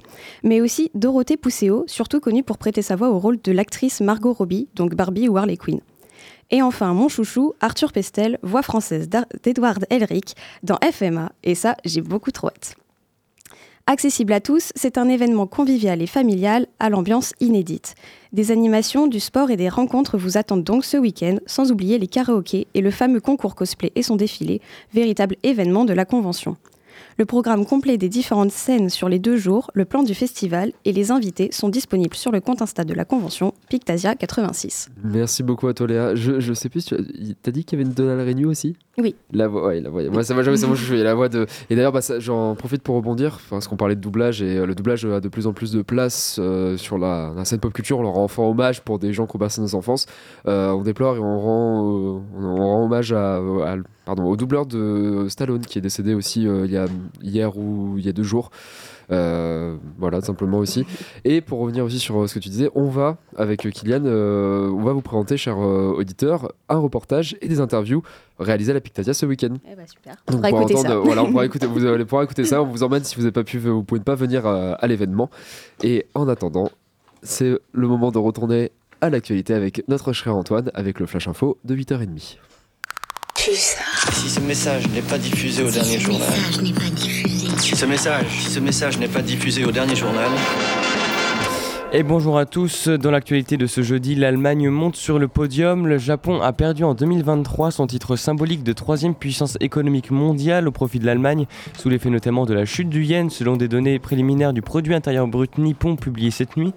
mais 0.44 0.60
aussi 0.60 0.92
Dorothée 0.94 1.36
Pousseo, 1.36 1.82
surtout 1.88 2.20
connue 2.20 2.44
pour 2.44 2.58
prêter 2.58 2.80
sa 2.80 2.94
voix 2.94 3.10
au 3.10 3.18
rôle 3.18 3.40
de 3.42 3.50
l'actrice 3.50 4.00
Margot 4.00 4.32
Robbie, 4.32 4.68
donc 4.76 4.94
Barbie 4.94 5.28
ou 5.28 5.36
Harley 5.36 5.56
Quinn. 5.56 5.80
Et 6.52 6.60
enfin, 6.60 6.92
mon 6.92 7.08
chouchou, 7.08 7.54
Arthur 7.60 7.92
Pestel, 7.92 8.38
voix 8.42 8.62
française 8.62 9.08
d'Edward 9.42 9.86
Elric 9.88 10.36
dans 10.62 10.76
FMA. 10.92 11.32
Et 11.42 11.54
ça, 11.54 11.76
j'ai 11.86 12.02
beaucoup 12.02 12.30
trop 12.30 12.48
hâte. 12.48 12.76
Accessible 13.86 14.34
à 14.34 14.40
tous, 14.40 14.70
c'est 14.76 14.96
un 14.96 15.08
événement 15.08 15.46
convivial 15.46 16.02
et 16.02 16.06
familial 16.06 16.66
à 16.78 16.88
l'ambiance 16.88 17.32
inédite. 17.40 17.94
Des 18.32 18.52
animations, 18.52 19.08
du 19.08 19.18
sport 19.18 19.50
et 19.50 19.56
des 19.56 19.70
rencontres 19.70 20.18
vous 20.18 20.36
attendent 20.36 20.62
donc 20.62 20.84
ce 20.84 20.98
week-end, 20.98 21.38
sans 21.46 21.72
oublier 21.72 21.98
les 21.98 22.06
karaokés 22.06 22.68
et 22.74 22.80
le 22.80 22.90
fameux 22.92 23.20
concours 23.20 23.56
cosplay 23.56 23.90
et 23.96 24.02
son 24.02 24.14
défilé, 24.14 24.60
véritable 24.92 25.36
événement 25.42 25.84
de 25.84 25.94
la 25.94 26.04
convention. 26.04 26.56
Le 27.18 27.26
programme 27.26 27.66
complet 27.66 27.98
des 27.98 28.08
différentes 28.08 28.52
scènes 28.52 28.88
sur 28.88 29.08
les 29.08 29.18
deux 29.18 29.36
jours, 29.36 29.70
le 29.74 29.84
plan 29.84 30.02
du 30.02 30.14
festival 30.14 30.72
et 30.84 30.92
les 30.92 31.10
invités 31.10 31.50
sont 31.52 31.68
disponibles 31.68 32.16
sur 32.16 32.32
le 32.32 32.40
compte 32.40 32.62
Insta 32.62 32.84
de 32.84 32.94
la 32.94 33.04
convention 33.04 33.52
Pictasia 33.68 34.14
86. 34.14 34.88
Merci 35.04 35.42
beaucoup 35.42 35.68
à 35.68 35.74
toi 35.74 35.86
Léa. 35.86 36.14
Je, 36.14 36.40
je 36.40 36.52
sais 36.54 36.70
plus, 36.70 36.86
tu 36.86 36.94
as, 36.94 37.50
dit 37.50 37.64
qu'il 37.64 37.78
y 37.78 37.82
avait 37.82 37.88
une 37.88 37.94
Donald 37.94 38.26
Renew 38.26 38.48
aussi? 38.48 38.76
Oui. 38.98 39.14
La 39.32 39.48
voix, 39.48 39.68
ouais, 39.68 39.80
la 39.80 39.88
voix. 39.88 40.02
Moi, 40.10 40.22
ça 40.22 40.34
va 40.34 40.42
jamais, 40.42 40.56
c'est 40.56 41.02
la 41.02 41.14
voix 41.14 41.28
de. 41.28 41.46
Et 41.70 41.76
d'ailleurs, 41.76 41.92
bah, 41.92 42.00
j'en 42.18 42.54
profite 42.54 42.82
pour 42.82 42.94
rebondir, 42.96 43.40
parce 43.48 43.66
qu'on 43.66 43.76
parlait 43.76 43.94
de 43.94 44.00
doublage 44.00 44.42
et 44.42 44.58
euh, 44.58 44.66
le 44.66 44.74
doublage 44.74 45.06
a 45.06 45.20
de 45.20 45.28
plus 45.28 45.46
en 45.46 45.54
plus 45.54 45.72
de 45.72 45.80
place 45.80 46.36
euh, 46.38 46.76
sur 46.76 46.98
la, 46.98 47.32
scène 47.44 47.60
pop 47.60 47.72
culture. 47.72 47.98
On 47.98 48.02
leur 48.02 48.12
rend 48.12 48.24
enfin 48.24 48.42
hommage 48.42 48.82
pour 48.82 48.98
des 48.98 49.12
gens 49.12 49.26
qui 49.26 49.36
ont 49.36 49.38
passé 49.38 49.62
nos 49.62 49.74
enfances. 49.74 50.06
Euh, 50.46 50.70
on 50.70 50.82
déplore 50.82 51.16
et 51.16 51.20
on 51.20 51.40
rend, 51.40 52.22
on 52.36 52.56
rend 52.56 52.84
hommage 52.84 53.12
à, 53.12 53.40
pardon, 54.04 54.24
au 54.24 54.36
doubleur 54.36 54.66
de 54.66 55.26
Stallone 55.28 55.64
qui 55.64 55.78
est 55.78 55.82
décédé 55.82 56.14
aussi 56.14 56.42
il 56.42 56.70
y 56.70 56.76
a 56.76 56.86
hier 57.22 57.56
ou 57.56 57.94
il 57.98 58.04
y 58.04 58.08
a 58.08 58.12
deux 58.12 58.22
jours. 58.22 58.50
Euh, 59.12 59.76
voilà, 59.98 60.20
simplement 60.20 60.58
aussi. 60.58 60.84
Et 61.24 61.40
pour 61.40 61.60
revenir 61.60 61.84
aussi 61.84 61.98
sur 61.98 62.22
euh, 62.22 62.26
ce 62.26 62.34
que 62.34 62.38
tu 62.38 62.48
disais, 62.48 62.70
on 62.74 62.88
va, 62.88 63.18
avec 63.36 63.60
Kylian, 63.60 64.04
euh, 64.04 64.68
on 64.70 64.82
va 64.82 64.92
vous 64.92 65.02
présenter, 65.02 65.36
chers 65.36 65.58
auditeurs, 65.58 66.52
un 66.68 66.78
reportage 66.78 67.36
et 67.40 67.48
des 67.48 67.60
interviews 67.60 68.02
réalisées 68.38 68.72
à 68.72 68.74
la 68.74 68.80
Pictasia 68.80 69.14
ce 69.14 69.26
week-end. 69.26 69.54
Eh 69.70 69.76
ben, 69.76 69.86
super. 69.86 70.16
on 70.28 70.32
pourra 70.32 70.50
écouter 70.50 70.76
ça. 70.76 70.96
Voilà, 70.96 71.24
on 71.24 71.30
pourra 71.30 71.46
écouter, 71.46 71.66
vous 71.66 71.84
allez 71.84 72.04
pouvoir 72.04 72.22
écouter 72.22 72.44
ça. 72.44 72.62
On 72.62 72.66
vous 72.66 72.82
emmène 72.82 73.04
si 73.04 73.16
vous 73.16 73.22
n'avez 73.22 73.32
pas 73.32 73.44
pu, 73.44 73.58
vous 73.58 73.84
pouvez 73.84 74.00
pas 74.00 74.14
venir 74.14 74.46
à 74.46 74.86
l'événement. 74.86 75.30
Et 75.82 76.06
en 76.14 76.28
attendant, 76.28 76.70
c'est 77.22 77.58
le 77.72 77.88
moment 77.88 78.10
de 78.10 78.18
retourner 78.18 78.72
à 79.00 79.10
l'actualité 79.10 79.54
avec 79.54 79.84
notre 79.88 80.12
cher 80.12 80.34
Antoine, 80.34 80.70
avec 80.74 81.00
le 81.00 81.06
Flash 81.06 81.28
Info 81.28 81.58
de 81.64 81.74
8h30. 81.74 82.38
Si 83.42 84.30
ce 84.30 84.38
message 84.38 84.86
n'est 84.94 85.02
pas 85.02 85.18
diffusé 85.18 85.64
au 85.64 85.70
dernier 85.70 85.98
journal. 85.98 86.28
Si 87.58 87.74
ce 87.74 87.86
message, 87.86 88.26
si 88.40 88.50
ce 88.52 88.60
message 88.60 88.98
n'est 88.98 89.08
pas 89.08 89.20
diffusé 89.20 89.64
au 89.64 89.72
dernier 89.72 89.96
journal. 89.96 90.30
Et 91.94 92.02
bonjour 92.02 92.38
à 92.38 92.46
tous. 92.46 92.88
Dans 92.88 93.10
l'actualité 93.10 93.58
de 93.58 93.66
ce 93.66 93.82
jeudi, 93.82 94.14
l'Allemagne 94.14 94.70
monte 94.70 94.96
sur 94.96 95.18
le 95.18 95.28
podium. 95.28 95.86
Le 95.86 95.98
Japon 95.98 96.40
a 96.40 96.54
perdu 96.54 96.84
en 96.84 96.94
2023 96.94 97.70
son 97.70 97.86
titre 97.86 98.16
symbolique 98.16 98.62
de 98.62 98.72
troisième 98.72 99.14
puissance 99.14 99.58
économique 99.60 100.10
mondiale 100.10 100.66
au 100.68 100.70
profit 100.72 101.00
de 101.00 101.04
l'Allemagne, 101.04 101.44
sous 101.76 101.90
l'effet 101.90 102.08
notamment 102.08 102.46
de 102.46 102.54
la 102.54 102.64
chute 102.64 102.88
du 102.88 103.04
yen, 103.04 103.28
selon 103.28 103.58
des 103.58 103.68
données 103.68 103.98
préliminaires 103.98 104.54
du 104.54 104.62
produit 104.62 104.94
intérieur 104.94 105.26
brut 105.26 105.58
nippon 105.58 105.96
publiées 105.96 106.30
cette 106.30 106.56
nuit. 106.56 106.72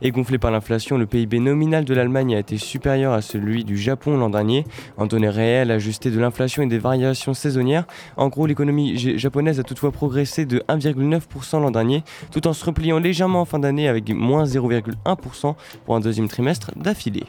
Et 0.00 0.10
gonflé 0.10 0.38
par 0.38 0.50
l'inflation, 0.50 0.98
le 0.98 1.06
PIB 1.06 1.40
nominal 1.40 1.84
de 1.84 1.94
l'Allemagne 1.94 2.34
a 2.34 2.38
été 2.38 2.58
supérieur 2.58 3.12
à 3.12 3.22
celui 3.22 3.64
du 3.64 3.76
Japon 3.76 4.16
l'an 4.16 4.28
dernier, 4.28 4.64
en 4.96 5.06
données 5.06 5.28
réelles 5.28 5.70
ajustées 5.70 6.10
de 6.10 6.18
l'inflation 6.18 6.62
et 6.62 6.66
des 6.66 6.78
variations 6.78 7.32
saisonnières. 7.32 7.86
En 8.16 8.28
gros, 8.28 8.46
l'économie 8.46 8.96
japonaise 9.18 9.60
a 9.60 9.62
toutefois 9.62 9.92
progressé 9.92 10.46
de 10.46 10.58
1,9% 10.68 11.60
l'an 11.60 11.70
dernier, 11.70 12.02
tout 12.32 12.46
en 12.46 12.52
se 12.52 12.64
repliant 12.64 12.98
légèrement 12.98 13.42
en 13.42 13.44
fin 13.44 13.58
d'année 13.58 13.88
avec 13.88 14.10
moins 14.10 14.53
0,1% 14.54 15.54
pour 15.84 15.96
un 15.96 16.00
deuxième 16.00 16.28
trimestre 16.28 16.70
d'affilée. 16.76 17.24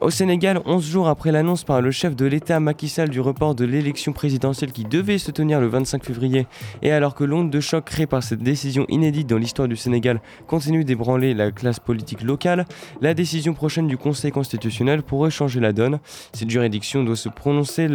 Au 0.00 0.08
Sénégal, 0.08 0.62
11 0.64 0.82
jours 0.82 1.08
après 1.08 1.30
l'annonce 1.30 1.62
par 1.62 1.82
le 1.82 1.90
chef 1.90 2.16
de 2.16 2.24
l'État 2.24 2.58
Macky 2.58 2.88
Sall 2.88 3.10
du 3.10 3.20
report 3.20 3.54
de 3.54 3.66
l'élection 3.66 4.14
présidentielle 4.14 4.72
qui 4.72 4.84
devait 4.84 5.18
se 5.18 5.30
tenir 5.30 5.60
le 5.60 5.66
25 5.66 6.02
février, 6.02 6.46
et 6.80 6.90
alors 6.90 7.14
que 7.14 7.22
l'onde 7.22 7.50
de 7.50 7.60
choc 7.60 7.84
créée 7.84 8.06
par 8.06 8.22
cette 8.22 8.42
décision 8.42 8.86
inédite 8.88 9.28
dans 9.28 9.36
l'histoire 9.36 9.68
du 9.68 9.76
Sénégal 9.76 10.22
continue 10.46 10.84
d'ébranler 10.84 11.34
la 11.34 11.50
classe 11.50 11.80
politique 11.80 12.22
locale, 12.22 12.64
la 13.02 13.12
décision 13.12 13.52
prochaine 13.52 13.88
du 13.88 13.98
Conseil 13.98 14.30
constitutionnel 14.32 15.02
pourrait 15.02 15.30
changer 15.30 15.60
la 15.60 15.74
donne. 15.74 15.98
Cette 16.32 16.48
juridiction 16.48 17.04
doit 17.04 17.14
se 17.14 17.28
prononcer, 17.28 17.86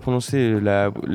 prononcer 0.00 0.54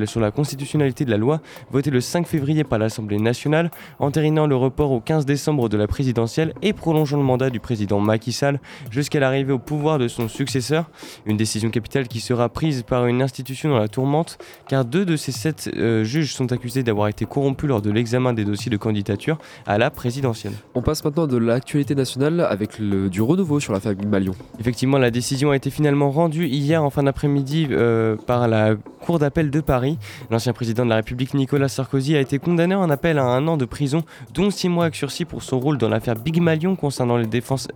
sur 0.05 0.19
la 0.19 0.31
constitutionnalité 0.31 1.05
de 1.05 1.11
la 1.11 1.17
loi 1.17 1.39
votée 1.71 1.91
le 1.91 2.01
5 2.01 2.27
février 2.27 2.65
par 2.65 2.77
l'Assemblée 2.77 3.19
nationale, 3.19 3.71
entérinant 3.99 4.47
le 4.47 4.57
report 4.57 4.91
au 4.91 4.99
15 4.99 5.25
décembre 5.25 5.69
de 5.69 5.77
la 5.77 5.87
présidentielle 5.87 6.53
et 6.61 6.73
prolongeant 6.73 7.15
le 7.15 7.23
mandat 7.23 7.49
du 7.49 7.61
président 7.61 8.01
Macky 8.01 8.33
Sall 8.33 8.59
jusqu'à 8.91 9.21
l'arrivée 9.21 9.44
au 9.51 9.59
pouvoir 9.59 9.99
de 9.99 10.07
son 10.07 10.27
successeur. 10.27 10.89
Une 11.25 11.37
décision 11.37 11.69
capitale 11.69 12.07
qui 12.07 12.19
sera 12.19 12.49
prise 12.49 12.83
par 12.83 13.05
une 13.05 13.21
institution 13.21 13.69
dans 13.69 13.79
la 13.79 13.87
tourmente, 13.87 14.37
car 14.67 14.85
deux 14.85 15.05
de 15.05 15.15
ces 15.15 15.31
sept 15.31 15.69
euh, 15.75 16.03
juges 16.03 16.33
sont 16.33 16.51
accusés 16.51 16.83
d'avoir 16.83 17.07
été 17.07 17.25
corrompus 17.25 17.69
lors 17.69 17.81
de 17.81 17.91
l'examen 17.91 18.33
des 18.33 18.45
dossiers 18.45 18.69
de 18.69 18.77
candidature 18.77 19.37
à 19.65 19.77
la 19.77 19.89
présidentielle. 19.89 20.53
On 20.73 20.81
passe 20.81 21.03
maintenant 21.03 21.27
de 21.27 21.37
l'actualité 21.37 21.95
nationale 21.95 22.41
avec 22.41 22.79
le, 22.79 23.09
du 23.09 23.21
renouveau 23.21 23.59
sur 23.59 23.73
la 23.73 23.79
famille 23.79 24.07
Malion. 24.07 24.33
Effectivement, 24.59 24.97
la 24.97 25.11
décision 25.11 25.51
a 25.51 25.55
été 25.55 25.69
finalement 25.69 26.11
rendue 26.11 26.47
hier 26.47 26.83
en 26.83 26.89
fin 26.89 27.03
d'après-midi 27.03 27.67
euh, 27.71 28.15
par 28.15 28.47
la 28.47 28.75
Cour 29.05 29.19
d'appel 29.19 29.51
de 29.51 29.61
Paris. 29.61 29.99
L'ancien 30.31 30.51
président 30.53 30.83
de 30.83 30.89
la 30.89 30.95
République 30.95 31.35
Nicolas 31.35 31.67
Sarkozy 31.67 32.15
a 32.15 32.19
été 32.19 32.39
condamné 32.39 32.73
en 32.73 32.89
appel 32.89 33.19
à 33.19 33.25
un 33.25 33.47
an 33.47 33.55
de 33.55 33.65
prison, 33.65 34.03
dont 34.33 34.49
six 34.49 34.67
mois 34.67 34.85
avec 34.85 34.95
sursis 34.95 35.25
pour 35.25 35.43
son 35.43 35.59
rôle 35.59 35.77
dans 35.77 35.89
l'affaire 35.89 36.15
Big 36.15 36.41
Malion 36.41 36.75
concernant 36.75 37.17
les, 37.17 37.27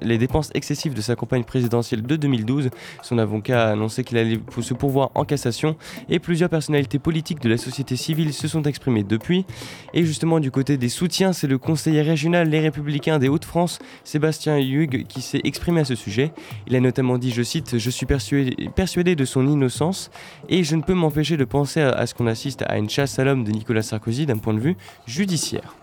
les 0.02 0.18
dépenses 0.18 0.50
excessives 0.56 0.96
de 0.96 1.02
sa 1.02 1.16
campagne 1.16 1.44
présidentielle 1.44 1.59
présidentielle 1.60 2.04
de 2.04 2.16
2012. 2.16 2.70
Son 3.04 3.18
avocat 3.18 3.68
a 3.68 3.72
annoncé 3.74 4.06
qu'il 4.06 4.18
allait 4.18 4.40
se 4.62 4.74
pourvoir 4.74 5.12
en 5.14 5.26
cassation 5.26 5.76
et 6.08 6.20
plusieurs 6.20 6.50
personnalités 6.50 7.00
politiques 7.00 7.42
de 7.42 7.50
la 7.50 7.58
société 7.58 7.98
civile 7.98 8.32
se 8.34 8.48
sont 8.48 8.64
exprimées 8.64 9.04
depuis. 9.04 9.46
Et 9.94 10.06
justement, 10.06 10.40
du 10.40 10.52
côté 10.52 10.78
des 10.78 10.88
soutiens, 10.88 11.34
c'est 11.34 11.48
le 11.48 11.58
conseiller 11.58 12.02
régional 12.02 12.48
Les 12.48 12.62
Républicains 12.62 13.20
des 13.20 13.28
Hauts-de-France, 13.28 13.80
Sébastien 14.06 14.58
Hugues, 14.58 15.06
qui 15.08 15.22
s'est 15.22 15.42
exprimé 15.44 15.82
à 15.82 15.86
ce 15.86 15.96
sujet. 15.96 16.32
Il 16.68 16.76
a 16.78 16.80
notamment 16.80 17.18
dit, 17.18 17.32
je 17.32 17.44
cite, 17.44 17.78
Je 17.78 17.90
suis 17.90 18.06
persuadé, 18.06 19.16
de 19.16 19.26
son 19.26 19.48
innocence 19.48 20.12
et 20.48 20.64
je 20.64 20.76
ne 20.76 20.82
peux 20.82 20.94
m'empêcher 20.94 21.36
de 21.36 21.46
penser 21.46 21.82
à 21.82 22.06
ce 22.06 22.14
qu'on 22.14 22.28
assiste 22.28 22.64
à 22.68 22.78
une 22.78 22.90
chasse 22.90 23.20
à 23.20 23.26
l'homme 23.26 23.44
de 23.44 23.52
Nicolas 23.52 23.82
Sarkozy 23.82 24.26
d'un 24.26 24.38
point 24.38 24.54
de 24.54 24.60
vue 24.60 24.78
judiciaire. 25.08 25.76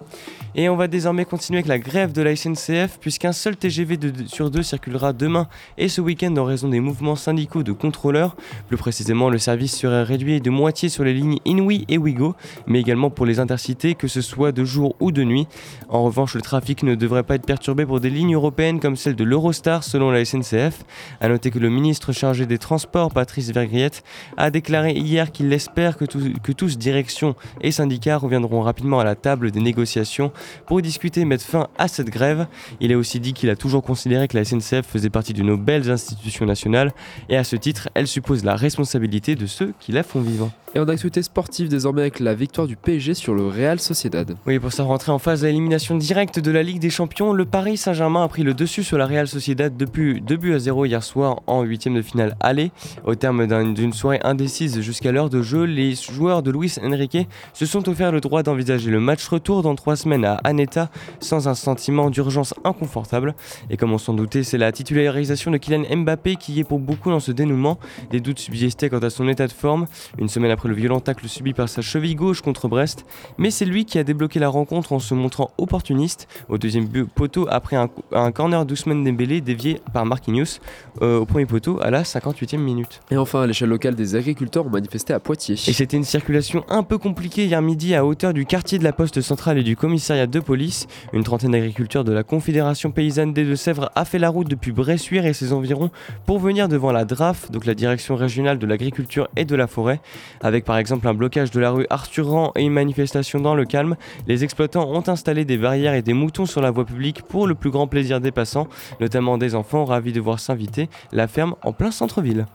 Et 0.55 0.69
on 0.69 0.77
va 0.77 0.89
désormais 0.89 1.25
continuer 1.25 1.59
avec 1.59 1.69
la 1.69 1.79
grève 1.79 2.13
de 2.13 2.23
la 2.23 2.35
SNCF 2.35 2.99
puisqu'un 2.99 3.33
seul 3.33 3.57
TGV 3.57 3.99
sur 4.27 4.51
deux 4.51 4.63
circulera 4.63 5.13
demain 5.13 5.49
et 5.79 5.89
ce 5.89 6.01
week-end 6.01 6.35
en 6.37 6.45
raison 6.45 6.69
des 6.69 6.81
mouvements 6.81 7.17
syndicaux 7.17 7.63
de 7.63 7.73
contrôleurs. 7.73 8.37
Plus 8.69 8.77
précisément, 8.77 9.31
le 9.31 9.39
service 9.39 9.77
serait 9.77 10.03
réduit 10.03 10.41
de 10.41 10.51
moitié 10.51 10.89
sur 10.89 11.05
les 11.05 11.15
lignes 11.15 11.39
Inouï 11.45 11.85
et 11.89 11.99
Ouigo, 11.99 12.35
mais 12.67 12.81
également 12.81 13.11
pour 13.11 13.27
les 13.27 13.41
intercités, 13.41 13.95
que 13.95 14.09
ce 14.09 14.21
soit 14.21 14.53
de 14.53 14.65
jour 14.65 14.97
ou 15.01 15.13
de 15.13 15.25
nuit. 15.25 15.47
En 15.89 16.05
revanche, 16.05 16.35
le 16.35 16.41
trafic 16.41 16.83
ne 16.83 16.95
devrait 16.95 17.23
pas 17.23 17.37
être 17.37 17.47
perturbé 17.47 17.87
pour 17.87 18.01
des 18.01 18.11
lignes 18.11 18.35
européennes 18.35 18.81
comme 18.81 18.97
celle 18.97 19.17
de 19.17 19.25
l'Eurostar 19.25 19.85
selon 19.85 20.11
la 20.11 20.25
SNCF. 20.25 20.85
A 21.21 21.29
noter 21.29 21.51
que 21.51 21.59
le 21.59 21.71
ministre 21.71 22.13
chargé 22.13 22.47
des 22.47 22.59
Transports, 22.59 23.13
Patrice 23.13 23.51
Vergriette, 23.51 24.03
a 24.37 24.51
déclaré 24.51 24.93
hier 24.93 25.33
qu'il 25.33 25.53
espère 25.53 25.97
que, 25.97 26.05
que 26.05 26.53
tous, 26.53 26.79
direction 26.79 27.35
et 27.61 27.71
syndicats, 27.71 28.17
reviendront 28.17 28.63
rapidement 28.63 29.01
à 29.01 29.05
la 29.05 29.15
table 29.15 29.51
des 29.51 29.61
négociations 29.61 30.33
pour 30.67 30.83
discuter 30.83 31.21
et 31.21 31.25
mettre 31.25 31.45
fin 31.45 31.69
à 31.79 31.89
cette 31.89 32.11
grève. 32.11 32.47
Il 32.81 32.93
a 32.93 32.99
aussi 32.99 33.21
dit 33.21 33.33
qu'il 33.33 33.51
a 33.51 33.57
toujours 33.57 33.83
considéré 33.83 34.29
que 34.29 34.37
la 34.37 34.45
SNCF 34.45 34.87
faisait 34.87 35.11
partie 35.11 35.33
de 35.33 35.43
nos 35.57 35.63
belles 35.63 35.91
institutions 35.91 36.47
nationales 36.47 36.93
et 37.29 37.37
à 37.37 37.45
ce 37.45 37.57
titre, 37.57 37.89
elle 37.95 38.07
suppose 38.07 38.45
la 38.45 38.57
responsabilité 38.57 39.35
de 39.35 39.47
ceux 39.47 39.73
qui 39.81 39.93
la 39.93 40.03
font 40.03 40.21
vivre. 40.21 40.51
Et 40.75 40.79
en 40.79 40.89
actualité 40.89 41.23
sportive 41.23 41.69
désormais 41.71 42.03
avec 42.03 42.21
la 42.21 42.35
victoire 42.35 42.67
du 42.67 42.77
PSG 42.77 43.15
sur 43.15 43.35
le 43.35 43.47
Real 43.47 43.81
Sociedad. 43.81 44.37
Oui, 44.47 44.59
pour 44.59 44.73
sa 44.73 44.83
rentrée 44.83 45.11
en 45.11 45.19
phase 45.19 45.41
d'élimination 45.41 45.97
directe 45.97 46.39
de 46.39 46.51
la 46.51 46.63
Ligue 46.63 46.81
des 46.81 46.91
Champions, 46.91 47.33
le 47.33 47.47
Paris 47.47 47.79
Saint-Germain 47.79 48.25
a 48.25 48.29
pris 48.29 48.43
le 48.43 48.53
dessus 48.53 48.83
sur 48.83 48.99
la 48.99 49.07
Real 49.07 49.27
Sociedad 49.27 49.75
depuis 49.75 50.21
2 50.21 50.37
buts 50.37 50.55
à 50.55 50.59
0 50.59 50.85
hier 50.85 51.03
soir 51.03 51.41
en 51.47 51.63
huitième 51.63 51.95
de 51.95 52.03
finale 52.03 52.37
aller. 52.41 52.73
Au 53.07 53.15
terme 53.15 53.47
d'une 53.73 53.95
soirée 53.95 54.21
indécise 54.23 54.83
jusqu'à 54.83 55.13
l'heure 55.13 55.31
de 55.31 55.41
jeu, 55.41 55.65
les 55.65 55.95
joueurs 55.95 56.43
de 56.43 56.51
Luis 56.51 56.75
Enrique 56.85 57.27
se 57.55 57.65
sont 57.65 57.89
offerts 57.89 58.13
le 58.13 58.21
droit 58.21 58.43
d'envisager 58.43 58.91
le 58.91 59.01
match 59.01 59.27
retour 59.29 59.63
dans 59.63 59.77
trois 59.77 59.97
semaines 59.97 60.27
à 60.27 60.35
Aneta 60.45 60.91
sans 61.21 61.49
un 61.49 61.55
sentiment 61.55 62.11
d'urgence 62.11 62.53
inconfortable. 62.65 63.35
Et 63.71 63.79
comme 63.79 63.95
on 63.95 63.99
s'en 63.99 64.13
doutait, 64.13 64.43
c'est 64.43 64.59
la 64.59 64.73
titularisation 64.73 64.97
de 65.37 65.59
Kylian 65.59 65.85
Mbappé 65.97 66.37
qui 66.37 66.59
est 66.59 66.65
pour 66.65 66.79
beaucoup 66.79 67.11
dans 67.11 67.21
ce 67.21 67.31
dénouement. 67.31 67.79
Des 68.11 68.21
doutes 68.21 68.39
subsistaient 68.39 68.89
quant 68.89 68.99
à 68.99 69.11
son 69.11 69.29
état 69.29 69.47
de 69.47 69.53
forme, 69.53 69.87
une 70.19 70.29
semaine 70.29 70.51
après 70.51 70.69
le 70.69 70.75
violent 70.75 71.01
tacle 71.01 71.29
subi 71.29 71.53
par 71.53 71.69
sa 71.69 71.83
cheville 71.83 72.15
gauche 72.15 72.41
contre 72.41 72.69
Brest, 72.69 73.05
mais 73.39 73.51
c'est 73.51 73.65
lui 73.65 73.85
qui 73.85 73.99
a 73.99 74.05
débloqué 74.05 74.41
la 74.41 74.49
rencontre 74.49 74.93
en 74.93 74.99
se 74.99 75.15
montrant 75.15 75.51
opportuniste 75.59 76.27
au 76.49 76.59
deuxième 76.59 76.89
poteau 77.15 77.47
après 77.51 77.77
un, 77.77 78.33
corner 78.33 78.65
d'Ousmane 78.65 79.05
Dembélé 79.05 79.41
dévié 79.41 79.81
par 79.93 80.07
Marquinhos 80.07 80.61
euh, 81.03 81.19
au 81.19 81.27
premier 81.27 81.47
poteau 81.47 81.79
à 81.83 81.91
la 81.91 82.03
58e 82.03 82.59
minute. 82.59 83.01
Et 83.11 83.17
enfin, 83.17 83.43
à 83.43 83.47
l'échelle 83.47 83.69
locale, 83.69 83.95
des 83.95 84.15
agriculteurs 84.15 84.67
ont 84.67 84.71
manifesté 84.71 85.13
à 85.13 85.21
Poitiers. 85.21 85.55
Et 85.55 85.73
c'était 85.73 85.97
une 85.97 86.05
circulation 86.05 86.65
un 86.69 86.83
peu 86.83 86.99
compliquée 86.99 87.45
hier 87.45 87.61
midi 87.63 87.95
à 87.95 88.05
hauteur 88.05 88.33
du 88.33 88.47
quartier 88.47 88.79
de 88.79 88.85
la 88.85 88.93
poste 88.93 89.21
centrale 89.21 89.59
et 89.59 89.63
du 89.63 89.77
commissariat 89.77 90.27
de 90.27 90.41
police. 90.41 90.87
Une 91.13 91.23
trentaine 91.23 91.53
d'agriculteurs 91.53 92.05
de 92.05 92.13
la 92.13 92.23
Confédération 92.23 92.91
paysanne 92.91 93.33
des 93.33 93.45
Deux-Sèvres 93.45 93.91
a 93.95 94.05
fait 94.05 94.19
la 94.19 94.29
route 94.29 94.49
depuis 94.49 94.73
Bressuire 94.73 95.26
et 95.27 95.33
ses 95.33 95.53
environs 95.53 95.91
pour 96.25 96.39
venir 96.39 96.69
devant 96.69 96.93
la 96.93 97.05
DRAF, 97.05 97.51
donc 97.51 97.67
la 97.67 97.75
direction 97.75 98.17
régionale 98.17 98.59
de 98.59 98.67
l'agriculture 98.67 99.29
et 99.37 99.45
de 99.45 99.57
la 99.57 99.67
forêt, 99.67 100.01
avec 100.41 100.65
par 100.65 100.79
exemple 100.79 101.07
un 101.09 101.15
blocage 101.15 101.51
de 101.51 101.61
la 101.61 101.71
rue 101.71 101.87
Arthur 101.91 102.53
et 102.57 102.63
une 102.63 102.73
manifestation 102.73 103.41
dans 103.41 103.55
le 103.55 103.65
calme. 103.65 103.97
Les 104.27 104.45
exploitants 104.45 104.89
ont 104.91 105.09
installé 105.09 105.45
des 105.45 105.57
barrières 105.57 105.95
et 105.95 106.03
des 106.03 106.15
moutons 106.15 106.47
sur 106.47 106.61
la 106.61 106.71
voie 106.71 106.85
publique 106.85 107.23
pour 107.23 107.47
le 107.47 107.55
plus 107.55 107.71
grand 107.71 107.87
plaisir 107.87 108.21
des 108.21 108.33
passants, 108.33 108.69
notamment 109.01 109.39
des 109.39 109.55
enfants 109.55 109.85
ravis 109.85 110.13
de 110.13 110.21
voir 110.21 110.41
s'inviter 110.41 110.89
la 111.13 111.29
ferme 111.29 111.55
en 111.63 111.73
plein 111.73 111.91
centre-ville. 111.91 112.47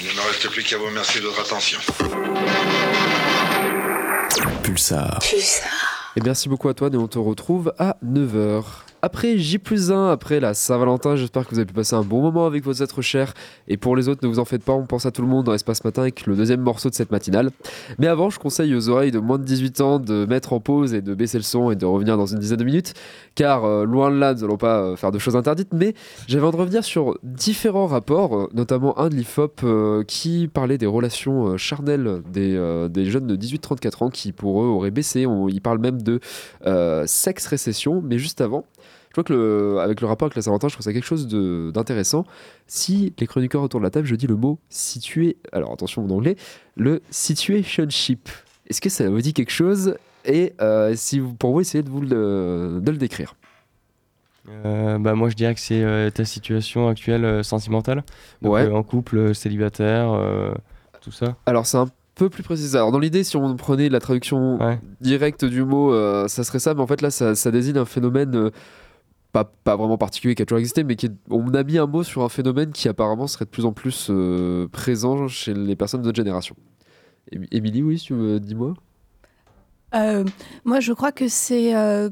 Il 0.00 0.08
ne 0.08 0.12
me 0.14 0.26
reste 0.28 0.48
plus 0.48 0.62
qu'à 0.62 0.78
vous 0.78 0.86
remercier 0.86 1.20
de 1.20 1.26
votre 1.26 1.40
attention. 1.40 1.78
Pulsar. 4.62 5.18
Pulsar. 5.20 6.12
Et 6.16 6.20
merci 6.20 6.48
beaucoup 6.48 6.68
à 6.68 6.74
toi 6.74 6.88
et 6.92 6.96
on 6.96 7.08
te 7.08 7.18
retrouve 7.18 7.72
à 7.78 7.96
9h. 8.04 8.87
Après 9.00 9.38
J 9.38 9.60
1, 9.90 10.08
après 10.08 10.40
la 10.40 10.54
Saint-Valentin, 10.54 11.14
j'espère 11.14 11.44
que 11.44 11.50
vous 11.50 11.60
avez 11.60 11.66
pu 11.66 11.72
passer 11.72 11.94
un 11.94 12.02
bon 12.02 12.20
moment 12.20 12.46
avec 12.46 12.64
vos 12.64 12.72
êtres 12.72 13.00
chers. 13.00 13.32
Et 13.68 13.76
pour 13.76 13.94
les 13.94 14.08
autres, 14.08 14.26
ne 14.26 14.28
vous 14.28 14.40
en 14.40 14.44
faites 14.44 14.64
pas, 14.64 14.72
on 14.72 14.86
pense 14.86 15.06
à 15.06 15.12
tout 15.12 15.22
le 15.22 15.28
monde 15.28 15.46
dans 15.46 15.54
Espace 15.54 15.84
Matin 15.84 16.02
avec 16.02 16.26
le 16.26 16.34
deuxième 16.34 16.62
morceau 16.62 16.90
de 16.90 16.94
cette 16.96 17.12
matinale. 17.12 17.50
Mais 18.00 18.08
avant, 18.08 18.28
je 18.28 18.40
conseille 18.40 18.74
aux 18.74 18.88
oreilles 18.88 19.12
de 19.12 19.20
moins 19.20 19.38
de 19.38 19.44
18 19.44 19.80
ans 19.82 19.98
de 20.00 20.26
mettre 20.26 20.52
en 20.52 20.58
pause 20.58 20.94
et 20.94 21.00
de 21.00 21.14
baisser 21.14 21.38
le 21.38 21.44
son 21.44 21.70
et 21.70 21.76
de 21.76 21.86
revenir 21.86 22.16
dans 22.16 22.26
une 22.26 22.40
dizaine 22.40 22.58
de 22.58 22.64
minutes. 22.64 22.94
Car 23.36 23.64
euh, 23.64 23.84
loin 23.84 24.10
de 24.10 24.16
là, 24.16 24.34
nous 24.34 24.40
n'allons 24.40 24.56
pas 24.56 24.80
euh, 24.80 24.96
faire 24.96 25.12
de 25.12 25.20
choses 25.20 25.36
interdites. 25.36 25.72
Mais 25.72 25.94
j'avais 26.26 26.44
envie 26.44 26.56
de 26.56 26.60
revenir 26.62 26.82
sur 26.82 27.16
différents 27.22 27.86
rapports, 27.86 28.36
euh, 28.36 28.48
notamment 28.52 28.98
un 28.98 29.10
de 29.10 29.14
l'IFOP 29.14 29.64
qui 30.08 30.48
parlait 30.52 30.78
des 30.78 30.86
relations 30.86 31.56
charnelles 31.56 32.22
des, 32.32 32.54
jeunes 33.04 33.28
de 33.28 33.36
18-34 33.36 34.04
ans 34.04 34.10
qui 34.10 34.32
pour 34.32 34.60
eux 34.60 34.66
auraient 34.66 34.90
baissé. 34.90 35.24
On, 35.24 35.48
ils 35.48 35.60
parlent 35.60 35.78
même 35.78 36.02
de 36.02 36.18
sexe 37.06 37.46
récession. 37.46 38.02
Mais 38.04 38.18
juste 38.18 38.40
avant, 38.40 38.64
je 39.08 39.12
crois 39.12 39.24
que 39.24 39.32
le, 39.32 39.78
avec 39.80 40.00
le 40.00 40.06
rapport 40.06 40.26
avec 40.26 40.36
la 40.36 40.42
Saint-Valentin, 40.42 40.68
je 40.68 40.74
trouve 40.74 40.84
ça 40.84 40.92
quelque 40.92 41.06
chose 41.06 41.26
d'intéressant. 41.72 42.26
Si 42.66 43.14
les 43.18 43.26
chroniqueurs 43.26 43.62
autour 43.62 43.80
de 43.80 43.84
la 43.84 43.90
table, 43.90 44.06
je 44.06 44.14
dis 44.14 44.26
le 44.26 44.36
mot 44.36 44.58
situé, 44.68 45.38
alors 45.52 45.72
attention 45.72 46.04
en 46.04 46.10
anglais, 46.10 46.36
le 46.76 47.00
situationship. 47.10 48.28
Est-ce 48.68 48.80
que 48.80 48.90
ça 48.90 49.08
vous 49.08 49.20
dit 49.20 49.32
quelque 49.32 49.50
chose? 49.50 49.96
Et 50.24 50.52
euh, 50.60 50.92
si 50.94 51.20
vous, 51.20 51.32
pour 51.32 51.52
vous, 51.52 51.60
essayez 51.60 51.82
de, 51.82 51.88
vous 51.88 52.02
le, 52.02 52.80
de 52.82 52.90
le 52.90 52.98
décrire. 52.98 53.34
Euh, 54.64 54.98
bah 54.98 55.14
moi 55.14 55.28
je 55.28 55.34
dirais 55.34 55.54
que 55.54 55.60
c'est 55.60 55.82
euh, 55.82 56.08
ta 56.08 56.24
situation 56.24 56.88
actuelle 56.88 57.44
sentimentale 57.44 58.02
ouais. 58.40 58.66
en 58.70 58.82
couple 58.82 59.34
célibataire 59.34 60.18
tout 61.02 61.12
ça 61.12 61.36
alors 61.44 61.66
c'est 61.66 61.76
un 61.76 61.88
peu 62.14 62.30
plus 62.30 62.42
précis. 62.42 62.74
Alors 62.74 62.90
dans 62.90 62.98
l'idée, 62.98 63.24
si 63.24 63.36
on 63.36 63.56
prenait 63.56 63.90
la 63.90 64.00
traduction 64.00 64.58
directe 65.00 65.44
du 65.44 65.64
mot, 65.64 65.92
ça 66.28 66.44
serait 66.44 66.58
ça, 66.58 66.74
mais 66.74 66.80
en 66.80 66.86
fait 66.86 67.00
là, 67.00 67.10
ça, 67.10 67.34
ça 67.34 67.50
désigne 67.50 67.78
un 67.78 67.84
phénomène 67.84 68.50
pas, 69.32 69.44
pas 69.44 69.76
vraiment 69.76 69.98
particulier 69.98 70.34
qui 70.34 70.42
a 70.42 70.46
toujours 70.46 70.58
existé, 70.58 70.84
mais 70.84 70.96
qui 70.96 71.10
on 71.30 71.52
a 71.54 71.62
mis 71.62 71.78
un 71.78 71.86
mot 71.86 72.02
sur 72.02 72.22
un 72.22 72.28
phénomène 72.28 72.72
qui 72.72 72.88
apparemment 72.88 73.26
serait 73.26 73.44
de 73.44 73.50
plus 73.50 73.64
en 73.66 73.72
plus 73.72 74.08
euh, 74.10 74.66
présent 74.68 75.28
chez 75.28 75.54
les 75.54 75.76
personnes 75.76 76.00
de 76.02 76.06
notre 76.06 76.16
génération. 76.16 76.56
Émi- 77.32 77.48
Émilie, 77.50 77.82
oui, 77.82 77.98
tu 77.98 78.14
me 78.14 78.40
dis-moi 78.40 78.74
Euh, 79.94 80.24
moi, 80.64 80.80
je 80.80 80.92
crois 80.92 81.12
que 81.12 81.28
c'est 81.28 81.74
euh, 81.76 82.10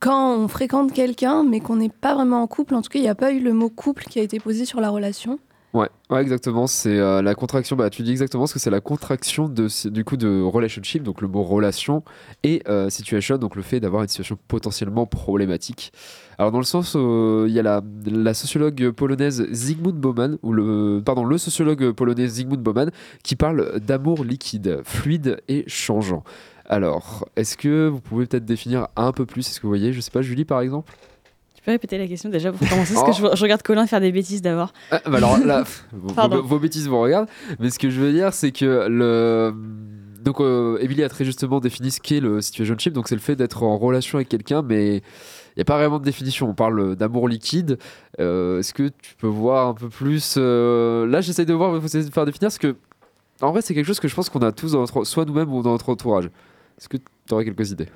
quand 0.00 0.36
on 0.36 0.48
fréquente 0.48 0.92
quelqu'un, 0.92 1.44
mais 1.44 1.60
qu'on 1.60 1.76
n'est 1.76 1.88
pas 1.88 2.14
vraiment 2.14 2.42
en 2.42 2.46
couple. 2.46 2.74
En 2.74 2.82
tout 2.82 2.90
cas, 2.90 2.98
il 2.98 3.02
n'y 3.02 3.08
a 3.08 3.14
pas 3.14 3.32
eu 3.32 3.40
le 3.40 3.52
mot 3.52 3.68
couple 3.68 4.04
qui 4.04 4.18
a 4.18 4.22
été 4.22 4.38
posé 4.40 4.64
sur 4.64 4.80
la 4.80 4.90
relation. 4.90 5.38
Ouais, 5.74 5.88
ouais, 6.10 6.20
exactement. 6.20 6.66
C'est 6.66 6.98
euh, 6.98 7.22
la 7.22 7.34
contraction. 7.34 7.76
Bah, 7.76 7.88
tu 7.88 8.02
dis 8.02 8.10
exactement 8.10 8.46
ce 8.46 8.52
que 8.52 8.58
c'est 8.58 8.68
la 8.68 8.82
contraction 8.82 9.48
de 9.48 9.68
du 9.88 10.04
coup 10.04 10.18
de 10.18 10.42
relationship, 10.42 11.02
donc 11.02 11.22
le 11.22 11.28
mot 11.28 11.42
relation 11.42 12.04
et 12.42 12.62
euh, 12.68 12.90
situation, 12.90 13.38
donc 13.38 13.56
le 13.56 13.62
fait 13.62 13.80
d'avoir 13.80 14.02
une 14.02 14.08
situation 14.08 14.38
potentiellement 14.48 15.06
problématique. 15.06 15.92
Alors 16.36 16.52
dans 16.52 16.58
le 16.58 16.64
sens, 16.64 16.94
euh, 16.94 17.46
il 17.48 17.54
y 17.54 17.58
a 17.58 17.62
la, 17.62 18.34
sociologue 18.34 18.90
polonaise 18.90 19.46
Zygmunt 19.50 19.92
Bauman 19.92 20.36
ou 20.42 20.52
le 20.52 21.00
pardon 21.04 21.24
le 21.24 21.38
sociologue 21.38 21.92
polonais 21.92 22.26
Zygmunt 22.26 22.58
Bauman 22.58 22.90
qui 23.22 23.34
parle 23.34 23.80
d'amour 23.80 24.24
liquide, 24.24 24.82
fluide 24.84 25.40
et 25.48 25.64
changeant. 25.68 26.22
Alors, 26.66 27.28
est-ce 27.36 27.56
que 27.56 27.88
vous 27.88 28.00
pouvez 28.00 28.26
peut-être 28.26 28.44
définir 28.44 28.88
un 28.96 29.12
peu 29.12 29.24
plus 29.24 29.48
Est-ce 29.48 29.58
que 29.58 29.62
vous 29.62 29.70
voyez, 29.70 29.92
je 29.94 30.00
sais 30.00 30.10
pas, 30.10 30.22
Julie 30.22 30.44
par 30.44 30.60
exemple? 30.60 30.92
Tu 31.62 31.66
peux 31.66 31.70
répéter 31.70 31.96
la 31.96 32.08
question 32.08 32.28
déjà 32.28 32.50
pour 32.50 32.68
commencer 32.68 32.92
Parce 32.92 33.20
que 33.20 33.28
je, 33.30 33.36
je 33.36 33.42
regarde 33.42 33.62
Colin 33.62 33.86
faire 33.86 34.00
des 34.00 34.10
bêtises 34.10 34.42
d'abord. 34.42 34.72
Ah, 34.90 35.00
bah 35.06 35.18
alors 35.18 35.38
là, 35.38 35.62
vos, 35.92 36.58
bêtises 36.58 36.88
vous 36.88 37.00
regardent, 37.00 37.28
mais 37.60 37.70
ce 37.70 37.78
que 37.78 37.88
je 37.88 38.00
veux 38.00 38.12
dire, 38.12 38.34
c'est 38.34 38.50
que 38.50 38.88
le. 38.88 39.54
Donc, 40.24 40.40
euh, 40.40 40.78
Emily 40.80 41.04
a 41.04 41.08
très 41.08 41.24
justement 41.24 41.60
défini 41.60 41.92
ce 41.92 42.00
qu'est 42.00 42.18
le 42.18 42.40
situationship, 42.40 42.92
donc 42.92 43.06
c'est 43.06 43.14
le 43.14 43.20
fait 43.20 43.36
d'être 43.36 43.62
en 43.62 43.78
relation 43.78 44.18
avec 44.18 44.28
quelqu'un, 44.28 44.62
mais 44.62 44.96
il 44.96 45.58
n'y 45.58 45.60
a 45.60 45.64
pas 45.64 45.76
vraiment 45.76 46.00
de 46.00 46.04
définition. 46.04 46.48
On 46.48 46.54
parle 46.54 46.96
d'amour 46.96 47.28
liquide. 47.28 47.78
Euh, 48.18 48.58
Est-ce 48.58 48.74
que 48.74 48.88
tu 48.88 49.14
peux 49.16 49.28
voir 49.28 49.68
un 49.68 49.74
peu 49.74 49.88
plus 49.88 50.34
euh, 50.38 51.06
Là, 51.06 51.20
j'essaye 51.20 51.46
de 51.46 51.54
voir, 51.54 51.78
faut 51.80 51.86
essayer 51.86 52.04
de 52.04 52.12
faire 52.12 52.26
définir, 52.26 52.48
parce 52.48 52.58
que 52.58 52.74
en 53.40 53.52
vrai, 53.52 53.62
c'est 53.62 53.74
quelque 53.74 53.86
chose 53.86 54.00
que 54.00 54.08
je 54.08 54.14
pense 54.16 54.28
qu'on 54.30 54.42
a 54.42 54.50
tous 54.50 54.72
dans 54.72 54.80
notre, 54.80 55.04
soit 55.04 55.24
nous-mêmes 55.24 55.52
ou 55.52 55.62
dans 55.62 55.70
notre 55.70 55.90
entourage. 55.90 56.26
Est-ce 56.78 56.88
que 56.88 56.96
tu 56.96 57.34
aurais 57.34 57.44
quelques 57.44 57.70
idées? 57.70 57.88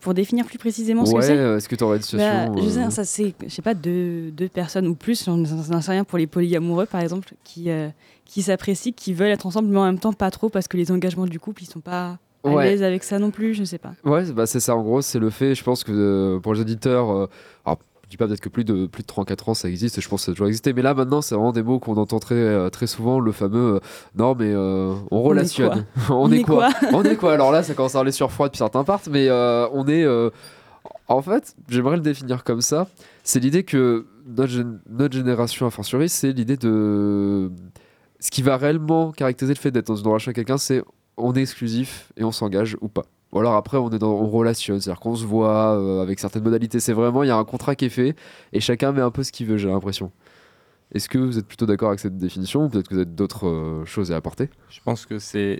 Pour 0.00 0.14
définir 0.14 0.44
plus 0.46 0.58
précisément 0.58 1.04
ce 1.04 1.12
Ouais, 1.12 1.20
que 1.20 1.26
c'est 1.26 1.36
euh, 1.36 1.56
est-ce 1.56 1.68
que 1.68 1.74
tu 1.76 1.84
aurais 1.84 1.96
une 1.96 2.00
Bah, 2.00 2.04
situation 2.04 2.56
je 2.56 2.68
sais, 2.68 2.78
euh, 2.84 2.90
ça 2.90 3.04
c'est, 3.04 3.34
je 3.44 3.48
sais 3.48 3.62
pas, 3.62 3.74
deux, 3.74 4.30
deux 4.30 4.48
personnes 4.48 4.86
ou 4.86 4.94
plus, 4.94 5.24
j'en 5.24 5.80
sais 5.80 5.90
rien 5.90 6.04
pour 6.04 6.18
les 6.18 6.26
polyamoureux 6.26 6.86
par 6.86 7.00
exemple, 7.00 7.34
qui, 7.44 7.70
euh, 7.70 7.88
qui 8.24 8.42
s'apprécient, 8.42 8.92
qui 8.94 9.12
veulent 9.12 9.30
être 9.30 9.46
ensemble, 9.46 9.68
mais 9.68 9.78
en 9.78 9.84
même 9.84 9.98
temps 9.98 10.12
pas 10.12 10.30
trop 10.30 10.48
parce 10.48 10.68
que 10.68 10.76
les 10.76 10.90
engagements 10.92 11.26
du 11.26 11.40
couple 11.40 11.62
ils 11.62 11.66
sont 11.68 11.80
pas 11.80 12.18
à 12.44 12.50
Ouais. 12.50 12.64
l'aise 12.66 12.82
avec 12.82 13.02
ça 13.04 13.18
non 13.18 13.30
plus, 13.30 13.54
je 13.54 13.64
sais 13.64 13.78
pas. 13.78 13.94
Ouais, 14.04 14.30
bah 14.32 14.46
c'est 14.46 14.60
ça 14.60 14.76
en 14.76 14.82
gros, 14.82 15.00
c'est 15.00 15.18
le 15.18 15.30
fait, 15.30 15.54
je 15.54 15.64
pense 15.64 15.82
que 15.82 15.92
euh, 15.92 16.40
pour 16.40 16.52
les 16.54 16.60
auditeurs, 16.60 17.10
euh, 17.10 17.26
alors 17.64 17.78
dis 18.14 18.18
pas 18.18 18.26
peut-être 18.26 18.40
que 18.40 18.48
plus 18.48 18.64
de, 18.64 18.86
plus 18.86 19.02
de 19.02 19.06
34 19.06 19.48
ans 19.50 19.54
ça 19.54 19.68
existe, 19.68 20.00
je 20.00 20.08
pense 20.08 20.22
que 20.22 20.24
ça 20.26 20.30
a 20.32 20.34
toujours 20.34 20.46
existé, 20.48 20.72
mais 20.72 20.82
là 20.82 20.94
maintenant 20.94 21.20
c'est 21.22 21.34
vraiment 21.34 21.52
des 21.52 21.62
mots 21.62 21.78
qu'on 21.78 21.96
entend 21.96 22.18
très, 22.18 22.34
euh, 22.34 22.70
très 22.70 22.86
souvent, 22.86 23.20
le 23.20 23.32
fameux 23.32 23.74
euh, 23.76 23.80
non 24.16 24.34
mais 24.34 24.52
euh, 24.52 24.94
on 25.10 25.20
est 25.24 25.28
relationne. 25.28 25.84
quoi 26.06 26.16
on, 26.16 26.32
est, 26.32 26.42
quoi, 26.42 26.68
On 26.92 27.02
est 27.04 27.16
quoi? 27.16 27.32
Alors 27.34 27.52
là 27.52 27.62
ça 27.64 27.74
commence 27.74 27.94
à 27.94 28.00
aller 28.00 28.12
sur 28.12 28.30
froid 28.32 28.46
depuis 28.48 28.58
certains 28.58 28.84
parts, 28.84 29.02
mais 29.10 29.28
euh, 29.28 29.66
on 29.72 29.86
est. 29.88 30.06
en 31.08 31.22
fait, 31.22 31.54
j'aimerais 31.68 31.96
le 31.96 32.02
définir 32.02 32.44
comme 32.44 32.60
ça. 32.60 32.86
C'est 33.22 33.40
l'idée 33.40 33.62
que 33.64 34.06
notre, 34.26 34.52
gén- 34.52 34.78
notre 34.88 35.14
génération, 35.14 35.66
a 35.66 35.70
fortiori, 35.70 36.08
c'est 36.08 36.32
l'idée 36.32 36.56
de. 36.56 37.50
Ce 38.20 38.30
qui 38.30 38.42
va 38.42 38.56
réellement 38.56 39.12
caractériser 39.12 39.54
le 39.54 39.58
fait 39.60 39.70
d'être 39.70 39.86
dans 39.88 39.96
une 39.96 40.06
relation 40.06 40.28
avec 40.30 40.36
quelqu'un, 40.36 40.56
c'est 40.58 40.82
on 41.16 41.34
est 41.34 41.42
exclusif 41.42 42.10
et 42.16 42.24
on 42.24 42.32
s'engage 42.32 42.76
ou 42.80 42.88
pas. 42.88 43.04
Ou 43.34 43.40
alors 43.40 43.54
après, 43.54 43.76
on 43.76 43.90
est 43.90 43.98
dans, 43.98 44.12
on 44.12 44.30
relationne, 44.30 44.80
c'est-à-dire 44.80 45.00
qu'on 45.00 45.16
se 45.16 45.26
voit 45.26 45.76
euh, 45.76 46.00
avec 46.00 46.20
certaines 46.20 46.44
modalités. 46.44 46.78
C'est 46.78 46.92
vraiment, 46.92 47.24
il 47.24 47.26
y 47.26 47.32
a 47.32 47.36
un 47.36 47.44
contrat 47.44 47.74
qui 47.74 47.86
est 47.86 47.90
fait 47.90 48.14
et 48.52 48.60
chacun 48.60 48.92
met 48.92 49.02
un 49.02 49.10
peu 49.10 49.24
ce 49.24 49.32
qu'il 49.32 49.46
veut, 49.46 49.56
j'ai 49.56 49.68
l'impression. 49.68 50.12
Est-ce 50.92 51.08
que 51.08 51.18
vous 51.18 51.38
êtes 51.38 51.46
plutôt 51.46 51.66
d'accord 51.66 51.88
avec 51.88 51.98
cette 51.98 52.16
définition 52.16 52.64
ou 52.64 52.68
peut-être 52.68 52.86
que 52.86 52.94
vous 52.94 53.00
avez 53.00 53.10
d'autres 53.10 53.48
euh, 53.48 53.84
choses 53.84 54.12
à 54.12 54.16
apporter? 54.16 54.48
Je 54.68 54.80
pense 54.84 55.04
que 55.04 55.18
c'est 55.18 55.58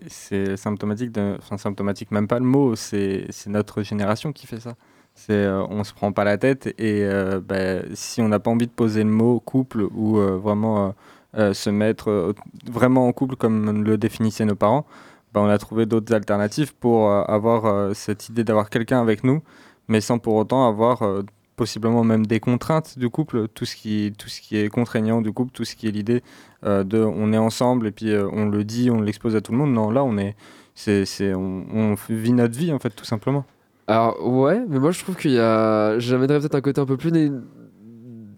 symptomatique, 0.56 1.18
enfin 1.38 1.58
symptomatique, 1.58 2.12
même 2.12 2.28
pas 2.28 2.38
le 2.38 2.44
mot, 2.44 2.76
c'est 2.76 3.26
notre 3.48 3.82
génération 3.82 4.32
qui 4.32 4.46
fait 4.46 4.60
ça. 4.60 4.74
C'est 5.16 5.32
euh, 5.32 5.64
on 5.68 5.82
se 5.82 5.92
prend 5.92 6.12
pas 6.12 6.22
la 6.22 6.38
tête 6.38 6.68
et 6.78 7.02
euh, 7.02 7.40
bah, 7.40 7.82
si 7.94 8.22
on 8.22 8.28
n'a 8.28 8.38
pas 8.38 8.52
envie 8.52 8.66
de 8.66 8.72
poser 8.72 9.02
le 9.02 9.10
mot 9.10 9.40
couple 9.40 9.82
ou 9.82 10.16
vraiment 10.16 10.94
se 11.34 11.68
mettre 11.68 12.32
vraiment 12.70 13.08
en 13.08 13.12
couple 13.12 13.34
comme 13.34 13.82
le 13.82 13.98
définissaient 13.98 14.44
nos 14.44 14.54
parents, 14.54 14.86
bah, 15.34 15.40
on 15.40 15.48
a 15.48 15.58
trouvé 15.58 15.84
d'autres 15.84 16.14
alternatives 16.14 16.74
pour 16.76 17.10
euh, 17.10 17.22
avoir 17.24 17.66
euh, 17.66 17.92
cette 17.92 18.28
idée 18.28 18.44
d'avoir 18.44 18.70
quelqu'un 18.70 19.02
avec 19.02 19.24
nous, 19.24 19.42
mais 19.88 20.00
sans 20.00 20.18
pour 20.20 20.36
autant 20.36 20.68
avoir 20.68 21.02
euh, 21.02 21.22
possiblement 21.56 22.04
même 22.04 22.24
des 22.24 22.38
contraintes 22.38 22.96
du 23.00 23.10
couple, 23.10 23.48
tout 23.48 23.64
ce 23.64 23.74
qui, 23.74 24.12
tout 24.16 24.28
ce 24.28 24.40
qui 24.40 24.56
est 24.56 24.68
contraignant 24.68 25.20
du 25.20 25.32
couple, 25.32 25.50
tout 25.50 25.64
ce 25.64 25.74
qui 25.74 25.88
est 25.88 25.90
l'idée 25.90 26.22
euh, 26.64 26.84
de 26.84 26.98
on 26.98 27.32
est 27.32 27.38
ensemble 27.38 27.88
et 27.88 27.90
puis 27.90 28.14
on 28.14 28.46
le 28.46 28.62
dit, 28.62 28.90
on 28.92 29.00
l'expose 29.00 29.34
à 29.34 29.40
tout 29.40 29.50
le 29.50 29.58
monde. 29.58 29.72
Non, 29.72 29.90
là 29.90 30.04
on 30.04 30.16
est, 30.18 30.36
c'est, 30.76 31.04
c'est, 31.04 31.34
on, 31.34 31.96
vit 32.08 32.32
notre 32.32 32.56
vie 32.56 32.72
en 32.72 32.78
fait 32.78 32.90
tout 32.90 33.04
simplement. 33.04 33.44
Alors 33.88 34.24
ouais, 34.24 34.62
mais 34.68 34.78
moi 34.78 34.92
je 34.92 35.00
trouve 35.02 35.16
qu'il 35.16 35.32
y 35.32 35.38
a, 35.40 35.98
j'amènerais 35.98 36.38
peut-être 36.38 36.54
un 36.54 36.60
côté 36.60 36.80
un 36.80 36.86
peu 36.86 36.96
plus, 36.96 37.10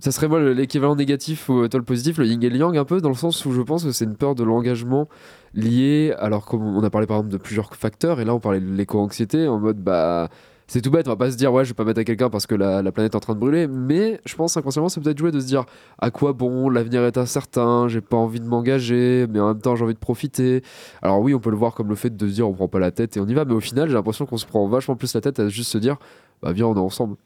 ça 0.00 0.10
serait 0.12 0.28
moi 0.28 0.38
le- 0.38 0.52
l'équivalent 0.52 0.96
négatif 0.96 1.48
ou 1.48 1.66
toi 1.68 1.78
le 1.78 1.84
positif, 1.84 2.18
le 2.18 2.26
yin 2.26 2.42
et 2.42 2.48
le 2.50 2.56
yang 2.56 2.76
un 2.76 2.84
peu, 2.84 3.00
dans 3.00 3.08
le 3.08 3.14
sens 3.14 3.44
où 3.46 3.52
je 3.52 3.62
pense 3.62 3.84
que 3.84 3.92
c'est 3.92 4.04
une 4.04 4.16
peur 4.16 4.34
de 4.34 4.44
l'engagement 4.44 5.08
liée, 5.54 6.14
alors 6.18 6.44
comme 6.44 6.62
on 6.62 6.82
a 6.84 6.90
parlé 6.90 7.06
par 7.06 7.16
exemple 7.18 7.32
de 7.32 7.38
plusieurs 7.38 7.74
facteurs, 7.74 8.20
et 8.20 8.24
là 8.24 8.34
on 8.34 8.40
parlait 8.40 8.60
de 8.60 8.66
l'éco-anxiété, 8.72 9.48
en 9.48 9.58
mode 9.58 9.78
bah 9.78 10.28
c'est 10.68 10.80
tout 10.80 10.90
bête, 10.90 11.06
on 11.06 11.10
va 11.12 11.16
pas 11.16 11.30
se 11.30 11.36
dire 11.36 11.52
ouais 11.52 11.64
je 11.64 11.70
vais 11.70 11.74
pas 11.74 11.84
mettre 11.84 12.00
à 12.00 12.04
quelqu'un 12.04 12.28
parce 12.28 12.46
que 12.46 12.54
la, 12.56 12.82
la 12.82 12.90
planète 12.90 13.12
est 13.14 13.16
en 13.16 13.20
train 13.20 13.34
de 13.34 13.38
brûler, 13.38 13.68
mais 13.68 14.20
je 14.24 14.34
pense 14.34 14.56
inconsciemment 14.56 14.88
c'est 14.88 15.00
peut-être 15.00 15.16
jouer 15.18 15.30
de 15.30 15.38
se 15.40 15.46
dire 15.46 15.64
à 15.98 16.10
quoi 16.10 16.32
bon, 16.32 16.68
l'avenir 16.68 17.02
est 17.04 17.16
incertain, 17.18 17.86
j'ai 17.88 18.00
pas 18.00 18.16
envie 18.16 18.40
de 18.40 18.46
m'engager, 18.46 19.26
mais 19.30 19.38
en 19.40 19.48
même 19.48 19.60
temps 19.60 19.76
j'ai 19.76 19.84
envie 19.84 19.94
de 19.94 19.98
profiter. 19.98 20.62
Alors 21.02 21.20
oui 21.20 21.34
on 21.34 21.38
peut 21.38 21.50
le 21.50 21.56
voir 21.56 21.72
comme 21.74 21.88
le 21.88 21.94
fait 21.94 22.16
de 22.16 22.28
se 22.28 22.34
dire 22.34 22.48
on 22.48 22.52
prend 22.52 22.68
pas 22.68 22.80
la 22.80 22.90
tête 22.90 23.16
et 23.16 23.20
on 23.20 23.26
y 23.28 23.34
va, 23.34 23.44
mais 23.44 23.54
au 23.54 23.60
final 23.60 23.88
j'ai 23.88 23.94
l'impression 23.94 24.26
qu'on 24.26 24.38
se 24.38 24.46
prend 24.46 24.66
vachement 24.66 24.96
plus 24.96 25.14
la 25.14 25.20
tête 25.20 25.38
à 25.38 25.48
juste 25.48 25.70
se 25.70 25.78
dire 25.78 25.96
bah 26.42 26.52
viens 26.52 26.66
on 26.66 26.74
est 26.74 26.80
ensemble. 26.80 27.16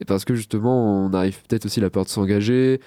Et 0.00 0.04
parce 0.04 0.24
que 0.24 0.34
justement 0.34 1.04
on 1.06 1.12
arrive 1.12 1.42
peut-être 1.48 1.66
aussi 1.66 1.80
à 1.80 1.82
la 1.82 1.90
peur 1.90 2.04
de 2.04 2.08
s'engager, 2.10 2.80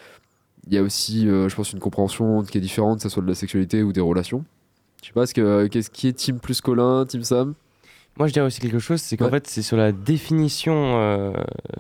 il 0.67 0.73
y 0.73 0.77
a 0.77 0.81
aussi 0.83 1.27
euh, 1.27 1.49
je 1.49 1.55
pense 1.55 1.73
une 1.73 1.79
compréhension 1.79 2.43
qui 2.43 2.57
est 2.57 2.61
différente, 2.61 2.97
que 2.97 3.03
ce 3.03 3.09
soit 3.09 3.23
de 3.23 3.27
la 3.27 3.35
sexualité 3.35 3.83
ou 3.83 3.91
des 3.93 4.01
relations. 4.01 4.45
Je 5.01 5.07
sais 5.07 5.13
pas, 5.13 5.23
est-ce 5.23 5.33
que- 5.33 5.67
qu'est-ce 5.67 5.89
qui 5.89 6.07
est 6.07 6.13
Team 6.13 6.39
plus 6.39 6.61
Colin, 6.61 7.05
Team 7.05 7.23
Sam? 7.23 7.53
Moi, 8.17 8.27
je 8.27 8.33
dirais 8.33 8.45
aussi 8.45 8.59
quelque 8.59 8.77
chose, 8.77 9.01
c'est 9.01 9.15
qu'en 9.15 9.25
Ouais. 9.25 9.31
fait, 9.31 9.47
c'est 9.47 9.61
sur 9.61 9.77
la 9.77 9.91
définition. 9.93 10.73
euh, 10.99 11.31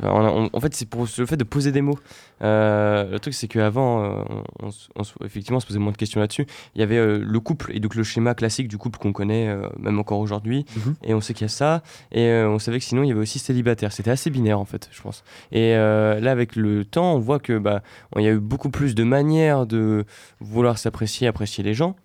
on- 0.01 0.07
on- 0.45 0.49
en 0.53 0.59
fait, 0.61 0.73
c'est 0.73 0.87
pour 0.87 1.05
le 1.17 1.25
fait 1.25 1.35
de 1.37 1.43
poser 1.43 1.71
des 1.73 1.81
mots. 1.81 1.99
Euh, 2.41 3.11
le 3.11 3.19
truc, 3.19 3.33
c'est 3.33 3.47
qu'avant, 3.49 4.03
euh, 4.03 4.23
on, 4.63 5.25
effectivement, 5.25 5.57
on 5.57 5.59
se 5.59 5.67
posait 5.67 5.77
moins 5.77 5.91
de 5.91 5.97
questions 5.97 6.19
là-dessus. 6.21 6.47
Il 6.73 6.79
y 6.79 6.83
avait 6.83 6.97
euh, 6.97 7.19
le 7.23 7.39
couple, 7.41 7.71
et 7.75 7.79
donc 7.81 7.95
le 7.95 8.03
schéma 8.03 8.33
classique 8.33 8.69
du 8.69 8.77
couple 8.77 8.97
qu'on 8.97 9.11
connaît, 9.11 9.53
même 9.77 9.99
encore 9.99 10.19
aujourd'hui. 10.19 10.65
Mhm. 10.77 10.95
Et 11.03 11.13
on 11.13 11.21
sait 11.21 11.33
qu'il 11.33 11.43
y 11.43 11.45
a 11.45 11.49
ça. 11.49 11.83
Et 12.13 12.31
on 12.45 12.59
savait 12.59 12.79
que 12.79 12.85
sinon, 12.85 13.03
il 13.03 13.09
y 13.09 13.11
avait 13.11 13.19
aussi 13.21 13.37
célibataire. 13.37 13.91
C'était 13.91 14.11
assez 14.11 14.29
binaire, 14.29 14.59
en 14.59 14.65
fait, 14.65 14.87
je 14.91 15.01
pense. 15.01 15.23
Et 15.51 15.73
là, 15.73 16.31
avec 16.31 16.55
le 16.55 16.85
temps, 16.85 17.13
on 17.15 17.19
voit 17.19 17.39
que 17.39 17.57
bah, 17.59 17.83
il 18.15 18.23
y 18.23 18.27
a 18.27 18.31
eu 18.31 18.39
beaucoup 18.39 18.69
plus 18.69 18.95
de 18.95 19.03
manières 19.03 19.65
de 19.67 20.05
vouloir 20.39 20.77
s'apprécier, 20.77 21.27
apprécier 21.27 21.63
les 21.63 21.73
gens. 21.73 21.95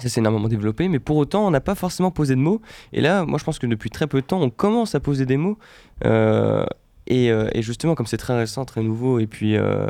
Ça 0.00 0.08
s'est 0.08 0.20
énormément 0.20 0.48
développé, 0.48 0.88
mais 0.88 0.98
pour 0.98 1.16
autant, 1.18 1.46
on 1.46 1.50
n'a 1.50 1.60
pas 1.60 1.74
forcément 1.74 2.10
posé 2.10 2.34
de 2.34 2.40
mots. 2.40 2.62
Et 2.94 3.02
là, 3.02 3.26
moi, 3.26 3.38
je 3.38 3.44
pense 3.44 3.58
que 3.58 3.66
depuis 3.66 3.90
très 3.90 4.06
peu 4.06 4.22
de 4.22 4.26
temps, 4.26 4.40
on 4.40 4.48
commence 4.48 4.94
à 4.94 5.00
poser 5.00 5.26
des 5.26 5.36
mots. 5.36 5.58
Euh, 6.04 6.64
et, 7.06 7.30
euh, 7.30 7.48
et 7.52 7.60
justement, 7.60 7.94
comme 7.94 8.06
c'est 8.06 8.16
très 8.16 8.34
récent, 8.34 8.64
très 8.64 8.82
nouveau, 8.82 9.18
et 9.18 9.26
puis, 9.26 9.56
euh, 9.56 9.86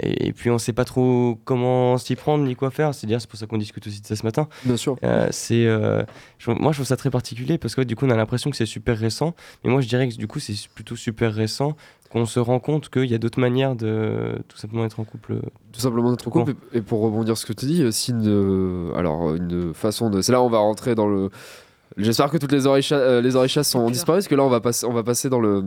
et, 0.00 0.28
et 0.28 0.32
puis 0.32 0.48
on 0.50 0.54
ne 0.54 0.58
sait 0.58 0.72
pas 0.72 0.84
trop 0.84 1.40
comment 1.44 1.98
s'y 1.98 2.14
prendre 2.14 2.44
ni 2.44 2.54
quoi 2.54 2.70
faire. 2.70 2.94
C'est-à-dire, 2.94 3.20
c'est 3.20 3.28
pour 3.28 3.38
ça 3.38 3.46
qu'on 3.46 3.58
discute 3.58 3.84
aussi 3.84 4.00
de 4.00 4.06
ça 4.06 4.14
ce 4.14 4.24
matin. 4.24 4.48
Bien 4.64 4.76
sûr. 4.76 4.96
C'est, 5.30 5.66
moi, 6.46 6.70
je 6.70 6.76
trouve 6.76 6.86
ça 6.86 6.96
très 6.96 7.10
particulier 7.10 7.58
parce 7.58 7.74
que 7.74 7.80
ouais, 7.80 7.84
du 7.84 7.96
coup, 7.96 8.06
on 8.06 8.10
a 8.10 8.16
l'impression 8.16 8.48
que 8.48 8.56
c'est 8.56 8.64
super 8.64 8.96
récent. 8.96 9.34
Mais 9.64 9.70
moi, 9.70 9.80
je 9.80 9.88
dirais 9.88 10.08
que 10.08 10.14
du 10.14 10.28
coup, 10.28 10.38
c'est 10.38 10.54
plutôt 10.72 10.94
super 10.94 11.34
récent 11.34 11.76
qu'on 12.12 12.26
se 12.26 12.38
rend 12.40 12.60
compte 12.60 12.88
qu'il 12.90 13.06
y 13.10 13.14
a 13.14 13.18
d'autres 13.18 13.40
manières 13.40 13.74
de 13.74 14.38
tout 14.48 14.56
simplement 14.58 14.84
être 14.84 15.00
en 15.00 15.04
couple. 15.04 15.36
tout 15.72 15.80
simplement 15.80 16.10
notre 16.10 16.28
couple. 16.30 16.54
Et, 16.72 16.78
et 16.78 16.82
pour 16.82 17.00
rebondir 17.00 17.36
sur 17.38 17.46
ce 17.48 17.52
que 17.52 17.58
tu 17.58 17.66
dis, 17.66 17.84
aussi 17.84 18.10
une, 18.12 18.92
alors 18.96 19.34
une 19.34 19.72
façon 19.74 20.10
de. 20.10 20.20
C'est 20.20 20.32
là 20.32 20.42
où 20.42 20.44
on 20.44 20.50
va 20.50 20.58
rentrer 20.58 20.94
dans 20.94 21.08
le. 21.08 21.30
J'espère 21.98 22.30
que 22.30 22.38
toutes 22.38 22.52
les 22.52 22.66
oreilles, 22.66 22.82
cha- 22.82 22.96
euh, 22.96 23.20
les 23.20 23.36
oreilles 23.36 23.50
chasses 23.50 23.68
sont 23.68 23.90
disparues, 23.90 24.16
parce 24.20 24.28
que 24.28 24.34
là 24.34 24.42
on 24.44 24.48
va 24.48 24.60
passer, 24.60 24.86
on 24.86 24.94
va 24.94 25.02
passer 25.02 25.28
dans 25.28 25.40
le 25.40 25.62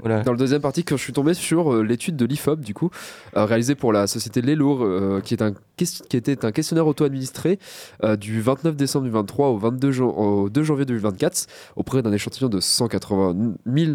Voilà. 0.00 0.20
dans 0.20 0.32
le 0.32 0.36
deuxième 0.36 0.60
partie 0.60 0.84
quand 0.84 0.98
je 0.98 1.02
suis 1.02 1.14
tombé 1.14 1.32
sur 1.32 1.72
euh, 1.72 1.82
l'étude 1.82 2.16
de 2.16 2.26
l'IFOP 2.26 2.60
du 2.60 2.74
coup 2.74 2.90
euh, 3.34 3.46
réalisée 3.46 3.74
pour 3.74 3.90
la 3.90 4.06
société 4.06 4.42
Lelour, 4.42 4.82
euh, 4.82 5.20
qui 5.22 5.32
est 5.32 5.42
un 5.42 5.54
qui 5.78 6.16
était 6.18 6.44
un 6.44 6.52
questionnaire 6.52 6.86
auto-administré 6.86 7.58
euh, 8.04 8.16
du 8.16 8.42
29 8.42 8.76
décembre 8.76 9.04
2023 9.06 9.48
au 9.48 9.56
22 9.56 9.90
jan- 9.90 10.08
au 10.14 10.50
2 10.50 10.62
janvier 10.64 10.84
2024 10.84 11.46
auprès 11.76 12.02
d'un 12.02 12.12
échantillon 12.12 12.50
de 12.50 12.60
180 12.60 13.54
000 13.64 13.92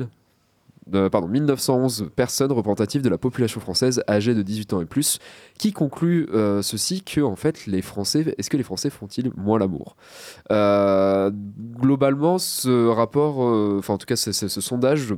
pardon, 0.91 1.27
1911 1.27 2.09
personnes 2.15 2.51
représentatives 2.51 3.01
de 3.01 3.09
la 3.09 3.17
population 3.17 3.59
française 3.59 4.03
âgée 4.07 4.33
de 4.33 4.41
18 4.41 4.73
ans 4.73 4.81
et 4.81 4.85
plus, 4.85 5.19
qui 5.57 5.73
conclut 5.73 6.27
euh, 6.33 6.61
ceci 6.61 7.01
que 7.03 7.21
en 7.21 7.35
fait 7.35 7.65
les 7.65 7.81
Français, 7.81 8.35
est-ce 8.37 8.49
que 8.49 8.57
les 8.57 8.63
Français 8.63 8.89
font-ils 8.89 9.31
moins 9.35 9.59
l'amour? 9.59 9.95
Euh, 10.51 11.31
Globalement, 11.79 12.37
ce 12.37 12.87
rapport, 12.87 13.43
euh, 13.43 13.77
enfin 13.79 13.95
en 13.95 13.97
tout 13.97 14.05
cas 14.05 14.15
ce 14.15 14.31
sondage 14.31 15.13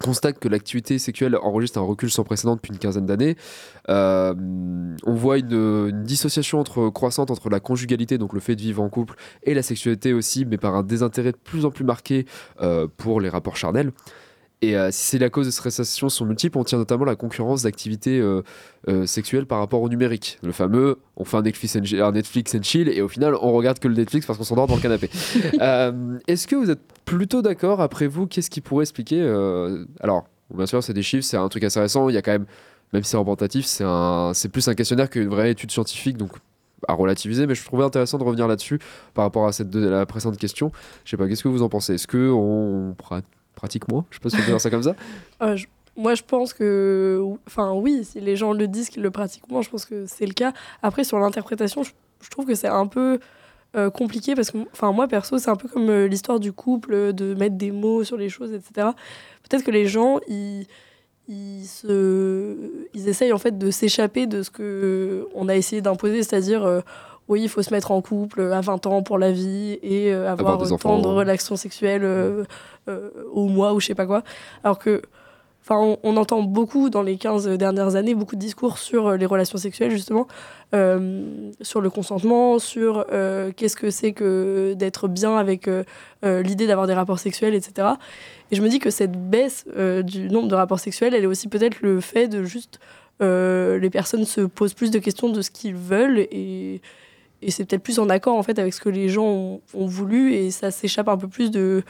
constate 0.00 0.38
que 0.38 0.48
l'activité 0.48 1.00
sexuelle 1.00 1.36
enregistre 1.36 1.78
un 1.78 1.82
recul 1.82 2.08
sans 2.08 2.22
précédent 2.22 2.54
depuis 2.54 2.70
une 2.70 2.78
quinzaine 2.78 3.06
d'années. 3.06 3.36
On 3.88 5.14
voit 5.14 5.38
une, 5.38 6.04
dissociation 6.04 6.60
entre, 6.60 6.88
croissante 6.88 7.32
entre 7.32 7.50
la 7.50 7.58
conjugalité, 7.58 8.16
donc 8.16 8.32
le 8.32 8.38
fait 8.38 8.54
de 8.54 8.60
vivre 8.60 8.80
en 8.80 8.88
couple, 8.90 9.16
et 9.42 9.54
la 9.54 9.62
sexualité 9.62 10.12
aussi, 10.12 10.44
mais 10.44 10.56
par 10.56 10.76
un 10.76 10.84
désintérêt 10.84 11.32
de 11.32 11.36
plus 11.36 11.64
en 11.64 11.72
plus 11.72 11.84
marqué 11.84 12.26
pour 12.96 13.20
les 13.20 13.28
rapports 13.28 13.56
charnels. 13.56 13.90
Et 14.60 14.76
euh, 14.76 14.90
si 14.90 15.10
c'est 15.10 15.18
la 15.18 15.30
cause 15.30 15.46
de 15.46 15.52
ces 15.52 15.62
récessions 15.62 16.08
sont 16.08 16.24
multiples, 16.24 16.58
on 16.58 16.64
tient 16.64 16.78
notamment 16.78 17.04
la 17.04 17.14
concurrence 17.14 17.62
d'activités 17.62 18.18
euh, 18.18 18.42
euh, 18.88 19.06
sexuelles 19.06 19.46
par 19.46 19.60
rapport 19.60 19.80
au 19.80 19.88
numérique. 19.88 20.38
Le 20.42 20.50
fameux, 20.50 20.98
on 21.16 21.24
fait 21.24 21.36
un 21.36 21.42
Netflix, 21.42 21.76
and, 21.76 22.00
un 22.00 22.12
Netflix 22.12 22.54
and 22.56 22.62
chill 22.62 22.88
et 22.88 23.00
au 23.00 23.08
final, 23.08 23.36
on 23.36 23.52
regarde 23.52 23.78
que 23.78 23.86
le 23.86 23.94
Netflix 23.94 24.26
parce 24.26 24.36
qu'on 24.36 24.44
s'endort 24.44 24.66
dans 24.66 24.74
le 24.74 24.80
canapé. 24.80 25.10
Est-ce 26.26 26.48
que 26.48 26.56
vous 26.56 26.70
êtes 26.70 26.80
plutôt 27.04 27.40
d'accord, 27.40 27.80
après 27.80 28.08
vous, 28.08 28.26
qu'est-ce 28.26 28.50
qui 28.50 28.60
pourrait 28.60 28.82
expliquer 28.82 29.22
Alors, 30.00 30.26
bien 30.52 30.66
sûr, 30.66 30.82
c'est 30.82 30.92
des 30.92 31.02
chiffres, 31.02 31.24
c'est 31.24 31.36
un 31.36 31.48
truc 31.48 31.62
assez 31.62 31.78
récent, 31.78 32.08
il 32.08 32.14
y 32.14 32.18
a 32.18 32.22
quand 32.22 32.32
même, 32.32 32.46
même 32.92 33.04
si 33.04 33.10
c'est 33.10 33.16
représentatif, 33.16 33.64
c'est 33.66 34.48
plus 34.48 34.66
un 34.66 34.74
questionnaire 34.74 35.08
qu'une 35.08 35.28
vraie 35.28 35.52
étude 35.52 35.70
scientifique, 35.70 36.16
donc 36.16 36.32
à 36.86 36.94
relativiser, 36.94 37.46
mais 37.46 37.54
je 37.54 37.64
trouvais 37.64 37.84
intéressant 37.84 38.18
de 38.18 38.24
revenir 38.24 38.46
là-dessus 38.48 38.78
par 39.14 39.24
rapport 39.24 39.46
à 39.46 39.52
cette 39.52 39.70
de, 39.70 39.88
la 39.88 40.06
précédente 40.06 40.36
question. 40.36 40.72
Je 41.04 41.10
sais 41.10 41.16
pas, 41.16 41.28
qu'est-ce 41.28 41.42
que 41.42 41.48
vous 41.48 41.62
en 41.62 41.68
pensez? 41.68 41.94
Est-ce 41.94 42.06
que 42.06 42.30
on 42.30 42.94
pratique 42.96 43.37
moins 43.90 44.04
Je 44.10 44.18
pas 44.18 44.30
si 44.30 44.36
on 44.36 44.38
peut 44.40 44.44
dire 44.46 44.60
ça 44.60 44.70
comme 44.70 44.82
ça. 44.82 44.94
Euh, 45.42 45.56
je- 45.56 45.66
moi, 45.96 46.14
je 46.14 46.22
pense 46.22 46.52
que. 46.54 47.20
Enfin, 47.46 47.72
oui, 47.72 48.04
si 48.04 48.20
les 48.20 48.36
gens 48.36 48.52
le 48.52 48.68
disent 48.68 48.88
qu'ils 48.88 49.02
le 49.02 49.10
pratiquent 49.10 49.48
moins, 49.50 49.62
je 49.62 49.68
pense 49.70 49.84
que 49.84 50.06
c'est 50.06 50.26
le 50.26 50.32
cas. 50.32 50.52
Après, 50.82 51.02
sur 51.04 51.18
l'interprétation, 51.18 51.82
je, 51.82 51.90
je 52.22 52.28
trouve 52.30 52.46
que 52.46 52.54
c'est 52.54 52.68
un 52.68 52.86
peu 52.86 53.18
euh, 53.76 53.90
compliqué 53.90 54.34
parce 54.36 54.50
que, 54.52 54.58
enfin, 54.72 54.92
moi, 54.92 55.08
perso, 55.08 55.38
c'est 55.38 55.50
un 55.50 55.56
peu 55.56 55.66
comme 55.68 55.88
euh, 55.90 56.06
l'histoire 56.06 56.38
du 56.38 56.52
couple, 56.52 56.94
euh, 56.94 57.12
de 57.12 57.34
mettre 57.34 57.56
des 57.56 57.72
mots 57.72 58.04
sur 58.04 58.16
les 58.16 58.28
choses, 58.28 58.52
etc. 58.52 58.88
Peut-être 59.48 59.64
que 59.64 59.72
les 59.72 59.86
gens, 59.86 60.20
ils. 60.28 60.66
Ils, 61.30 61.66
se... 61.66 62.56
ils 62.94 63.06
essayent 63.06 63.34
en 63.34 63.38
fait 63.38 63.58
de 63.58 63.70
s'échapper 63.70 64.26
de 64.26 64.42
ce 64.42 64.50
que 64.50 65.28
on 65.34 65.48
a 65.50 65.56
essayé 65.56 65.82
d'imposer, 65.82 66.22
c'est-à-dire 66.22 66.64
euh, 66.64 66.80
oui, 67.28 67.42
il 67.42 67.48
faut 67.48 67.62
se 67.62 67.72
mettre 67.72 67.90
en 67.90 68.00
couple 68.02 68.40
à 68.52 68.60
20 68.60 68.86
ans 68.86 69.02
pour 69.02 69.18
la 69.18 69.30
vie 69.32 69.78
et 69.82 70.12
euh, 70.12 70.30
avoir, 70.30 70.54
Avoir 70.54 70.58
des 70.62 70.68
tant 70.68 70.74
enfants. 70.94 70.98
de 71.00 71.08
relations 71.08 71.56
sexuelles 71.56 72.02
euh, 72.04 72.44
euh, 72.88 73.10
au 73.32 73.46
mois 73.48 73.74
ou 73.74 73.80
je 73.80 73.86
sais 73.86 73.94
pas 73.94 74.06
quoi. 74.06 74.22
Alors 74.64 74.78
que 74.78 75.02
Enfin, 75.70 75.80
on, 75.82 75.98
on 76.02 76.16
entend 76.16 76.40
beaucoup 76.42 76.88
dans 76.88 77.02
les 77.02 77.18
15 77.18 77.46
dernières 77.58 77.94
années, 77.94 78.14
beaucoup 78.14 78.36
de 78.36 78.40
discours 78.40 78.78
sur 78.78 79.06
euh, 79.08 79.16
les 79.18 79.26
relations 79.26 79.58
sexuelles, 79.58 79.90
justement, 79.90 80.26
euh, 80.74 81.50
sur 81.60 81.82
le 81.82 81.90
consentement, 81.90 82.58
sur 82.58 83.04
euh, 83.12 83.52
qu'est-ce 83.54 83.76
que 83.76 83.90
c'est 83.90 84.12
que 84.12 84.72
d'être 84.78 85.08
bien 85.08 85.36
avec 85.36 85.68
euh, 85.68 85.84
euh, 86.24 86.40
l'idée 86.42 86.66
d'avoir 86.66 86.86
des 86.86 86.94
rapports 86.94 87.18
sexuels, 87.18 87.54
etc. 87.54 87.86
Et 88.50 88.56
je 88.56 88.62
me 88.62 88.68
dis 88.70 88.78
que 88.78 88.88
cette 88.88 89.12
baisse 89.28 89.66
euh, 89.76 90.00
du 90.00 90.30
nombre 90.30 90.48
de 90.48 90.54
rapports 90.54 90.80
sexuels, 90.80 91.12
elle 91.14 91.24
est 91.24 91.26
aussi 91.26 91.48
peut-être 91.48 91.82
le 91.82 92.00
fait 92.00 92.28
de 92.28 92.44
juste. 92.44 92.80
euh, 93.20 93.78
les 93.78 93.90
personnes 93.90 94.24
se 94.24 94.40
posent 94.40 94.72
plus 94.74 94.90
de 94.90 94.98
questions 94.98 95.28
de 95.28 95.42
ce 95.42 95.50
qu'ils 95.50 95.74
veulent 95.74 96.20
et, 96.20 96.80
et 97.42 97.50
c'est 97.50 97.64
peut-être 97.64 97.82
plus 97.82 97.98
en 97.98 98.08
accord 98.08 98.36
en 98.36 98.42
fait 98.42 98.58
avec 98.58 98.74
ce 98.74 98.80
que 98.80 98.88
les 98.88 99.08
gens 99.08 99.26
ont, 99.26 99.60
ont 99.74 99.86
voulu 99.86 100.34
et 100.34 100.50
ça 100.50 100.70
s'échappe 100.70 101.08
un 101.08 101.16
peu 101.16 101.28
plus 101.28 101.50
de 101.50 101.82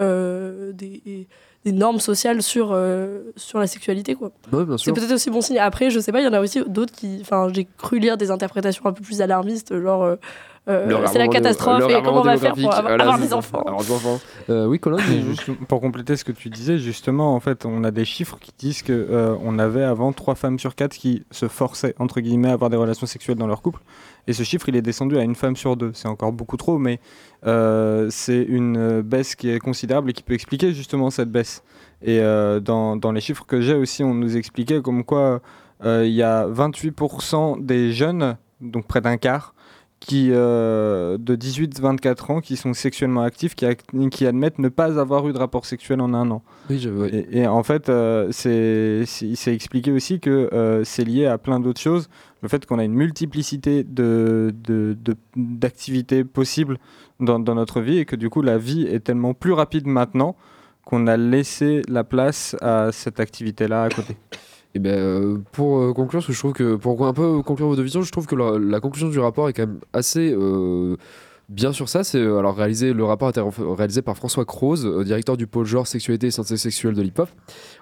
euh, 0.00 0.72
des, 0.72 1.26
des 1.64 1.72
normes 1.72 2.00
sociales 2.00 2.42
sur, 2.42 2.70
euh, 2.72 3.32
sur 3.36 3.58
la 3.58 3.66
sexualité 3.66 4.14
quoi. 4.14 4.30
Ouais, 4.52 4.64
bien 4.64 4.78
C'est 4.78 4.92
peut-être 4.92 5.12
aussi 5.12 5.30
bon 5.30 5.40
signe. 5.42 5.58
Après, 5.58 5.90
je 5.90 6.00
sais 6.00 6.12
pas, 6.12 6.20
il 6.20 6.24
y 6.24 6.28
en 6.28 6.32
a 6.32 6.40
aussi 6.40 6.62
d'autres 6.66 6.92
qui. 6.92 7.18
Enfin, 7.20 7.48
j'ai 7.52 7.66
cru 7.76 7.98
lire 7.98 8.16
des 8.16 8.30
interprétations 8.30 8.86
un 8.86 8.92
peu 8.92 9.02
plus 9.02 9.20
alarmistes, 9.20 9.78
genre. 9.80 10.02
euh, 10.02 10.16
euh, 10.68 11.06
c'est 11.10 11.18
la 11.18 11.28
catastrophe 11.28 11.84
et 11.90 12.02
comment 12.02 12.20
on 12.20 12.22
va 12.22 12.36
faire 12.36 12.54
pour 12.54 12.72
avoir, 12.72 12.96
voilà, 12.96 13.18
des 13.18 13.32
enfants. 13.32 13.62
ça. 13.64 13.70
Avoir 13.70 13.82
des 13.82 13.92
enfants. 13.92 14.20
Euh, 14.50 14.66
oui, 14.66 14.78
Colin 14.78 14.98
Et 14.98 15.22
juste 15.22 15.50
pour 15.66 15.80
compléter 15.80 16.16
ce 16.16 16.24
que 16.24 16.32
tu 16.32 16.48
disais, 16.50 16.78
justement, 16.78 17.34
en 17.34 17.40
fait, 17.40 17.64
on 17.64 17.82
a 17.82 17.90
des 17.90 18.04
chiffres 18.04 18.38
qui 18.40 18.52
disent 18.56 18.82
que 18.82 18.92
euh, 18.92 19.34
on 19.42 19.58
avait 19.58 19.82
avant 19.82 20.12
trois 20.12 20.34
femmes 20.34 20.58
sur 20.58 20.74
quatre 20.74 20.96
qui 20.96 21.24
se 21.30 21.48
forçaient 21.48 21.94
entre 21.98 22.20
guillemets 22.20 22.50
à 22.50 22.52
avoir 22.52 22.70
des 22.70 22.76
relations 22.76 23.06
sexuelles 23.06 23.38
dans 23.38 23.46
leur 23.46 23.62
couple, 23.62 23.80
et 24.26 24.32
ce 24.32 24.42
chiffre 24.42 24.68
il 24.68 24.76
est 24.76 24.82
descendu 24.82 25.18
à 25.18 25.22
une 25.22 25.34
femme 25.34 25.56
sur 25.56 25.76
deux. 25.76 25.92
C'est 25.94 26.08
encore 26.08 26.32
beaucoup 26.32 26.56
trop, 26.56 26.78
mais 26.78 27.00
euh, 27.46 28.08
c'est 28.10 28.42
une 28.42 29.00
baisse 29.02 29.34
qui 29.34 29.50
est 29.50 29.58
considérable 29.58 30.10
et 30.10 30.12
qui 30.12 30.22
peut 30.22 30.34
expliquer 30.34 30.72
justement 30.72 31.10
cette 31.10 31.30
baisse. 31.30 31.62
Et 32.02 32.20
euh, 32.20 32.60
dans, 32.60 32.96
dans 32.96 33.12
les 33.12 33.20
chiffres 33.20 33.44
que 33.46 33.60
j'ai 33.60 33.74
aussi, 33.74 34.02
on 34.04 34.14
nous 34.14 34.36
expliquait 34.36 34.80
comme 34.80 35.04
quoi 35.04 35.40
euh, 35.84 36.04
il 36.06 36.12
y 36.12 36.22
a 36.22 36.46
28% 36.46 37.64
des 37.64 37.92
jeunes, 37.92 38.36
donc 38.60 38.86
près 38.86 39.00
d'un 39.00 39.16
quart, 39.16 39.54
qui, 40.00 40.30
euh, 40.32 41.18
de 41.18 41.36
18-24 41.36 42.32
ans 42.32 42.40
qui 42.40 42.56
sont 42.56 42.72
sexuellement 42.72 43.20
actifs, 43.22 43.54
qui, 43.54 43.66
qui 44.10 44.26
admettent 44.26 44.58
ne 44.58 44.70
pas 44.70 44.98
avoir 44.98 45.28
eu 45.28 45.32
de 45.34 45.38
rapport 45.38 45.66
sexuel 45.66 46.00
en 46.00 46.14
un 46.14 46.30
an. 46.30 46.42
Oui, 46.70 46.78
je, 46.78 46.88
oui. 46.88 47.08
Et, 47.12 47.40
et 47.40 47.46
en 47.46 47.62
fait, 47.62 47.90
euh, 47.90 48.30
c'est 48.32 49.04
expliqué 49.52 49.92
aussi 49.92 50.18
que 50.18 50.48
euh, 50.54 50.84
c'est 50.84 51.04
lié 51.04 51.26
à 51.26 51.36
plein 51.36 51.60
d'autres 51.60 51.80
choses. 51.82 52.08
Le 52.42 52.48
fait 52.48 52.64
qu'on 52.64 52.78
a 52.78 52.84
une 52.84 52.94
multiplicité 52.94 53.84
de- 53.84 54.54
de- 54.64 54.96
de- 54.98 55.16
d'activités 55.36 56.24
possibles 56.24 56.78
dans, 57.20 57.38
dans 57.38 57.54
notre 57.54 57.82
vie 57.82 57.98
et 57.98 58.06
que 58.06 58.16
du 58.16 58.30
coup, 58.30 58.40
la 58.40 58.56
vie 58.56 58.84
est 58.86 59.00
tellement 59.00 59.34
plus 59.34 59.52
rapide 59.52 59.86
maintenant 59.86 60.34
qu'on 60.86 61.06
a 61.08 61.18
laissé 61.18 61.82
la 61.88 62.04
place 62.04 62.56
à 62.62 62.90
cette 62.90 63.20
activité-là 63.20 63.82
à 63.84 63.88
côté. 63.90 64.16
Et 64.74 64.78
ben, 64.78 64.92
euh, 64.92 65.38
pour 65.52 65.78
euh, 65.80 65.92
conclure, 65.92 66.20
parce 66.20 66.26
que 66.28 66.32
je 66.32 66.38
trouve 66.38 66.52
que 66.52 66.76
pour 66.76 67.04
un 67.06 67.12
peu 67.12 67.42
conclure 67.42 67.66
vos 67.66 67.76
deux 67.76 67.82
visions, 67.82 68.02
je 68.02 68.12
trouve 68.12 68.26
que 68.26 68.36
la, 68.36 68.58
la 68.58 68.80
conclusion 68.80 69.08
du 69.08 69.18
rapport 69.18 69.48
est 69.48 69.52
quand 69.52 69.66
même 69.66 69.80
assez 69.92 70.32
euh, 70.32 70.96
bien 71.50 71.72
sur 71.72 71.88
ça. 71.88 72.04
C'est 72.04 72.18
euh, 72.18 72.38
alors 72.38 72.54
réalisé, 72.54 72.92
le 72.92 73.04
rapport 73.04 73.28
a 73.28 73.30
été 73.30 73.42
réalisé 73.58 74.02
par 74.02 74.16
François 74.16 74.44
Croze, 74.44 74.86
euh, 74.86 75.04
directeur 75.04 75.36
du 75.36 75.46
pôle 75.46 75.66
genre, 75.66 75.86
sexualité 75.86 76.28
et 76.28 76.30
santé 76.30 76.56
sexuelle 76.56 76.94
de 76.94 77.02
l'IPOF. 77.02 77.34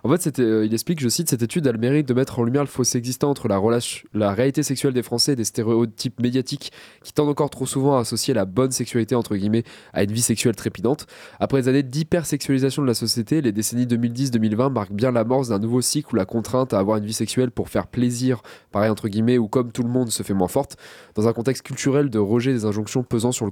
En 0.04 0.08
fait, 0.08 0.38
euh, 0.38 0.64
il 0.64 0.72
explique, 0.72 1.00
je 1.00 1.08
cite, 1.08 1.28
cette 1.28 1.42
étude 1.42 1.66
a 1.66 1.72
le 1.72 1.78
mérite 1.78 2.08
de 2.08 2.14
mettre 2.14 2.38
en 2.38 2.44
lumière 2.44 2.62
le 2.62 2.68
fossé 2.68 2.98
existant 2.98 3.30
entre 3.30 3.46
la 3.46 4.32
réalité 4.32 4.62
sexuelle 4.62 4.94
des 4.94 5.02
Français 5.02 5.32
et 5.32 5.36
des 5.36 5.44
stéréotypes 5.44 6.20
médiatiques 6.20 6.72
qui 7.04 7.12
tendent 7.12 7.28
encore 7.28 7.50
trop 7.50 7.66
souvent 7.66 7.98
à 7.98 8.00
associer 8.00 8.32
la 8.32 8.46
bonne 8.46 8.70
sexualité 8.70 9.14
entre 9.14 9.36
guillemets 9.36 9.64
à 9.92 10.02
une 10.02 10.12
vie 10.12 10.22
sexuelle 10.22 10.56
trépidante. 10.56 11.06
Après 11.38 11.60
des 11.60 11.68
années 11.68 11.82
d'hypersexualisation 11.82 12.82
de 12.82 12.86
la 12.86 12.94
société, 12.94 13.42
les 13.42 13.52
décennies 13.52 13.86
2010-2020 13.86 14.72
marquent 14.72 14.92
bien 14.92 15.12
l'amorce 15.12 15.48
d'un 15.48 15.58
nouveau 15.58 15.82
cycle 15.82 16.14
où 16.14 16.16
la 16.16 16.24
contrainte 16.24 16.72
à 16.72 16.78
avoir 16.78 16.96
une 16.96 17.04
vie 17.04 17.12
sexuelle 17.12 17.50
pour 17.50 17.68
faire 17.68 17.86
plaisir, 17.86 18.40
pareil 18.72 18.90
entre 18.90 19.08
guillemets, 19.08 19.36
ou 19.36 19.48
comme 19.48 19.72
tout 19.72 19.82
le 19.82 19.90
monde 19.90 20.10
se 20.10 20.22
fait 20.22 20.34
moins 20.34 20.48
forte, 20.48 20.76
dans 21.14 21.28
un 21.28 21.32
contexte 21.32 21.62
culturel 21.62 22.08
de 22.08 22.18
rejet 22.18 22.52
des 22.52 22.64
injonctions 22.64 23.02
pesant 23.02 23.32
sur 23.32 23.44
le 23.44 23.50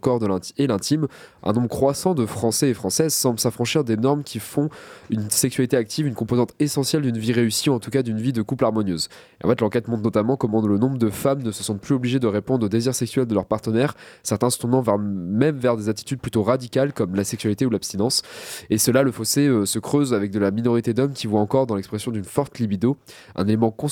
et 0.56 0.66
l'intime, 0.66 1.08
un 1.42 1.52
nombre 1.52 1.68
croissant 1.68 2.14
de 2.14 2.26
Français 2.26 2.70
et 2.70 2.74
Françaises 2.74 3.12
semble 3.12 3.40
s'affranchir 3.40 3.82
des 3.82 3.96
normes 3.96 4.22
qui 4.22 4.38
font 4.38 4.68
une 5.10 5.30
sexualité 5.30 5.76
active 5.76 6.06
une 6.06 6.14
composante 6.14 6.52
essentielle 6.60 7.02
d'une 7.02 7.18
vie 7.18 7.32
réussie, 7.32 7.70
en 7.70 7.80
tout 7.80 7.90
cas 7.90 8.02
d'une 8.02 8.20
vie 8.20 8.32
de 8.32 8.42
couple 8.42 8.64
harmonieuse. 8.64 9.08
En 9.42 9.48
fait, 9.48 9.60
l'enquête 9.60 9.88
montre 9.88 10.02
notamment 10.02 10.36
comment 10.36 10.64
le 10.64 10.78
nombre 10.78 10.98
de 10.98 11.10
femmes 11.10 11.42
ne 11.42 11.50
se 11.50 11.64
sentent 11.64 11.80
plus 11.80 11.94
obligées 11.94 12.20
de 12.20 12.26
répondre 12.26 12.66
aux 12.66 12.68
désirs 12.68 12.94
sexuels 12.94 13.26
de 13.26 13.34
leur 13.34 13.46
partenaire, 13.46 13.94
certains 14.22 14.50
se 14.50 14.58
tournant 14.58 14.80
vers, 14.80 14.98
même 14.98 15.56
vers 15.56 15.76
des 15.76 15.88
attitudes 15.88 16.20
plutôt 16.20 16.42
radicales 16.42 16.92
comme 16.92 17.14
la 17.14 17.24
sexualité 17.24 17.66
ou 17.66 17.70
l'abstinence. 17.70 18.22
Et 18.70 18.78
cela, 18.78 19.02
le 19.02 19.10
fossé 19.10 19.46
euh, 19.48 19.66
se 19.66 19.78
creuse 19.78 20.14
avec 20.14 20.30
de 20.30 20.38
la 20.38 20.52
minorité 20.52 20.94
d'hommes 20.94 21.14
qui 21.14 21.26
voient 21.26 21.40
encore 21.40 21.66
dans 21.66 21.74
l'expression 21.74 22.12
d'une 22.12 22.24
forte 22.24 22.58
libido 22.58 22.96
un 23.34 23.46
élément 23.46 23.70
cons 23.70 23.88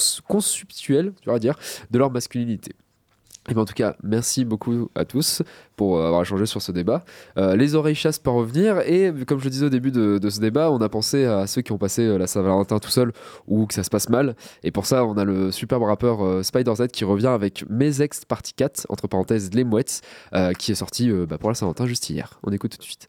tu 0.69 0.95
vas 1.27 1.39
dire, 1.39 1.59
de 1.91 1.99
leur 1.99 2.11
masculinité. 2.11 2.73
Et 3.51 3.57
en 3.57 3.65
tout 3.65 3.75
cas, 3.75 3.95
merci 4.03 4.45
beaucoup 4.45 4.89
à 4.95 5.05
tous 5.05 5.43
pour 5.77 5.99
euh, 5.99 6.07
avoir 6.07 6.23
échangé 6.23 6.47
sur 6.47 6.63
ce 6.63 6.73
débat. 6.73 7.05
Euh, 7.37 7.57
les 7.57 7.75
oreilles 7.75 7.95
chassent 7.95 8.19
par 8.19 8.35
revenir 8.35 8.79
et 8.81 9.13
comme 9.27 9.39
je 9.39 9.45
le 9.45 9.51
disais 9.51 9.67
au 9.67 9.71
début 9.71 9.91
de, 9.91 10.19
ce 10.31 10.41
débat, 10.41 10.71
on 10.71 10.79
a 10.79 10.89
pensé 10.89 11.27
à 11.27 11.47
ceux 11.47 11.61
qui 11.61 11.73
ont 11.73 11.79
passé 11.79 12.03
euh, 12.03 12.17
la 12.17 12.27
Saint-Valentin 12.27 12.79
tout 12.79 12.91
seul 12.91 13.13
ou 13.47 13.67
que 13.67 13.75
ça 13.75 13.83
se 13.83 13.91
passe 13.91 14.09
mal. 14.09 14.35
Et 14.63 14.71
pour 14.71 14.87
ça, 14.87 15.05
on 15.05 15.17
a 15.19 15.25
le 15.25 15.51
superbe 15.53 15.83
rappeur 15.83 16.25
euh, 16.25 16.43
Spider 16.43 16.75
Z 16.75 16.89
qui 16.89 17.05
revient 17.05 17.29
avec 17.29 17.65
Mes 17.69 18.01
Ex 18.01 18.25
Party 18.25 18.55
4, 18.55 18.87
entre 18.89 19.09
parenthèses 19.09 19.53
Les 19.53 19.65
Mouettes, 19.65 20.01
euh, 20.35 20.53
qui 20.53 20.73
est 20.73 20.77
sorti 20.77 21.11
euh, 21.11 21.27
bah, 21.27 21.39
pour 21.39 21.51
la 21.51 21.55
Saint-Valentin 21.55 21.87
juste 21.87 22.09
hier. 22.11 22.39
On 22.43 22.53
écoute 22.53 22.73
tout 22.73 22.79
de 22.79 22.83
suite. 22.83 23.09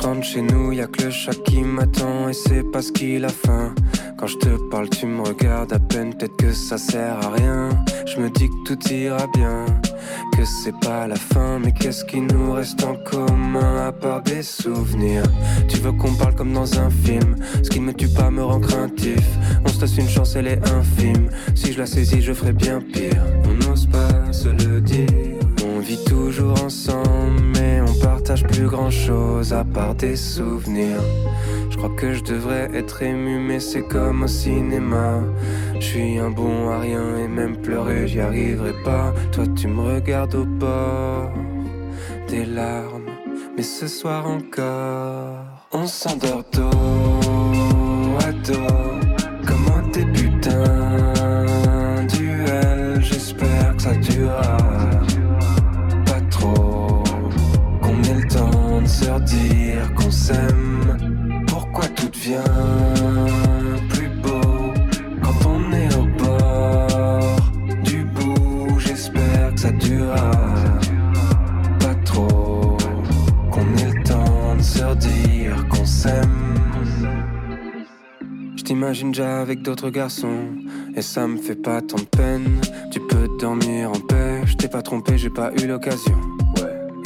Je 0.00 0.06
rentre 0.06 0.24
chez 0.24 0.40
nous, 0.40 0.72
y 0.72 0.80
a 0.80 0.86
que 0.86 1.04
le 1.04 1.10
chat 1.10 1.34
qui 1.44 1.60
m'attend 1.60 2.30
et 2.30 2.32
c'est 2.32 2.62
parce 2.62 2.90
qu'il 2.90 3.22
a 3.26 3.28
faim. 3.28 3.74
Quand 4.18 4.26
je 4.26 4.38
te 4.38 4.48
parle, 4.70 4.88
tu 4.88 5.04
me 5.04 5.20
regardes 5.20 5.74
à 5.74 5.78
peine, 5.78 6.14
peut-être 6.14 6.36
que 6.36 6.52
ça 6.52 6.78
sert 6.78 7.18
à 7.18 7.30
rien. 7.30 7.68
Je 8.06 8.18
me 8.18 8.30
dis 8.30 8.48
que 8.48 8.74
tout 8.74 8.88
ira 8.92 9.26
bien, 9.34 9.66
que 10.36 10.44
c'est 10.46 10.74
pas 10.80 11.06
la 11.06 11.16
fin, 11.16 11.58
mais 11.58 11.72
qu'est-ce 11.72 12.06
qui 12.06 12.22
nous 12.22 12.52
reste 12.52 12.82
en 12.82 12.96
commun 12.96 13.88
à 13.88 13.92
part 13.92 14.22
des 14.22 14.42
souvenirs? 14.42 15.24
Tu 15.68 15.76
veux 15.78 15.92
qu'on 15.92 16.14
parle 16.14 16.34
comme 16.34 16.54
dans 16.54 16.78
un 16.78 16.88
film, 16.88 17.36
ce 17.62 17.68
qui 17.68 17.80
me 17.80 17.92
tue 17.92 18.08
pas 18.08 18.30
me 18.30 18.42
rend 18.42 18.60
craintif. 18.60 19.26
On 19.66 19.68
se 19.68 19.82
laisse 19.82 19.98
une 19.98 20.08
chance, 20.08 20.34
elle 20.34 20.46
est 20.46 20.66
infime. 20.70 21.28
Si 21.54 21.74
je 21.74 21.78
la 21.78 21.86
saisis, 21.86 22.22
je 22.22 22.32
ferai 22.32 22.52
bien 22.52 22.80
pire. 22.80 23.22
On 23.44 23.68
n'ose 23.68 23.86
pas 23.86 24.32
se 24.32 24.48
le 24.48 24.80
dire, 24.80 25.36
on 25.62 25.80
vit 25.80 26.02
toujours 26.06 26.64
ensemble, 26.64 27.42
plus 28.36 28.68
grand 28.68 28.90
chose 28.90 29.52
à 29.52 29.64
part 29.64 29.94
des 29.94 30.14
souvenirs. 30.14 31.02
Je 31.70 31.76
crois 31.76 31.90
que 31.96 32.12
je 32.12 32.22
devrais 32.22 32.70
être 32.74 33.02
ému, 33.02 33.38
mais 33.40 33.58
c'est 33.58 33.82
comme 33.82 34.22
au 34.22 34.28
cinéma. 34.28 35.20
Je 35.74 35.84
suis 35.84 36.18
un 36.18 36.30
bon 36.30 36.70
à 36.70 36.78
rien 36.78 37.16
et 37.18 37.28
même 37.28 37.56
pleurer, 37.56 38.06
j'y 38.06 38.20
arriverai 38.20 38.72
pas. 38.84 39.12
Toi, 39.32 39.44
tu 39.56 39.66
me 39.66 39.94
regardes 39.94 40.34
au 40.34 40.44
bord 40.44 41.30
des 42.28 42.44
larmes, 42.44 43.10
mais 43.56 43.62
ce 43.62 43.88
soir 43.88 44.28
encore, 44.28 45.44
on 45.72 45.86
s'endort 45.86 46.44
dos 46.52 48.18
à 48.20 48.32
Je 78.90 78.94
t'imagine 78.94 79.12
déjà 79.12 79.40
avec 79.40 79.62
d'autres 79.62 79.88
garçons, 79.90 80.48
et 80.96 81.02
ça 81.02 81.28
me 81.28 81.36
fait 81.36 81.54
pas 81.54 81.80
tant 81.80 81.98
de 81.98 82.02
peine. 82.02 82.60
Tu 82.90 82.98
peux 82.98 83.28
dormir 83.38 83.90
en 83.90 84.00
paix, 84.00 84.40
je 84.44 84.56
t'ai 84.56 84.66
pas 84.66 84.82
trompé, 84.82 85.16
j'ai 85.16 85.30
pas 85.30 85.52
eu 85.62 85.68
l'occasion. 85.68 86.18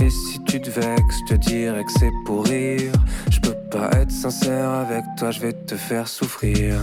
Et 0.03 0.09
si 0.09 0.43
tu 0.45 0.63
te 0.63 0.71
vexes, 0.71 1.19
je 1.29 1.35
te 1.35 1.39
dirais 1.39 1.85
que 1.85 1.93
c'est 1.93 2.11
pour 2.25 2.47
rire. 2.47 2.91
Je 3.31 3.39
peux 3.39 3.55
pas 3.71 3.91
être 4.01 4.11
sincère 4.11 4.71
avec 4.71 5.05
toi, 5.19 5.31
je 5.31 5.41
vais 5.41 5.53
te 5.53 5.75
faire 5.75 6.09
souffrir. 6.09 6.77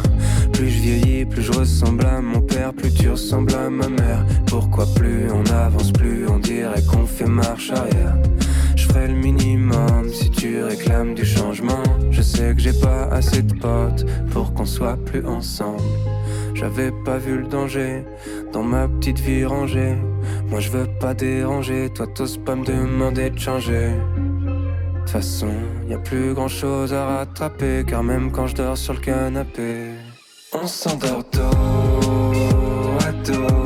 Plus 0.54 0.70
je 0.70 0.80
vieillis, 0.82 1.26
plus 1.26 1.42
je 1.42 1.52
ressemble 1.52 2.06
à 2.06 2.22
mon 2.22 2.42
père, 2.42 2.72
plus 2.72 2.94
tu 2.94 3.10
ressembles 3.10 3.56
à 3.56 3.72
ma 3.72 3.90
mère. 3.90 4.24
Pourquoi 4.46 4.86
plus 4.94 5.32
on 5.32 5.44
avance, 5.52 5.92
plus 5.92 6.28
on 6.28 6.38
dirait 6.38 6.84
qu'on 6.84 7.08
fait 7.08 7.26
marche 7.26 7.72
arrière? 7.72 8.18
Le 8.96 9.14
minimum 9.14 10.10
si 10.12 10.30
tu 10.30 10.64
réclames 10.64 11.14
du 11.14 11.26
changement. 11.26 11.84
Je 12.12 12.22
sais 12.22 12.54
que 12.54 12.60
j'ai 12.62 12.74
pas 12.74 13.06
assez 13.12 13.42
de 13.42 13.54
potes 13.54 14.06
pour 14.32 14.54
qu'on 14.54 14.66
soit 14.66 14.98
plus 15.06 15.26
ensemble. 15.26 15.84
J'avais 16.54 16.92
pas 17.06 17.18
vu 17.18 17.40
le 17.40 17.48
danger 17.48 18.04
dans 18.54 18.64
ma 18.64 18.88
petite 18.88 19.20
vie 19.20 19.46
rangée. 19.46 19.96
Moi 20.48 20.60
je 20.60 20.70
veux 20.70 20.88
pas 21.00 21.14
déranger, 21.14 21.90
toi 21.94 22.08
t'oses 22.08 22.38
pas 22.38 22.56
me 22.56 22.66
demander 22.66 23.30
de 23.30 23.40
changer. 23.40 23.90
De 23.90 25.00
toute 25.00 25.10
façon, 25.10 25.50
y 25.90 25.94
a 25.94 25.98
plus 25.98 26.34
grand 26.34 26.48
chose 26.48 26.94
à 26.94 27.06
rattraper, 27.06 27.84
car 27.88 28.04
même 28.04 28.32
quand 28.32 28.48
je 28.48 28.56
dors 28.56 28.78
sur 28.78 28.94
le 28.94 29.00
canapé, 29.00 29.90
on 30.54 30.68
s'endort 30.68 31.24
dos 31.34 32.98
à 33.08 33.12
dos, 33.26 33.61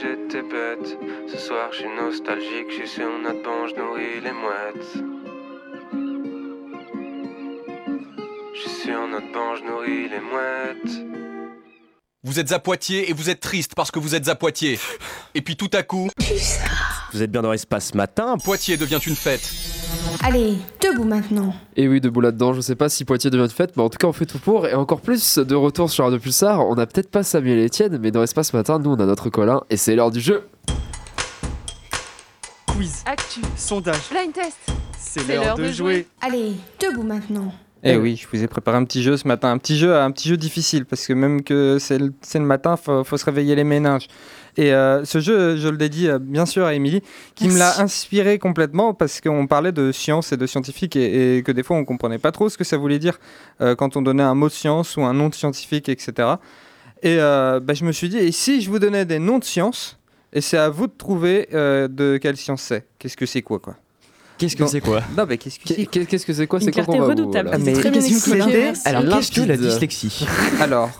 j'étais 0.00 0.42
bête. 0.42 0.98
Ce 1.28 1.38
soir, 1.38 1.70
je 1.72 1.78
suis 1.78 1.88
nostalgique, 1.88 2.70
je 2.70 2.74
suis 2.76 2.88
sur 2.88 3.18
notre 3.18 3.42
banc, 3.42 3.66
je 3.68 3.74
nourris 3.74 4.20
les 4.22 4.32
mouettes. 4.32 5.04
Je 8.54 8.60
suis 8.60 8.82
sur 8.82 9.08
notre 9.08 9.32
banc, 9.32 9.56
je 9.56 9.64
nourris 9.64 10.08
les 10.08 10.20
mouettes. 10.20 11.06
Vous 12.24 12.38
êtes 12.38 12.52
à 12.52 12.58
Poitiers 12.58 13.10
et 13.10 13.12
vous 13.12 13.30
êtes 13.30 13.40
triste 13.40 13.72
parce 13.74 13.90
que 13.90 13.98
vous 13.98 14.14
êtes 14.14 14.28
à 14.28 14.34
Poitiers. 14.34 14.78
Et 15.34 15.42
puis 15.42 15.56
tout 15.56 15.70
à 15.72 15.82
coup, 15.82 16.08
Vous 17.12 17.22
êtes 17.22 17.30
bien 17.30 17.42
dans 17.42 17.52
l'espace 17.52 17.94
matin. 17.94 18.36
Poitiers 18.38 18.76
devient 18.76 19.00
une 19.06 19.16
fête. 19.16 19.50
Allez, 20.24 20.54
debout 20.80 21.04
maintenant. 21.04 21.54
Et 21.76 21.88
oui, 21.88 22.00
debout 22.00 22.20
là-dedans, 22.20 22.52
je 22.52 22.60
sais 22.60 22.74
pas 22.74 22.88
si 22.88 23.04
Poitiers 23.04 23.30
devient 23.30 23.44
une 23.44 23.50
fête, 23.50 23.76
mais 23.76 23.82
en 23.82 23.88
tout 23.88 23.98
cas, 23.98 24.06
on 24.08 24.12
fait 24.12 24.26
tout 24.26 24.38
pour. 24.38 24.66
Et 24.66 24.74
encore 24.74 25.00
plus 25.00 25.38
de 25.38 25.54
retour 25.54 25.90
sur 25.90 26.04
Radio 26.04 26.18
Pulsar. 26.18 26.60
On 26.66 26.74
a 26.76 26.86
peut-être 26.86 27.10
pas 27.10 27.22
Samuel 27.22 27.58
et 27.58 27.66
Etienne, 27.66 27.98
mais 27.98 28.10
dans 28.10 28.20
l'espace 28.20 28.52
matin, 28.52 28.78
nous, 28.78 28.90
on 28.90 29.00
a 29.00 29.06
notre 29.06 29.30
Colin, 29.30 29.62
et 29.70 29.76
c'est 29.76 29.94
l'heure 29.94 30.10
du 30.10 30.20
jeu. 30.20 30.42
Quiz, 32.66 33.02
Actu, 33.06 33.40
sondage, 33.56 34.10
blind 34.10 34.32
test. 34.32 34.58
c'est 34.98 35.26
l'heure 35.26 35.56
de 35.56 35.70
jouer. 35.70 36.06
Allez, 36.20 36.52
debout 36.80 37.02
maintenant. 37.02 37.52
Eh 37.84 37.96
oui, 37.96 38.16
je 38.16 38.26
vous 38.36 38.42
ai 38.42 38.48
préparé 38.48 38.76
un 38.76 38.84
petit 38.84 39.02
jeu 39.04 39.16
ce 39.16 39.26
matin, 39.28 39.52
un 39.52 39.58
petit 39.58 39.78
jeu, 39.78 39.96
un 39.96 40.10
petit 40.10 40.28
jeu 40.28 40.36
difficile 40.36 40.84
parce 40.84 41.06
que 41.06 41.12
même 41.12 41.44
que 41.44 41.78
c'est 41.78 41.98
le, 41.98 42.12
c'est 42.22 42.40
le 42.40 42.44
matin, 42.44 42.76
faut, 42.76 43.04
faut 43.04 43.16
se 43.16 43.24
réveiller 43.24 43.54
les 43.54 43.62
méninges. 43.62 44.08
Et 44.58 44.72
euh, 44.74 45.04
ce 45.04 45.20
jeu, 45.20 45.56
je 45.56 45.68
le 45.68 45.76
dédie 45.76 46.08
euh, 46.08 46.18
bien 46.18 46.44
sûr 46.44 46.66
à 46.66 46.74
Émilie, 46.74 47.00
qui 47.36 47.46
me 47.48 47.56
l'a 47.56 47.80
inspiré 47.80 48.38
complètement 48.40 48.92
parce 48.92 49.20
qu'on 49.20 49.46
parlait 49.46 49.70
de 49.70 49.92
science 49.92 50.32
et 50.32 50.36
de 50.36 50.46
scientifique 50.46 50.96
et, 50.96 51.36
et 51.38 51.42
que 51.44 51.52
des 51.52 51.62
fois 51.62 51.76
on 51.76 51.84
comprenait 51.84 52.18
pas 52.18 52.32
trop 52.32 52.48
ce 52.48 52.58
que 52.58 52.64
ça 52.64 52.76
voulait 52.76 52.98
dire 52.98 53.20
euh, 53.60 53.76
quand 53.76 53.96
on 53.96 54.02
donnait 54.02 54.24
un 54.24 54.34
mot 54.34 54.48
de 54.48 54.52
science 54.52 54.96
ou 54.96 55.02
un 55.02 55.14
nom 55.14 55.28
de 55.28 55.34
scientifique, 55.36 55.88
etc. 55.88 56.28
Et 57.04 57.18
euh, 57.20 57.60
bah, 57.60 57.74
je 57.74 57.84
me 57.84 57.92
suis 57.92 58.08
dit, 58.08 58.18
et 58.18 58.32
si 58.32 58.60
je 58.60 58.68
vous 58.68 58.80
donnais 58.80 59.04
des 59.04 59.20
noms 59.20 59.38
de 59.38 59.44
science, 59.44 59.96
et 60.32 60.40
c'est 60.40 60.58
à 60.58 60.68
vous 60.68 60.88
de 60.88 60.92
trouver 60.96 61.48
euh, 61.54 61.86
de 61.86 62.18
quelle 62.20 62.36
science 62.36 62.62
c'est 62.62 62.84
Qu'est-ce 62.98 63.16
que 63.16 63.26
c'est 63.26 63.42
quoi 63.42 63.60
quoi 63.60 63.76
Qu'est-ce 64.38 64.56
que 64.56 64.66
c'est 64.66 64.80
quoi 64.80 65.02
Non, 65.16 65.24
mais 65.28 65.38
qu'est-ce 65.38 65.58
que 65.58 65.66
c'est 65.68 66.26
que 66.26 66.32
c'est 66.32 66.46
quoi 66.46 66.60
C'est 66.60 66.72
quoi 66.72 66.84
clarté 66.84 66.92
qu'on 66.92 66.98
va 66.98 67.06
redoutable. 67.08 67.48
voilà. 67.48 67.62
Ah, 67.62 67.64
mais 67.64 67.72
Très 67.72 67.90
bien 67.90 68.00
qu'est-ce 68.00 68.24
que 68.30 68.36
expliqué. 68.36 68.72
Alors, 68.84 69.04
qu'est-ce 69.18 69.32
que 69.32 69.40
la 69.40 69.56
dyslexie 69.56 70.26
Alors, 70.60 70.90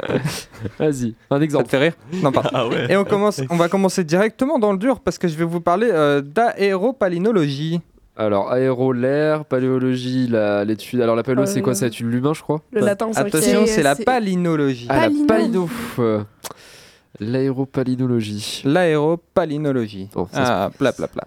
Vas-y, 0.78 1.14
un 1.30 1.34
ça 1.34 1.38
te 1.38 1.44
exemple. 1.44 1.68
fait 1.68 1.78
rire? 1.78 1.92
Non, 2.22 2.32
pardon. 2.32 2.50
Ah 2.52 2.66
ouais 2.68 2.86
Et 2.90 2.96
on, 2.96 3.04
commence, 3.04 3.40
on 3.50 3.56
va 3.56 3.68
commencer 3.68 4.04
directement 4.04 4.58
dans 4.58 4.72
le 4.72 4.78
dur 4.78 5.00
parce 5.00 5.18
que 5.18 5.28
je 5.28 5.36
vais 5.36 5.44
vous 5.44 5.60
parler 5.60 5.88
euh, 5.92 6.20
d'aéropalinologie. 6.20 7.80
Alors, 8.16 8.52
aéro, 8.52 8.92
l'air, 8.92 9.44
paléologie, 9.46 10.26
la- 10.28 10.64
l'étude. 10.66 11.00
Alors, 11.00 11.16
la 11.16 11.22
paléo, 11.22 11.46
c'est 11.46 11.62
quoi? 11.62 11.72
Euh, 11.72 11.74
C'est 11.74 11.86
l'étude 11.86 12.06
de 12.08 12.12
l'humain, 12.12 12.34
je 12.34 12.42
crois? 12.42 12.60
Le 12.72 12.80
latin, 12.80 13.08
c'est 13.12 13.20
Attention, 13.20 13.64
c'est- 13.66 13.82
la 13.82 13.96
palinologie. 13.96 14.86
Ah, 14.90 14.96
la 14.96 15.00
Palino. 15.26 15.26
palino. 15.26 15.70
euh, 15.98 16.22
L'aéropalinologie. 17.20 18.62
L'aéropalinologie. 18.64 20.08
Ah, 20.34 20.70
pla 20.76 20.92
pla 20.92 21.08
pla. 21.08 21.24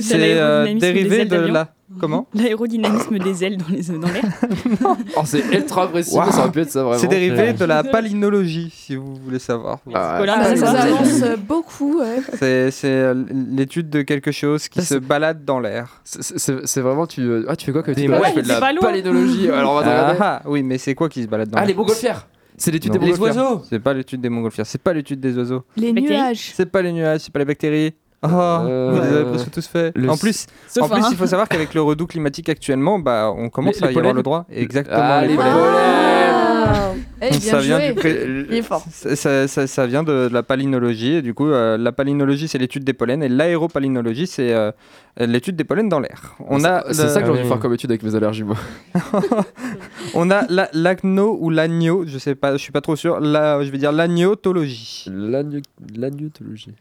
C'est 0.00 0.38
euh, 0.38 0.74
dérivé 0.78 1.24
de 1.24 1.36
la. 1.36 1.68
Comment 2.00 2.26
L'aérodynamisme 2.34 3.18
des 3.18 3.44
ailes 3.44 3.56
dans 3.56 3.64
les- 3.70 3.98
dans 3.98 4.08
l'air. 4.08 4.22
Oh, 5.16 5.22
c'est 5.24 5.42
ultra 5.54 5.88
précis, 5.88 6.10
ça 6.10 6.40
aurait 6.40 6.50
pu 6.50 6.60
être 6.60 6.70
ça 6.70 6.82
vraiment. 6.82 6.98
C'est 7.00 7.08
dérivé 7.08 7.54
de 7.54 7.64
la 7.64 7.82
palinologie, 7.82 8.70
si 8.74 8.94
vous 8.94 9.14
voulez 9.16 9.38
savoir. 9.38 9.78
Ah, 9.94 10.14
Voilà, 10.18 10.36
Ah, 10.38 10.56
ça 10.56 10.66
ça, 10.66 10.82
avance 10.82 11.22
beaucoup, 11.46 12.00
ouais. 12.00 12.20
C'est 12.34 12.70
c'est, 12.70 12.88
euh, 12.90 13.14
l'étude 13.32 13.88
de 13.88 14.02
quelque 14.02 14.32
chose 14.32 14.68
qui 14.68 14.82
se 14.84 14.96
balade 14.96 15.44
dans 15.46 15.60
l'air. 15.60 16.02
C'est- 16.04 16.80
vraiment, 16.80 17.06
tu. 17.06 17.22
euh, 17.22 17.44
Ah, 17.48 17.56
tu 17.56 17.64
fais 17.66 17.72
quoi 17.72 17.82
que 17.82 17.92
Des 17.92 18.02
tu 18.02 18.08
fais 18.08 18.18
de 18.18 18.42
C'est 18.42 18.52
la 18.52 18.60
pas 18.60 18.72
loin. 18.72 18.82
palénologie. 18.82 19.48
Alors, 19.48 19.72
on 19.72 19.74
va 19.76 19.82
Ah, 19.86 20.02
regarder. 20.12 20.18
ah, 20.20 20.42
oui, 20.46 20.62
mais 20.62 20.76
c'est 20.76 20.94
quoi 20.94 21.08
qui 21.08 21.22
se 21.22 21.28
balade 21.28 21.48
dans 21.48 21.56
Ah, 21.56 21.60
l'air? 21.60 21.68
les 21.68 21.74
montgolfières 21.74 22.26
C'est 22.58 22.70
l'étude 22.70 22.92
des 22.92 22.98
Les 22.98 23.18
oiseaux 23.18 23.62
C'est 23.68 23.78
pas 23.78 23.94
l'étude 23.94 24.20
des 24.20 24.28
montgolfières, 24.28 24.66
c'est 24.66 24.82
pas 24.82 24.92
l'étude 24.92 25.20
des 25.20 25.36
oiseaux, 25.38 25.64
Les 25.76 25.92
Bactéries. 25.92 26.16
nuages. 26.16 26.52
c'est 26.54 26.66
pas 26.70 26.82
les 26.82 26.92
nuages, 26.92 27.20
c'est 27.20 27.32
pas 27.32 27.38
les 27.38 27.44
bactéries. 27.44 27.94
Oh, 28.24 28.26
Euh, 28.32 28.90
vous 28.92 29.00
les 29.00 29.16
avez 29.16 29.24
presque 29.26 29.50
tous 29.52 29.66
fait. 29.68 29.92
le 29.94 30.10
En 30.10 30.16
plus, 30.16 30.46
Sauf 30.66 30.84
en 30.84 30.88
plus, 30.94 31.04
un. 31.04 31.10
il 31.12 31.16
faut 31.16 31.26
savoir 31.26 31.48
qu'avec 31.48 31.72
le 31.72 31.82
redout 31.82 32.06
climatique 32.08 32.48
actuellement, 32.48 32.98
bah, 32.98 33.32
on 33.36 33.48
commence 33.48 33.76
Les- 33.80 33.84
à 33.84 33.88
les 33.90 33.94
y 33.94 33.98
avoir 33.98 34.12
le 34.12 34.22
droit. 34.24 34.44
Exactement, 34.50 34.98
Ah, 35.00 35.20
les 35.22 35.28
les 35.28 35.36
pollens. 35.36 36.17
Ah 37.20 37.32
ça 37.32 37.58
vient 37.60 37.78
joué. 37.78 37.88
du 37.88 37.94
pré- 37.94 38.26
Il 38.50 38.54
est 38.54 38.62
fort. 38.62 38.84
ça, 38.90 39.16
ça- 39.16 39.48
ça- 39.48 39.66
ça 39.66 39.86
vient 39.86 40.02
de, 40.02 40.28
de 40.28 40.32
la 40.34 40.42
palynologie. 40.42 41.14
Et 41.14 41.22
du 41.22 41.34
coup, 41.34 41.46
euh, 41.48 41.76
la 41.76 41.92
palynologie, 41.92 42.48
c'est 42.48 42.58
l'étude 42.58 42.84
des 42.84 42.92
pollens. 42.92 43.22
Et 43.22 43.28
l'aéropalinologie, 43.28 44.26
c'est 44.26 44.52
euh, 44.52 44.70
l'étude 45.18 45.56
des 45.56 45.64
pollens 45.64 45.88
dans 45.88 46.00
l'air. 46.00 46.34
On 46.40 46.64
a, 46.64 46.84
C'est 46.92 47.02
le- 47.04 47.08
ça 47.08 47.20
que 47.20 47.26
j'aurais 47.26 47.38
dû 47.38 47.44
Ouais. 47.44 47.48
faire 47.50 47.58
comme 47.60 47.74
étude 47.74 47.90
avec 47.90 48.02
mes 48.02 48.14
allergies, 48.14 48.44
moi. 48.44 48.56
on 50.14 50.30
a 50.30 50.46
la- 50.48 50.68
l'agno 50.72 51.36
ou 51.40 51.50
l'agno, 51.50 52.04
je 52.06 52.18
sais 52.18 52.34
pas, 52.34 52.52
je 52.52 52.58
suis 52.62 52.72
pas 52.72 52.80
trop 52.80 52.96
sûr. 52.96 53.20
La, 53.20 53.62
je 53.64 53.70
vais 53.70 53.78
dire 53.78 53.92
l'agnotologie. 53.92 55.06
L'agno- 55.12 55.60
L'agnotologie. 55.94 56.74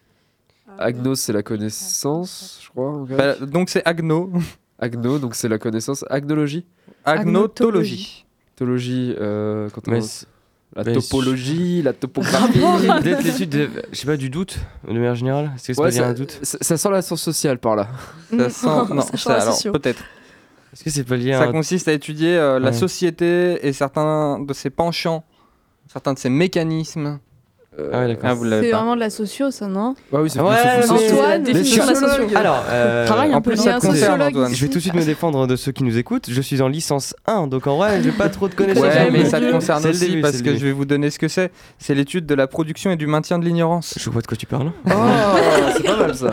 Agnos, 0.79 1.15
c'est 1.15 1.33
la 1.33 1.41
connaissance, 1.43 2.59
je 2.63 2.69
crois. 2.69 2.89
en. 2.91 3.03
Bah, 3.05 3.35
donc 3.41 3.69
c'est 3.69 3.81
agno, 3.87 4.31
Agno, 4.77 5.17
donc 5.17 5.33
c'est 5.33 5.47
la 5.49 5.57
connaissance. 5.57 6.05
Agnologie 6.09 6.65
agnotologie. 7.03 8.25
Tologie, 8.57 9.15
euh, 9.19 9.69
quand 9.69 9.87
on. 9.87 10.01
La 10.75 10.83
Mais 10.83 10.93
topologie, 10.93 11.81
la 11.81 11.93
topographie. 11.93 12.59
Peut-être 12.59 13.23
l'étude, 13.23 13.49
de- 13.49 13.69
je 13.91 13.97
sais 13.97 14.05
pas, 14.05 14.17
du 14.17 14.29
doute, 14.29 14.59
de 14.85 14.93
manière 14.93 15.15
générale. 15.15 15.51
Est-ce 15.55 15.67
que 15.69 15.73
c'est 15.73 15.79
Ouais, 15.81 15.87
pas 15.89 15.93
lié 15.95 15.99
à 15.99 16.03
ça, 16.03 16.09
un 16.09 16.13
doute? 16.13 16.39
ça- 16.43 16.57
ça 16.59 16.77
sent 16.77 16.89
la 16.91 17.01
science 17.01 17.21
sociale 17.21 17.57
par 17.57 17.75
là. 17.77 17.87
Ça 18.37 18.49
sent, 18.49 18.93
non, 18.93 19.01
Ça 19.01 19.17
ça, 19.17 19.37
la 19.37 19.41
alors 19.43 19.57
peut-être. 19.71 20.03
Est-ce 20.73 20.83
que 20.83 20.89
c'est 20.89 21.05
pas 21.05 21.15
lié 21.15 21.31
à 21.33 21.39
Ça 21.39 21.43
un 21.45 21.51
consiste 21.53 21.87
à 21.87 21.93
étudier 21.93 22.35
euh, 22.37 22.59
la 22.59 22.67
Ouais. 22.71 22.73
société 22.73 23.65
et 23.65 23.71
certains 23.73 24.39
de 24.39 24.53
ses 24.53 24.69
penchants, 24.69 25.23
certains 25.87 26.13
de 26.13 26.19
ses 26.19 26.29
mécanismes. 26.29 27.19
Ah 27.93 27.99
ouais, 27.99 28.07
d'accord. 28.07 28.29
Ah, 28.29 28.33
vous 28.33 28.43
l'avez 28.43 28.65
C'est 28.65 28.71
pas. 28.71 28.77
vraiment 28.77 28.95
de 28.95 28.99
la 28.99 29.09
socio, 29.09 29.51
ça, 29.51 29.67
non 29.67 29.93
Ouais, 30.11 30.19
oui, 30.21 30.29
c'est 30.29 30.39
Ouais, 30.39 30.47
Antoine, 30.89 31.43
Mais 31.45 31.53
définition 31.53 31.83
de 31.83 31.89
la 31.89 31.95
sociologue. 31.95 32.23
socio. 32.25 32.37
Alors, 32.37 32.63
euh, 32.69 33.05
Travaille 33.07 33.33
un 33.33 33.37
En 33.37 33.41
peu, 33.41 33.51
plus, 33.51 33.57
ça 33.61 33.71
un 33.71 33.79
concerne, 33.79 33.93
sociologue 33.95 34.27
Antoine. 34.29 34.53
je 34.55 34.61
vais 34.65 34.67
tout 34.67 34.75
de 34.77 34.79
suite 34.81 34.93
me 34.95 35.03
défendre 35.05 35.45
de 35.47 35.55
ceux 35.55 35.71
qui 35.71 35.83
nous 35.83 35.97
écoutent. 35.97 36.27
Je 36.29 36.41
suis 36.41 36.61
en 36.61 36.67
licence 36.67 37.15
1, 37.27 37.47
donc 37.47 37.67
en 37.67 37.77
vrai, 37.77 38.01
j'ai 38.03 38.11
pas 38.11 38.29
trop 38.29 38.47
de 38.49 38.55
connaissances. 38.55 38.83
Ouais, 38.83 39.09
mais 39.11 39.25
ça 39.25 39.39
te 39.39 39.51
concerne 39.51 39.81
C'est 39.81 39.89
le 39.89 39.93
aussi 39.95 40.07
début, 40.09 40.21
parce 40.21 40.33
c'est 40.33 40.39
le 40.39 40.43
que 40.45 40.49
début. 40.49 40.59
je 40.61 40.65
vais 40.65 40.71
vous 40.71 40.85
donner 40.85 41.09
ce 41.11 41.19
que 41.19 41.27
c'est. 41.27 41.51
C'est 41.77 41.93
l'étude 41.93 42.25
de 42.25 42.35
la 42.35 42.47
production 42.47 42.89
et 42.91 42.95
du 42.95 43.05
maintien 43.07 43.37
de 43.39 43.45
l'ignorance. 43.45 43.93
Je 43.99 44.09
vois 44.09 44.21
de 44.21 44.27
quoi 44.27 44.37
tu 44.37 44.45
parles. 44.45 44.71
Oh, 44.87 45.69
c'est 45.75 45.83
pas 45.83 45.97
mal 45.97 46.15
ça. 46.15 46.31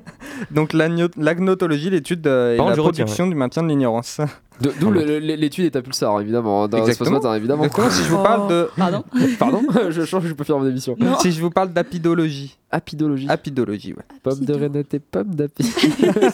Donc 0.50 0.72
l'agno- 0.72 1.08
l'agnotologie, 1.18 1.90
l'étude 1.90 2.20
de 2.22 2.54
et 2.54 2.56
Par 2.56 2.66
la 2.66 2.72
contre, 2.72 2.76
je 2.76 2.80
retiens, 2.80 3.04
production 3.04 3.26
du 3.26 3.34
maintien 3.34 3.62
de 3.62 3.68
l'ignorance. 3.68 4.20
D'où 4.60 4.90
l'étude 4.90 5.66
est 5.66 5.76
à 5.76 5.82
pulsar, 5.82 6.20
évidemment. 6.20 6.64
hein, 6.64 6.68
Dans 6.68 6.78
Exactement. 6.78 7.10
matin, 7.18 7.34
évidemment. 7.34 7.64
Exactement, 7.64 7.90
si 7.90 8.02
je 8.04 8.08
vous 8.08 8.22
parle 8.22 8.48
de, 8.50 8.68
Pardon 8.76 9.04
Pardon 9.38 9.62
Je 9.90 10.04
change, 10.04 10.24
je 10.26 10.32
peux 10.32 10.44
faire 10.44 10.58
mon 10.58 10.66
émission. 10.68 10.96
si 11.20 11.32
je 11.32 11.40
vous 11.40 11.50
parle 11.50 11.72
d'apidologie, 11.72 12.56
Apidologie. 12.70 13.26
apidologie, 13.28 13.92
ouais. 13.92 14.02
Pomme 14.22 14.40
de 14.40 14.54
renette 14.54 14.94
et 14.94 14.98
pomme 14.98 15.34
d'api. 15.34 15.70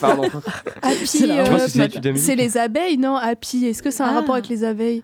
Pardon. 0.00 0.22
C'est 1.04 1.26
la- 1.26 1.46
euh, 1.52 1.58
c'est 1.68 2.16
c'est 2.16 2.36
les 2.36 2.56
abeilles, 2.56 2.96
non 2.98 3.16
Happy, 3.16 3.66
est-ce 3.66 3.82
que 3.82 3.90
c'est 3.90 4.02
un 4.02 4.06
Ah. 4.10 4.14
rapport 4.14 4.34
avec 4.36 4.48
les 4.48 4.62
abeilles 4.64 5.02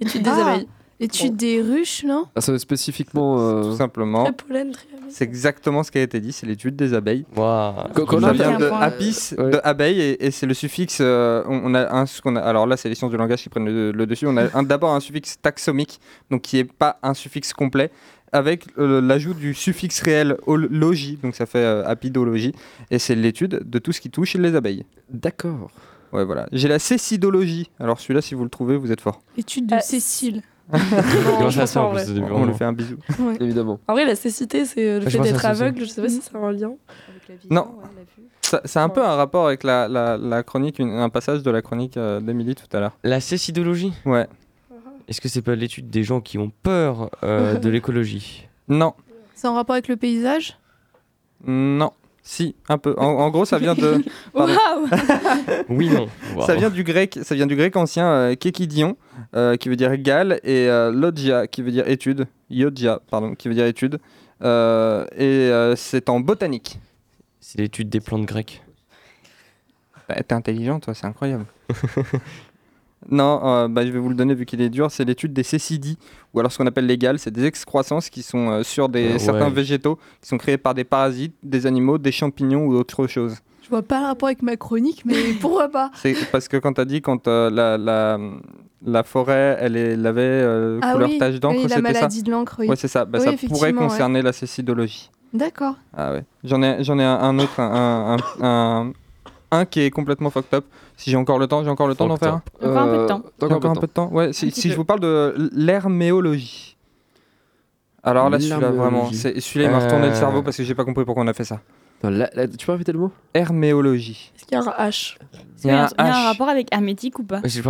Étude 0.00 0.22
des 0.22 0.30
Ah. 0.30 0.46
abeilles. 0.52 0.68
Étude 1.00 1.36
des 1.36 1.60
ruches, 1.60 2.04
non 2.06 2.26
Ah, 2.36 2.40
ça, 2.40 2.56
spécifiquement. 2.58 3.36
euh, 3.40 3.62
Tout 3.64 3.76
simplement. 3.76 4.24
Très 4.24 4.32
pollen, 4.32 4.70
très 4.72 4.86
abeille. 4.86 4.93
C'est 5.10 5.24
exactement 5.24 5.82
ce 5.82 5.90
qui 5.90 5.98
a 5.98 6.02
été 6.02 6.20
dit, 6.20 6.32
c'est 6.32 6.46
l'étude 6.46 6.76
des 6.76 6.94
abeilles. 6.94 7.24
Co- 7.94 8.20
Ça 8.20 8.32
vient 8.32 8.58
de 8.58 8.66
apis, 8.66 9.30
euh, 9.38 9.50
de 9.50 9.60
abeille, 9.64 10.00
et, 10.00 10.26
et 10.26 10.30
c'est 10.30 10.46
le 10.46 10.54
suffixe. 10.54 10.98
euh, 11.00 11.42
on, 11.46 11.74
a 11.74 11.92
un, 11.94 12.06
ce 12.06 12.20
qu'on 12.20 12.36
a, 12.36 12.40
alors 12.40 12.66
là, 12.66 12.76
c'est 12.76 12.88
les 12.88 12.94
sciences 12.94 13.10
du 13.10 13.16
langage 13.16 13.42
qui 13.42 13.48
prennent 13.48 13.66
le, 13.66 13.92
le 13.92 14.06
dessus. 14.06 14.26
On 14.26 14.36
a 14.36 14.62
d'abord 14.62 14.92
un 14.94 15.00
suffixe 15.00 15.40
taxomique, 15.40 16.00
donc 16.30 16.42
qui 16.42 16.58
est 16.58 16.64
pas 16.72 16.98
un 17.02 17.14
suffixe 17.14 17.52
complet, 17.52 17.90
avec 18.32 18.66
euh, 18.78 19.00
l'ajout 19.00 19.34
du 19.34 19.54
suffixe 19.54 20.00
réel 20.00 20.36
logie, 20.46 21.18
donc 21.22 21.34
ça 21.36 21.46
fait 21.46 21.58
euh, 21.58 21.84
apidologie, 21.86 22.52
et 22.90 22.98
c'est 22.98 23.14
l'étude 23.14 23.60
de 23.64 23.78
tout 23.78 23.92
ce 23.92 24.00
qui 24.00 24.10
touche 24.10 24.34
les 24.34 24.54
abeilles. 24.56 24.84
D'accord. 25.10 25.70
Ouais, 26.12 26.24
voilà. 26.24 26.46
J'ai 26.52 26.68
la 26.68 26.78
cécidologie. 26.78 27.70
Alors 27.80 27.98
celui-là, 28.00 28.22
si 28.22 28.34
vous 28.34 28.44
le 28.44 28.50
trouvez, 28.50 28.76
vous 28.76 28.92
êtes 28.92 29.00
fort. 29.00 29.20
Étude 29.36 29.66
de 29.66 29.74
Euh, 29.74 29.80
Cécile. 29.80 30.42
Ça 31.66 31.82
en 31.82 31.90
plus 31.92 32.10
au 32.10 32.14
début 32.14 32.26
On 32.32 32.46
lui 32.46 32.54
fait 32.54 32.64
un 32.64 32.72
bisou. 32.72 32.96
Évidemment. 33.40 33.78
En 33.88 33.92
vrai, 33.92 34.04
la 34.06 34.16
cécité, 34.16 34.64
c'est 34.64 34.98
le 34.98 35.04
Je 35.04 35.10
fait 35.10 35.18
pense 35.18 35.26
d'être 35.26 35.36
ça, 35.40 35.54
ça. 35.54 35.64
aveugle. 35.64 35.80
Je 35.80 35.86
sais 35.86 36.02
pas 36.02 36.08
si 36.08 36.20
c'est 36.22 36.34
un 36.36 36.52
lien. 36.52 36.72
Non. 37.50 37.68
Ça- 38.42 38.60
C'est 38.64 38.78
un 38.78 38.88
peu 38.88 39.02
un 39.04 39.14
rapport 39.16 39.46
avec 39.46 39.62
la, 39.64 39.88
la- 39.88 40.16
la 40.16 40.42
chronique, 40.42 40.78
une- 40.78 40.90
un 40.90 41.08
passage 41.08 41.42
de 41.42 41.50
la 41.50 41.62
chronique 41.62 41.96
euh, 41.96 42.20
d'Émilie 42.20 42.54
tout 42.54 42.74
à 42.76 42.80
l'heure. 42.80 42.92
La 43.02 43.20
cécidologie 43.20 43.92
Ouais. 44.04 44.26
Est-ce 45.08 45.20
que 45.20 45.28
c'est 45.28 45.42
pas 45.42 45.54
l'étude 45.54 45.90
des 45.90 46.02
gens 46.02 46.20
qui 46.20 46.38
ont 46.38 46.50
peur 46.62 47.10
euh, 47.22 47.58
de 47.58 47.68
l'écologie? 47.70 48.46
Non. 48.68 48.94
C'est 49.34 49.48
en 49.48 49.54
rapport 49.54 49.74
avec 49.74 49.88
le 49.88 49.96
paysage? 49.96 50.58
Non. 51.46 51.92
Si, 52.26 52.56
un 52.70 52.78
peu. 52.78 52.94
En, 52.96 53.04
en 53.04 53.28
gros, 53.30 53.44
ça 53.44 53.58
vient 53.58 53.74
de. 53.74 54.02
Waouh 54.34 54.48
Oui, 55.68 55.90
non. 55.90 56.08
Ça 56.46 56.54
vient 56.54 56.70
du 56.70 56.82
grec, 56.82 57.18
ça 57.22 57.34
vient 57.34 57.46
du 57.46 57.54
grec 57.54 57.76
ancien 57.76 58.06
euh, 58.10 58.34
kekidion, 58.34 58.96
euh, 59.36 59.56
qui 59.56 59.68
veut 59.68 59.76
dire 59.76 59.92
égal, 59.92 60.40
et 60.42 60.68
euh, 60.70 60.90
logia, 60.90 61.46
qui 61.46 61.60
veut 61.60 61.70
dire 61.70 61.86
étude, 61.86 62.26
yogia, 62.48 63.00
pardon, 63.10 63.34
qui 63.34 63.48
veut 63.48 63.54
dire 63.54 63.66
étude, 63.66 64.00
Euh, 64.42 65.04
et 65.16 65.50
euh, 65.52 65.76
c'est 65.76 66.08
en 66.08 66.18
botanique. 66.20 66.78
C'est 67.40 67.58
l'étude 67.60 67.88
des 67.90 68.00
plantes 68.00 68.24
grecques. 68.26 68.62
Bah, 70.08 70.16
T'es 70.22 70.34
intelligent, 70.34 70.80
toi, 70.80 70.94
c'est 70.94 71.06
incroyable. 71.06 71.44
non, 73.10 73.40
euh, 73.44 73.68
bah, 73.68 73.84
je 73.86 73.90
vais 73.92 73.98
vous 73.98 74.08
le 74.08 74.14
donner 74.14 74.34
vu 74.34 74.46
qu'il 74.46 74.60
est 74.60 74.68
dur. 74.70 74.90
C'est 74.90 75.04
l'étude 75.04 75.32
des 75.32 75.42
cécidies, 75.42 75.98
ou 76.32 76.40
alors 76.40 76.50
ce 76.52 76.58
qu'on 76.58 76.66
appelle 76.66 76.86
les 76.86 76.98
gales. 76.98 77.18
C'est 77.18 77.30
des 77.30 77.44
excroissances 77.44 78.10
qui 78.10 78.22
sont 78.22 78.50
euh, 78.50 78.62
sur 78.62 78.88
des, 78.88 79.12
ouais. 79.12 79.18
certains 79.18 79.50
végétaux, 79.50 79.98
qui 80.20 80.28
sont 80.28 80.38
créés 80.38 80.58
par 80.58 80.74
des 80.74 80.84
parasites, 80.84 81.34
des 81.42 81.66
animaux, 81.66 81.98
des 81.98 82.12
champignons 82.12 82.66
ou 82.66 82.74
autre 82.76 83.06
chose. 83.06 83.36
Je 83.62 83.68
vois 83.70 83.82
pas 83.82 84.00
le 84.00 84.06
rapport 84.06 84.28
avec 84.28 84.42
ma 84.42 84.56
chronique, 84.56 85.02
mais 85.06 85.14
pourquoi 85.40 85.68
pas? 85.68 85.90
C'est 85.94 86.14
parce 86.30 86.48
que 86.48 86.56
quand 86.58 86.74
t'as 86.74 86.84
dit 86.84 87.00
quand 87.00 87.26
euh, 87.28 87.48
la, 87.50 87.78
la, 87.78 88.18
la 88.84 89.02
forêt, 89.02 89.56
elle, 89.58 89.76
est, 89.76 89.92
elle 89.92 90.06
avait 90.06 90.20
euh, 90.22 90.78
Ah 90.82 90.92
couleur 90.92 91.08
oui, 91.08 91.18
tache 91.18 91.40
d'encre, 91.40 91.56
oui, 91.56 91.62
la 91.62 91.76
c'était 91.76 91.88
ça? 91.88 91.92
maladie 91.94 92.22
de 92.22 92.30
l'encre, 92.30 92.56
oui. 92.58 92.68
Ouais, 92.68 92.76
c'est 92.76 92.88
ça. 92.88 93.04
Bah, 93.06 93.18
Oui, 93.20 93.24
ça 93.38 93.48
pourrait 93.48 93.72
ouais. 93.72 93.78
concerner 93.78 94.20
la 94.20 94.32
cécidologie. 94.34 95.10
D'accord. 95.32 95.76
Ah 95.96 96.12
ouais. 96.12 96.24
J'en 96.44 96.62
ai, 96.62 96.84
j'en 96.84 96.98
ai 96.98 97.04
un, 97.04 97.14
un 97.18 97.38
autre, 97.38 97.58
un, 97.58 98.16
un, 98.40 98.92
un, 99.54 99.64
qui 99.64 99.80
est 99.80 99.90
complètement 99.90 100.30
fucked 100.30 100.52
up. 100.54 100.64
Si 100.96 101.10
j'ai 101.10 101.16
encore 101.16 101.38
le 101.38 101.46
temps, 101.46 101.64
j'ai 101.64 101.70
encore 101.70 101.88
le 101.88 101.94
temps 101.94 102.06
d'en 102.06 102.16
faire 102.16 102.34
un 102.34 102.42
Encore 102.68 102.82
un 102.82 102.86
peu 102.88 102.98
de 103.02 103.06
temps. 103.06 103.22
T'as 103.38 103.48
J'ai 103.48 103.54
encore 103.54 103.70
un 103.70 103.74
peu 103.74 103.86
de 103.86 103.92
temps 103.92 104.08
Ouais, 104.12 104.32
si, 104.32 104.50
je 104.50 104.76
vous 104.76 104.84
parle 104.84 105.00
de 105.00 105.50
l'herméologie. 105.54 106.76
Alors 108.02 108.28
là, 108.28 108.38
celui-là, 108.38 108.70
vraiment, 108.70 109.10
celui-là, 109.10 109.66
il 109.66 109.70
m'a 109.70 109.78
retourné 109.78 110.06
le 110.08 110.12
Euh. 110.12 110.14
cerveau 110.18 110.42
parce 110.42 110.56
que 110.58 110.62
j'ai 110.62 110.74
pas 110.74 110.84
compris 110.84 111.04
pourquoi 111.04 111.24
on 111.24 111.26
a 111.28 111.32
fait 111.32 111.44
ça. 111.44 111.60
Non, 112.02 112.26
tu 112.58 112.66
peux 112.66 112.72
répéter 112.72 112.92
le 112.92 112.98
mot? 112.98 113.10
Herméologie. 113.32 114.30
Est-ce 114.36 114.44
qu'il 114.44 114.58
y 114.58 114.60
a 114.60 114.62
un 114.62 114.88
H? 114.88 115.16
Est-ce 115.16 115.62
qu'il 115.62 115.70
y 115.70 115.72
a 115.72 115.84
un, 115.84 115.88
il 115.98 116.04
y 116.04 116.08
a 116.10 116.14
un 116.16 116.20
H. 116.22 116.24
rapport 116.26 116.48
avec 116.50 116.68
hermétique 116.74 117.18
ou 117.18 117.24
pas? 117.24 117.40
Ouais. 117.40 117.48
C'est 117.48 117.62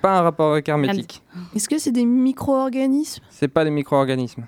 pas 0.00 0.18
un 0.18 0.22
rapport 0.22 0.52
avec 0.52 0.66
hermétique. 0.68 1.22
Est-ce 1.54 1.68
que 1.68 1.76
c'est 1.76 1.92
des 1.92 2.06
micro-organismes? 2.06 3.22
C'est 3.28 3.48
pas 3.48 3.64
des 3.64 3.70
micro-organismes. 3.70 4.46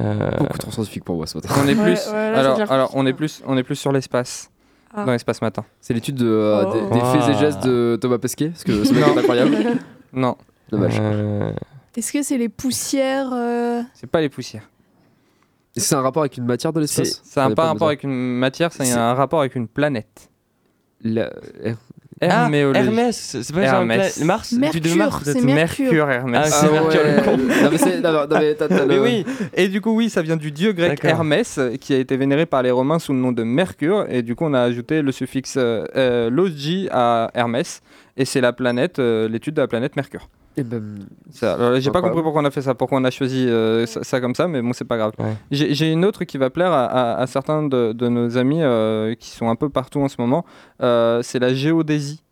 Euh, 0.00 0.30
Beaucoup 0.38 0.56
trop 0.58 0.70
scientifique 0.70 1.04
pour 1.04 1.16
moi 1.16 1.26
ce 1.26 1.36
matin. 1.36 1.50
On 1.62 1.66
est 1.68 1.74
Ouais, 1.74 1.82
plus. 1.82 2.06
ouais, 2.08 2.30
là, 2.30 2.34
ça 2.34 2.40
alors, 2.40 2.58
devient 2.58 2.70
alors 2.72 2.90
on 2.94 3.04
est 3.06 3.10
compliqué. 3.12 3.14
plus, 3.16 3.42
on 3.46 3.56
est 3.58 3.62
plus 3.64 3.74
sur 3.76 3.92
l'espace. 3.92 4.50
Ah. 4.94 5.04
Dans 5.04 5.12
l'espace 5.12 5.42
matin. 5.42 5.64
C'est 5.80 5.92
l'étude 5.94 6.16
de, 6.16 6.26
euh, 6.26 6.64
Oh. 6.66 6.72
des, 6.72 6.80
des 6.80 7.00
faits 7.04 7.28
et 7.30 7.38
gestes 7.38 7.62
de 7.64 7.98
Thomas 8.00 8.18
Pesquet 8.18 8.48
Parce 8.48 8.64
que 8.64 8.84
ce 8.84 8.92
mec 8.94 9.06
Non. 9.06 9.14
est 9.14 9.18
incroyable. 9.18 9.56
Non, 10.14 10.36
Dommage. 10.70 10.96
euh, 11.00 11.52
Est-ce 11.96 12.12
que 12.12 12.22
c'est 12.22 12.38
les 12.38 12.48
poussières 12.48 13.30
euh, 13.32 13.82
c'est 13.92 14.06
pas 14.10 14.20
les 14.22 14.28
poussières. 14.30 14.68
C'est 15.76 15.94
un 15.94 16.00
rapport 16.00 16.22
avec 16.22 16.36
une 16.38 16.46
matière 16.46 16.72
de 16.72 16.80
l'espace 16.80 17.20
Ça 17.24 17.42
n'a 17.42 17.48
On 17.48 17.50
est 17.50 17.54
pas 17.54 17.64
un 17.66 17.72
rapport 17.74 17.88
avec 17.88 18.02
une 18.02 18.38
matière, 18.38 18.72
C'est- 18.72 18.90
un 18.92 19.14
rapport 19.14 19.40
avec 19.40 19.54
une 19.54 19.68
planète. 19.68 20.30
La- 21.02 21.30
Ah. 22.20 22.48
Hermès, 22.74 23.36
c'est 23.42 23.52
pas 23.54 23.62
Hermès. 23.62 24.20
Mars 24.24 24.52
Mercure, 24.52 24.96
Mars 24.96 25.22
c'est 25.24 25.40
Mercure. 25.42 26.10
Hermès. 26.10 26.40
Ah, 26.44 26.50
c'est 26.50 26.70
Mercure, 26.72 27.00
le 27.04 27.22
con. 27.22 27.36
non, 27.64 27.68
mais 27.70 27.78
c'est. 27.78 28.00
Non, 28.00 28.12
non, 28.12 28.26
non, 28.28 28.38
mais 28.40 28.54
t'as- 28.54 28.68
t'as 28.68 28.86
Mais 28.86 28.96
le- 28.96 29.02
oui, 29.02 29.24
et 29.54 29.68
du 29.68 29.80
coup 29.80 29.92
oui, 29.94 30.10
ça 30.10 30.22
vient 30.22 30.36
du 30.36 30.50
dieu 30.50 30.72
grec 30.72 30.90
D'accord. 30.90 31.10
Hermès, 31.10 31.58
euh, 31.58 31.76
qui 31.76 31.94
a 31.94 31.98
été 31.98 32.16
vénéré 32.16 32.46
par 32.46 32.62
les 32.62 32.70
Romains 32.70 32.98
sous 32.98 33.12
le 33.12 33.18
nom 33.18 33.32
de 33.32 33.42
Mercure, 33.42 34.06
et 34.08 34.22
du 34.22 34.34
coup 34.34 34.44
on 34.46 34.54
a 34.54 34.60
ajouté 34.60 35.02
le 35.02 35.12
suffixe 35.12 35.54
euh, 35.56 35.84
euh, 35.96 36.30
logi 36.30 36.88
à 36.90 37.30
Hermès, 37.34 37.80
et 38.16 38.24
c'est 38.24 38.40
la 38.40 38.52
planète, 38.52 38.98
euh, 38.98 39.28
l'étude 39.28 39.54
de 39.54 39.60
la 39.60 39.68
planète 39.68 39.94
Mercure. 39.96 40.28
Eh 40.58 40.64
ben, 40.64 40.98
Ça, 41.30 41.54
alors, 41.54 41.80
J'ai 41.80 41.90
pas 41.90 42.00
compris 42.02 42.22
pourquoi 42.22 42.42
on 42.42 42.44
a 42.44 42.50
fait 42.50 42.62
ça, 42.62 42.74
pourquoi 42.74 42.98
on 42.98 43.04
a 43.04 43.10
choisi 43.10 43.46
euh, 43.48 43.86
ça, 43.86 44.02
ça 44.02 44.20
comme 44.20 44.34
ça, 44.34 44.48
mais 44.48 44.60
bon 44.62 44.72
c'est 44.72 44.84
pas 44.84 44.96
grave. 44.96 45.12
Ouais. 45.18 45.34
J'ai 45.50 45.74
j'ai 45.74 45.92
une 45.92 46.04
autre 46.04 46.24
qui 46.24 46.36
va 46.38 46.50
plaire 46.50 46.72
à, 46.72 46.84
à- 46.86 47.20
à 47.22 47.26
certains 47.26 47.62
de, 47.62 47.92
de 47.92 48.08
nos 48.08 48.36
amis 48.36 48.62
euh, 48.62 49.14
qui 49.14 49.30
sont 49.30 49.48
un 49.48 49.56
peu 49.56 49.68
partout 49.68 50.00
en 50.00 50.08
ce 50.08 50.16
moment, 50.18 50.44
Euh, 50.82 51.22
c'est 51.22 51.38
la 51.38 51.54
géodésie. 51.54 52.22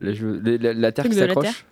les 0.00 0.14
jeux- 0.14 0.40
les- 0.44 0.58
la, 0.58 0.72
la 0.74 0.92
Terre 0.92 1.04
qui 1.06 1.14
de 1.16 1.20
la 1.20 1.26
Terre. 1.26 1.42
s'accroche. 1.42 1.66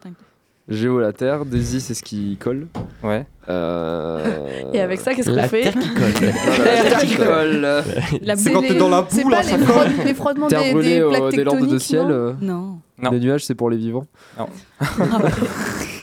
Géo, 0.69 1.01
la 1.01 1.13
Terre. 1.13 1.45
Daisy, 1.45 1.81
c'est 1.81 1.95
ce 1.95 2.03
qui 2.03 2.37
colle. 2.39 2.69
Ouais. 3.03 3.27
Euh... 3.49 4.25
Et 4.73 4.81
avec 4.81 5.01
ça, 5.01 5.15
qu'est-ce 5.15 5.29
qu'on 5.31 5.37
La 5.37 5.49
fait 5.49 5.63
terre 5.63 5.75
qui 5.79 5.89
colle. 5.95 6.13
La 6.65 6.83
Terre 6.91 6.99
qui 7.01 7.17
colle. 7.17 7.83
La 8.23 8.37
C'est 8.37 8.53
quand 8.53 8.61
t'es 8.63 8.75
dans 8.75 8.89
la 8.89 9.05
C'est 9.09 9.25
boue, 9.25 9.31
pas 9.31 9.43
là, 9.43 9.43
les, 9.43 9.49
ça 9.49 9.59
frott- 9.59 10.05
les 10.05 10.15
frottements 10.15 10.47
Terre 10.49 10.63
des, 10.63 10.73
brûlée 10.73 10.95
des 10.97 11.03
au- 11.03 11.11
plaques 11.11 11.31
des 11.35 11.45
lampes 11.45 11.67
de 11.67 11.79
ciel. 11.79 12.03
non 12.03 12.11
euh, 12.11 12.33
Non. 12.41 12.79
Non. 13.03 13.11
Les 13.11 13.19
nuages, 13.19 13.45
c'est 13.47 13.55
pour 13.55 13.71
les 13.71 13.79
vivants. 13.79 14.07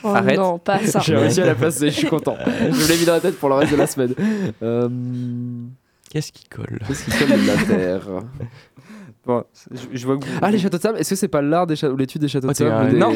Oh 0.04 0.08
Arrête. 0.08 0.36
non, 0.36 0.58
pas 0.58 0.84
ça. 0.84 1.00
J'ai 1.00 1.16
réussi 1.16 1.40
à 1.40 1.46
la 1.46 1.54
placer, 1.54 1.90
je 1.90 1.96
suis 1.96 2.08
content. 2.08 2.36
je 2.46 2.66
me 2.70 2.88
l'ai 2.88 2.98
mis 2.98 3.04
dans 3.04 3.12
la 3.14 3.20
tête 3.20 3.38
pour 3.38 3.48
le 3.48 3.54
reste 3.56 3.72
de 3.72 3.76
la 3.76 3.86
semaine. 3.86 4.14
Euh... 4.62 4.88
Qu'est-ce 6.10 6.32
qui 6.32 6.44
colle? 6.48 6.78
Qu'est-ce 6.86 7.04
qui 7.04 7.10
colle 7.10 7.40
de 7.40 7.46
la 7.46 7.56
Terre? 7.76 8.02
Bon, 9.28 9.44
je, 9.70 9.78
je 9.98 10.06
vois 10.06 10.16
que 10.16 10.24
vous... 10.24 10.30
Ah, 10.40 10.50
les 10.50 10.58
châteaux 10.58 10.78
de 10.78 10.82
sable, 10.82 10.98
est-ce 10.98 11.10
que 11.10 11.16
c'est 11.16 11.28
pas 11.28 11.42
l'art 11.42 11.66
des 11.66 11.76
châteaux, 11.76 11.94
l'étude 11.96 12.22
des 12.22 12.28
châteaux 12.28 12.48
Oh, 12.48 12.52
de 12.52 12.64
eu 12.64 12.68
sable 12.70 12.90
des- 12.92 12.98
Non. 12.98 13.12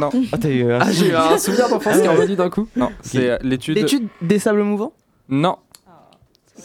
non, 0.00 0.10
Ah, 0.32 0.38
t'as 0.38 0.48
eu 0.48 0.72
un. 0.72 0.78
Ah, 0.80 0.90
j'ai 0.90 1.10
eu 1.10 1.14
un 1.14 1.36
souvenir 1.36 1.68
d'enfance 1.68 1.98
qui 2.00 2.06
est 2.06 2.08
revenu 2.08 2.36
d'un 2.36 2.48
coup. 2.48 2.66
non, 2.74 2.90
c'est 3.02 3.28
euh, 3.30 3.36
l'étude... 3.42 3.76
L'étude 3.76 4.08
des 4.22 4.38
sables 4.38 4.62
mouvants? 4.62 4.94
Non. 5.28 5.56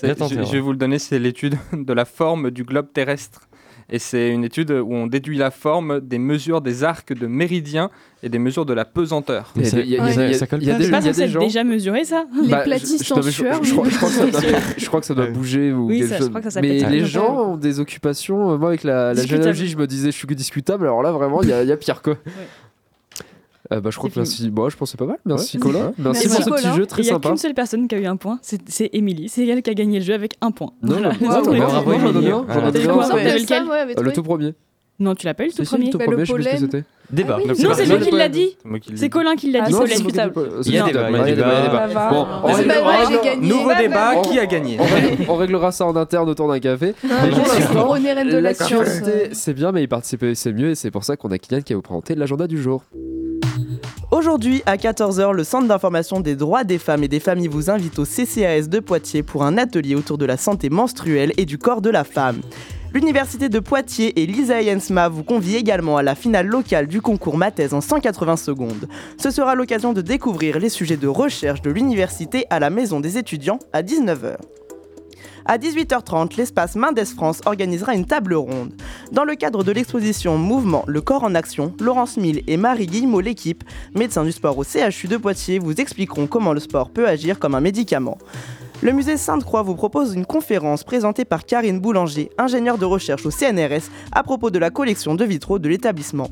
Tenté, 0.01 0.35
je, 0.35 0.43
je 0.43 0.51
vais 0.53 0.59
vous 0.61 0.71
le 0.71 0.77
donner, 0.77 0.99
c'est 0.99 1.19
l'étude 1.19 1.55
de 1.73 1.91
la 1.93 2.05
forme 2.05 2.49
du 2.49 2.63
globe 2.63 2.87
terrestre. 2.93 3.41
Et 3.89 3.99
c'est 3.99 4.29
une 4.31 4.43
étude 4.43 4.69
où 4.71 4.93
on 4.93 5.07
déduit 5.07 5.37
la 5.37 5.49
forme 5.49 6.01
des 6.01 6.17
mesures 6.19 6.59
des 6.59 6.83
arcs 6.83 7.13
de 7.13 7.25
méridien 7.25 7.89
et 8.21 8.27
des 8.27 8.37
mesures 8.39 8.65
de 8.65 8.73
la 8.73 8.83
pesanteur. 8.83 9.53
Il 9.55 9.61
y 9.61 9.97
a 9.97 10.11
ça- 10.11 10.45
des- 11.13 11.27
gens. 11.29 11.39
déjà 11.39 11.63
mesuré 11.63 12.03
ça 12.03 12.25
Les 12.43 12.49
Bah, 12.49 12.59
je- 12.65 12.69
platistes 12.69 13.11
en 13.13 13.21
sueur. 13.21 13.63
Je, 13.63 13.71
crois- 13.73 13.87
je 13.89 13.95
crois 13.95 14.09
que 14.09 14.15
ça 14.15 14.25
doit, 14.29 14.41
Bien 14.41 14.49
sûr. 14.49 14.59
je 14.77 14.85
crois 14.87 14.99
que 14.99 15.05
ça 15.05 15.13
doit 15.13 15.27
bouger 15.27 15.71
ou 15.71 15.87
Oui, 15.87 16.03
ça, 16.05 16.17
je 16.19 16.25
crois 16.25 16.41
que 16.41 16.49
ça 16.49 16.59
Mais 16.59 16.79
les 16.89 17.05
gens 17.05 17.51
ont 17.53 17.55
des 17.57 17.79
occupations. 17.79 18.51
euh, 18.51 18.57
Moi, 18.57 18.67
avec 18.69 18.83
la, 18.83 19.13
la 19.13 19.25
géologie, 19.25 19.67
je 19.69 19.77
me 19.77 19.87
disais, 19.87 20.11
je 20.11 20.17
suis 20.17 20.27
que 20.27 20.33
discutable. 20.33 20.83
Alors 20.85 21.01
là, 21.01 21.11
vraiment, 21.13 21.41
il 21.41 21.47
y, 21.49 21.53
a- 21.53 21.63
il 21.63 21.69
y 21.69 21.71
a 21.71 21.77
pire 21.77 22.01
quoi. 22.01 22.15
Euh, 23.73 23.81
bah, 23.81 23.89
je 23.91 23.97
crois 23.97 24.09
C'est 24.09 24.15
que 24.15 24.19
merci. 24.19 24.49
Bon, 24.49 24.69
je 24.69 24.77
pensais 24.77 24.97
pas 24.97 25.05
mal. 25.05 25.17
Merci 25.25 25.57
Colin. 25.59 25.93
Merci 25.97 26.25
Et 26.25 26.29
pour 26.29 26.37
ce 26.37 26.43
voilà. 26.49 26.69
petit 26.69 26.77
jeu 26.77 26.85
très 26.85 27.01
Et 27.01 27.05
Il 27.05 27.05
n'y 27.05 27.09
a 27.11 27.13
sympa. 27.15 27.29
qu'une 27.29 27.37
seule 27.37 27.53
personne 27.53 27.87
qui 27.87 27.95
a 27.95 27.99
eu 27.99 28.05
un 28.05 28.15
point, 28.15 28.39
c'est 28.41 28.61
c'est 28.69 28.89
Émilie. 28.93 29.27
C'est 29.29 29.45
elle 29.45 29.61
qui 29.61 29.69
a 29.69 29.73
gagné 29.73 29.99
le 29.99 30.05
jeu 30.05 30.13
avec 30.13 30.35
un 30.41 30.51
point. 30.51 30.69
Non, 30.81 30.93
Voilà. 30.93 31.09
non, 31.09 31.15
Les 31.19 31.27
non, 31.27 31.33
autres, 31.37 31.49
non, 31.49 31.55
ils 31.55 31.61
ont- 31.61 31.65
bravo, 31.67 31.91
non, 31.91 31.99
j'en 31.99 32.07
ai 32.07 32.09
Émilie. 32.19 32.31
Euh, 33.97 34.01
Le 34.01 34.11
tout 34.13 34.23
premier. 34.23 34.53
Non, 34.99 35.13
tu 35.13 35.27
le 35.27 35.33
tout 35.53 35.63
premier. 35.63 35.89
tout 35.91 35.97
Bah, 35.99 36.05
le 36.07 36.11
premier, 36.11 36.25
je 36.25 36.31
sais 36.31 36.33
plus 36.33 36.43
ce 36.43 36.49
que 36.49 36.57
c'était. 36.57 36.83
Débat. 37.11 37.37
Ah 37.37 37.41
oui. 37.45 37.63
Non, 37.63 37.69
c'est 37.75 37.85
lui 37.85 37.99
qui 37.99 38.11
l'a 38.11 38.29
dit. 38.29 38.57
C'est 38.87 38.97
C'est. 38.97 39.09
Colin 39.09 39.35
qui 39.35 39.51
l'a 39.51 39.59
Ah, 39.63 39.67
dit. 39.67 39.73
c'est 39.73 39.79
c'est 39.87 39.93
discutable. 39.95 40.33
Il 40.65 40.73
y 40.73 40.77
a 40.77 40.81
Non, 40.81 40.87
débat, 40.87 41.09
il 41.09 41.15
y 41.15 41.19
a 41.19 41.29
il 41.29 41.35
débat. 41.35 41.87
il 41.87 41.93
Bon, 41.93 42.25
on 42.43 42.53
C'est 42.55 42.65
on. 43.37 43.41
Nouveau 43.41 43.75
débat, 43.75 44.15
qui 44.23 44.39
a 44.39 44.45
gagné 44.47 44.77
on 45.27 45.33
on 45.33 45.35
réglera 45.35 45.71
ça 45.71 45.85
en 45.85 45.95
interne 45.95 46.27
autour 46.27 46.47
d'un 46.47 46.59
café. 46.59 46.95
Ah, 47.09 47.27
l'instant, 47.27 47.87
René 47.89 48.13
Reine 48.13 48.29
de 48.29 48.37
la 48.37 48.53
science. 48.55 48.87
c'est 49.33 49.53
bien, 49.53 49.71
mais 49.71 49.83
y 49.83 49.87
participer, 49.87 50.33
c'est 50.33 50.51
mieux, 50.51 50.71
et 50.71 50.75
c'est 50.75 50.89
pour 50.89 51.03
ça 51.03 51.15
qu'on 51.15 51.29
a 51.29 51.37
Kylian 51.37 51.61
qui 51.61 51.73
va 51.73 51.77
vous 51.77 51.81
présenter 51.83 52.15
l'agenda 52.15 52.47
du 52.47 52.59
jour. 52.59 52.81
Aujourd'hui, 54.09 54.63
à 54.65 54.77
14h, 54.77 55.33
le 55.33 55.43
Centre 55.43 55.67
d'information 55.67 56.21
des 56.21 56.37
droits 56.37 56.63
des 56.63 56.77
femmes 56.77 57.03
et 57.03 57.09
des 57.09 57.19
familles 57.19 57.49
vous 57.49 57.69
invite 57.69 57.99
au 57.99 58.05
CCAS 58.05 58.69
de 58.69 58.79
Poitiers 58.79 59.21
pour 59.21 59.43
un 59.43 59.57
atelier 59.57 59.95
autour 59.95 60.17
de 60.17 60.25
la 60.25 60.37
santé 60.37 60.69
menstruelle 60.69 61.33
et 61.35 61.43
du 61.43 61.57
corps 61.57 61.81
de 61.81 61.89
la 61.89 62.05
femme. 62.05 62.39
L'Université 62.93 63.49
de 63.49 63.59
Poitiers 63.59 64.21
et 64.21 64.25
Lisa 64.25 64.61
Jensma 64.61 65.09
vous 65.09 65.23
convient 65.23 65.59
également 65.59 65.97
à 65.97 66.03
la 66.03 66.15
finale 66.15 66.47
locale 66.47 66.87
du 66.87 67.01
concours 67.01 67.37
Mathèse 67.37 67.73
en 67.73 67.81
180 67.81 68.37
secondes. 68.37 68.87
Ce 69.21 69.29
sera 69.29 69.55
l'occasion 69.55 69.91
de 69.91 69.99
découvrir 69.99 70.57
les 70.57 70.69
sujets 70.69 70.95
de 70.95 71.09
recherche 71.09 71.61
de 71.61 71.69
l'université 71.69 72.45
à 72.49 72.61
la 72.61 72.69
Maison 72.69 73.01
des 73.01 73.17
étudiants 73.17 73.59
à 73.73 73.83
19h. 73.83 74.37
À 75.49 75.57
18h30, 75.57 76.35
l'espace 76.35 76.75
Mendes 76.75 77.05
France 77.05 77.39
organisera 77.45 77.95
une 77.95 78.03
table 78.03 78.33
ronde. 78.33 78.73
Dans 79.13 79.23
le 79.23 79.35
cadre 79.35 79.63
de 79.63 79.71
l'exposition 79.71 80.37
Mouvement, 80.37 80.83
le 80.87 80.99
corps 80.99 81.23
en 81.23 81.35
action, 81.35 81.73
Laurence 81.79 82.17
Mille 82.17 82.43
et 82.47 82.57
Marie 82.57 82.85
Guillemot, 82.85 83.21
l'équipe, 83.21 83.63
médecins 83.95 84.25
du 84.25 84.33
sport 84.33 84.57
au 84.57 84.65
CHU 84.65 85.07
de 85.07 85.15
Poitiers, 85.15 85.59
vous 85.59 85.75
expliqueront 85.75 86.27
comment 86.27 86.51
le 86.51 86.59
sport 86.59 86.89
peut 86.89 87.07
agir 87.07 87.39
comme 87.39 87.55
un 87.55 87.61
médicament. 87.61 88.17
Le 88.81 88.91
musée 88.91 89.15
Sainte-Croix 89.15 89.61
vous 89.61 89.75
propose 89.75 90.13
une 90.13 90.25
conférence 90.25 90.83
présentée 90.83 91.23
par 91.23 91.45
Karine 91.45 91.79
Boulanger, 91.79 92.29
ingénieure 92.37 92.77
de 92.77 92.85
recherche 92.85 93.25
au 93.25 93.31
CNRS, 93.31 93.89
à 94.11 94.23
propos 94.23 94.49
de 94.49 94.59
la 94.59 94.69
collection 94.69 95.15
de 95.15 95.23
vitraux 95.23 95.59
de 95.59 95.69
l'établissement. 95.69 96.29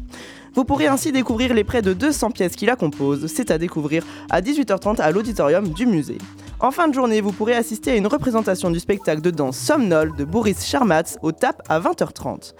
Vous 0.55 0.65
pourrez 0.65 0.87
ainsi 0.87 1.13
découvrir 1.13 1.53
les 1.53 1.63
près 1.63 1.81
de 1.81 1.93
200 1.93 2.31
pièces 2.31 2.57
qui 2.57 2.65
la 2.65 2.75
composent, 2.75 3.27
c'est 3.27 3.49
à 3.49 3.57
découvrir 3.57 4.03
à 4.29 4.41
18h30 4.41 4.99
à 4.99 5.11
l'auditorium 5.11 5.69
du 5.69 5.85
musée. 5.85 6.17
En 6.61 6.71
fin 6.71 6.87
de 6.87 6.93
journée, 6.93 7.19
vous 7.19 7.33
pourrez 7.33 7.53
assister 7.53 7.91
à 7.91 7.95
une 7.97 8.07
représentation 8.07 8.71
du 8.71 8.79
spectacle 8.79 9.21
de 9.21 9.29
danse 9.29 9.57
Somnol 9.57 10.15
de 10.15 10.23
Boris 10.23 10.65
Charmatz 10.65 11.17
au 11.21 11.33
TAP 11.33 11.61
à 11.67 11.81
20h30. 11.81 12.53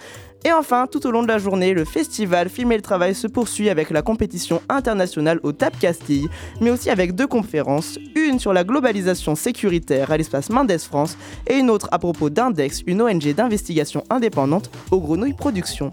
Et 0.46 0.54
enfin, 0.54 0.86
tout 0.86 1.08
au 1.08 1.12
long 1.12 1.24
de 1.24 1.28
la 1.28 1.40
journée, 1.40 1.74
le 1.74 1.86
festival 1.86 2.50
Filmer 2.50 2.76
le 2.76 2.84
Travail 2.84 3.16
se 3.16 3.26
poursuit 3.26 3.68
avec 3.68 3.90
la 3.90 4.04
compétition 4.04 4.62
internationale 4.70 5.40
au 5.42 5.54
TAP 5.54 5.80
Castille, 5.80 6.30
mais 6.62 6.70
aussi 6.70 6.92
avec 6.92 7.16
deux 7.16 7.26
conférences, 7.26 7.98
une 8.14 8.38
sur 8.38 8.54
la 8.54 8.64
globalisation 8.64 9.34
sécuritaire 9.34 10.12
à 10.12 10.18
l'espace 10.18 10.52
Mendes 10.52 10.78
France 10.78 11.18
et 11.48 11.56
une 11.56 11.72
autre 11.72 11.90
à 11.92 11.98
propos 11.98 12.30
d'Index, 12.30 12.84
une 12.86 13.02
ONG 13.02 13.34
d'investigation 13.34 14.04
indépendante 14.12 14.70
au 14.92 15.00
Grenouille 15.00 15.34
Productions. 15.34 15.92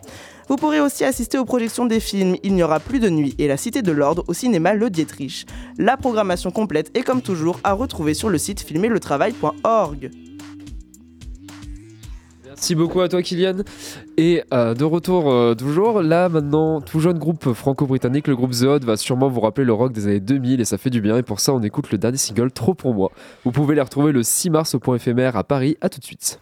Vous 0.51 0.57
pourrez 0.57 0.81
aussi 0.81 1.03
assister 1.03 1.39
aux 1.39 1.47
projections 1.47 1.87
des 1.87 2.01
films 2.01 2.37
Il 2.43 2.55
n'y 2.55 2.63
aura 2.63 2.79
plus 2.79 3.01
de 3.01 3.09
nuit 3.09 3.35
et 3.39 3.49
La 3.49 3.57
Cité 3.57 3.81
de 3.81 3.91
l'Ordre 3.91 4.23
au 4.29 4.35
cinéma 4.35 4.75
Le 4.75 4.91
Dietrich. 4.91 5.47
La 5.79 5.97
programmation 5.97 6.51
complète 6.51 6.95
est 6.95 7.05
comme 7.05 7.23
toujours 7.23 7.59
à 7.65 7.73
retrouver 7.73 8.13
sur 8.13 8.29
le 8.29 8.37
site 8.37 8.61
filmerletravail.org. 8.61 10.11
Merci 12.63 12.77
beaucoup 12.77 13.01
à 13.01 13.09
toi 13.09 13.23
Kylian. 13.23 13.65
Et 14.17 14.45
euh, 14.55 14.75
de 14.75 14.85
retour 14.85 15.33
euh, 15.33 15.57
toujours, 15.57 16.01
là 16.01 16.29
maintenant, 16.29 16.81
tout 16.81 17.01
jeune 17.01 17.19
groupe 17.19 17.55
franco-britannique, 17.55 18.29
le 18.29 18.37
groupe 18.37 18.53
The 18.53 18.63
Hot 18.63 18.79
va 18.85 18.97
sûrement 18.97 19.29
vous 19.29 19.41
rappeler 19.41 19.65
le 19.65 19.73
rock 19.73 19.93
des 19.93 20.07
années 20.07 20.21
2000 20.21 20.61
et 20.61 20.65
ça 20.65 20.79
fait 20.79 20.89
du 20.89 21.01
bien. 21.01 21.17
Et 21.17 21.25
pour 21.25 21.41
ça, 21.41 21.53
on 21.53 21.61
écoute 21.61 21.91
le 21.91 21.99
dernier 21.99 22.19
single 22.19 22.53
Trop 22.53 22.75
pour 22.75 22.95
moi. 22.95 23.11
Vous 23.45 23.51
pouvez 23.51 23.75
les 23.75 23.81
retrouver 23.81 24.13
le 24.13 24.23
6 24.23 24.51
mars 24.51 24.77
au 24.77 24.79
point 24.79 24.95
éphémère 24.95 25.37
à 25.37 25.43
Paris. 25.43 25.77
À 25.81 25.89
tout 25.89 25.99
de 25.99 26.05
suite. 26.05 26.39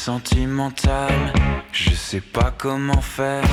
Sentimentale, 0.00 1.30
je 1.72 1.90
sais 1.90 2.22
pas 2.22 2.54
comment 2.56 3.02
faire. 3.02 3.44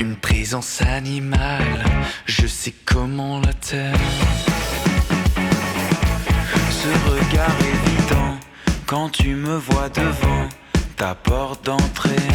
Une 0.00 0.16
présence 0.16 0.80
animale, 0.80 1.84
je 2.24 2.46
sais 2.46 2.72
comment 2.86 3.38
la 3.40 3.52
taire. 3.52 4.00
Ce 6.70 6.88
regard 7.10 7.58
évident, 7.74 8.38
quand 8.86 9.10
tu 9.10 9.34
me 9.34 9.58
vois 9.58 9.90
devant 9.90 10.48
ta 10.96 11.14
porte 11.14 11.66
d'entrée. 11.66 12.30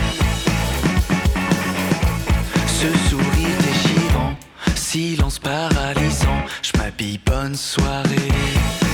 Ce 2.68 3.10
sourire 3.10 3.58
déchirant, 3.68 4.36
silence 4.76 5.40
paralysant, 5.40 6.44
je 6.62 6.78
m'habille 6.78 7.20
bonne 7.26 7.56
soirée. 7.56 8.91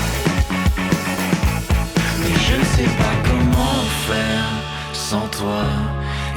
Mais 2.28 2.36
je 2.36 2.66
sais 2.76 2.90
pas 2.98 3.16
comment 3.24 3.82
faire 4.08 4.50
sans 4.92 5.28
toi. 5.28 5.64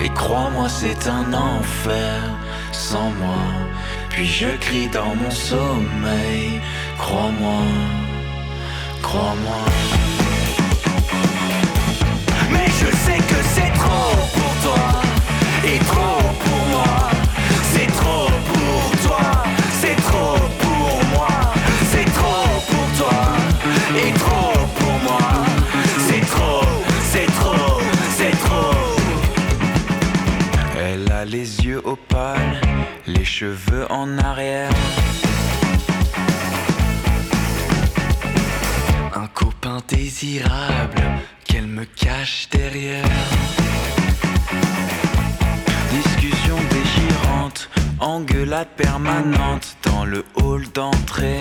Et 0.03 0.09
crois-moi, 0.11 0.69
c'est 0.69 1.09
un 1.09 1.33
enfer 1.33 2.23
sans 2.71 3.11
moi. 3.11 3.43
Puis 4.09 4.25
je 4.27 4.57
crie 4.61 4.89
dans 4.89 5.15
mon 5.17 5.31
sommeil, 5.31 6.61
crois-moi, 6.97 7.63
crois-moi. 9.03 9.65
Mais 12.53 12.67
je 12.67 12.97
sais 12.97 13.19
que 13.19 13.41
c'est 13.55 13.73
trop 13.75 14.15
pour 14.37 14.55
toi 14.63 15.03
et 15.65 15.79
trop 15.79 16.30
les 33.07 33.25
cheveux 33.25 33.91
en 33.91 34.17
arrière. 34.19 34.71
Un 39.15 39.27
copain 39.29 39.79
désirable 39.89 41.03
qu'elle 41.45 41.67
me 41.67 41.85
cache 41.85 42.49
derrière. 42.51 43.05
Discussion 45.91 46.57
déchirante, 46.71 47.69
engueulade 47.99 48.69
permanente 48.77 49.77
dans 49.83 50.05
le 50.05 50.25
hall 50.37 50.69
d'entrée. 50.73 51.41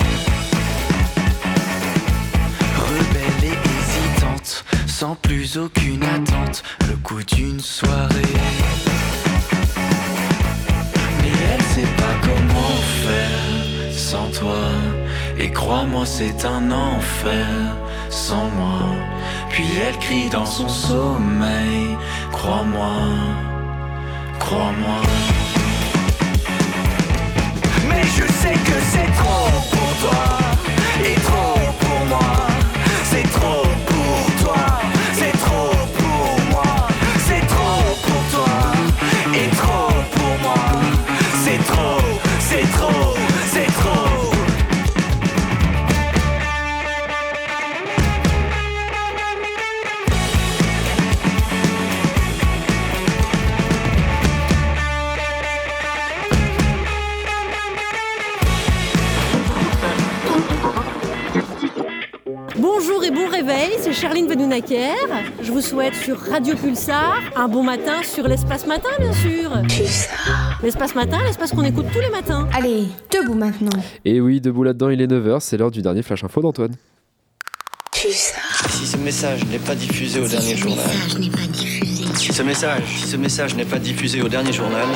Rebelle 2.75 3.43
et 3.43 3.57
hésitante, 3.69 4.65
sans 4.87 5.15
plus 5.15 5.57
aucune 5.57 6.03
attente, 6.03 6.63
le 6.87 6.95
coup 6.95 7.21
d'une 7.23 7.59
soirée. 7.59 8.98
Elle 11.69 11.75
sait 11.75 11.91
pas 11.97 12.15
comment 12.21 12.77
faire 13.03 13.91
sans 13.91 14.27
toi. 14.31 14.65
Et 15.37 15.51
crois-moi, 15.51 16.05
c'est 16.05 16.45
un 16.45 16.71
enfer 16.71 17.47
sans 18.09 18.49
moi. 18.57 18.95
Puis 19.49 19.65
elle 19.87 19.97
crie 19.99 20.29
dans 20.29 20.45
son 20.45 20.67
sommeil, 20.67 21.97
crois-moi, 22.31 22.93
crois-moi. 24.39 25.01
Mais 27.87 28.03
je 28.03 28.25
sais 28.31 28.53
que 28.53 28.79
c'est 28.91 29.11
trop 29.17 29.49
pour 29.71 30.09
toi 30.09 30.48
c'est 63.81 63.93
Charline 63.93 64.27
Benounaker. 64.27 64.95
Je 65.41 65.51
vous 65.51 65.61
souhaite 65.61 65.95
sur 65.95 66.19
Radio 66.19 66.55
Pulsar 66.55 67.19
un 67.35 67.47
bon 67.47 67.63
matin 67.63 68.03
sur 68.03 68.27
l'espace 68.27 68.67
matin, 68.67 68.89
bien 68.99 69.13
sûr. 69.13 69.51
L'espace 70.61 70.93
matin, 70.93 71.17
l'espace 71.25 71.51
qu'on 71.51 71.63
écoute 71.63 71.85
tous 71.91 71.99
les 71.99 72.09
matins. 72.09 72.47
Allez, 72.53 72.85
debout 73.11 73.33
maintenant. 73.33 73.81
Et 74.05 74.21
oui, 74.21 74.39
debout 74.39 74.63
là-dedans, 74.63 74.89
il 74.89 75.01
est 75.01 75.07
9h, 75.07 75.39
c'est 75.39 75.57
l'heure 75.57 75.71
du 75.71 75.81
dernier 75.81 76.03
Flash 76.03 76.23
Info 76.23 76.41
d'Antoine. 76.41 76.75
Si 77.93 78.85
ce 78.85 78.97
message 78.97 79.43
n'est 79.45 79.59
pas 79.59 79.75
diffusé 79.75 80.19
au 80.19 80.27
dernier 80.27 80.55
journal. 80.55 80.85
Si 82.15 82.31
ce 82.31 82.43
message, 82.43 82.83
si 82.97 83.07
ce 83.07 83.17
message 83.17 83.55
n'est 83.55 83.65
pas 83.65 83.79
diffusé 83.79 84.21
au 84.21 84.29
dernier 84.29 84.53
journal. 84.53 84.87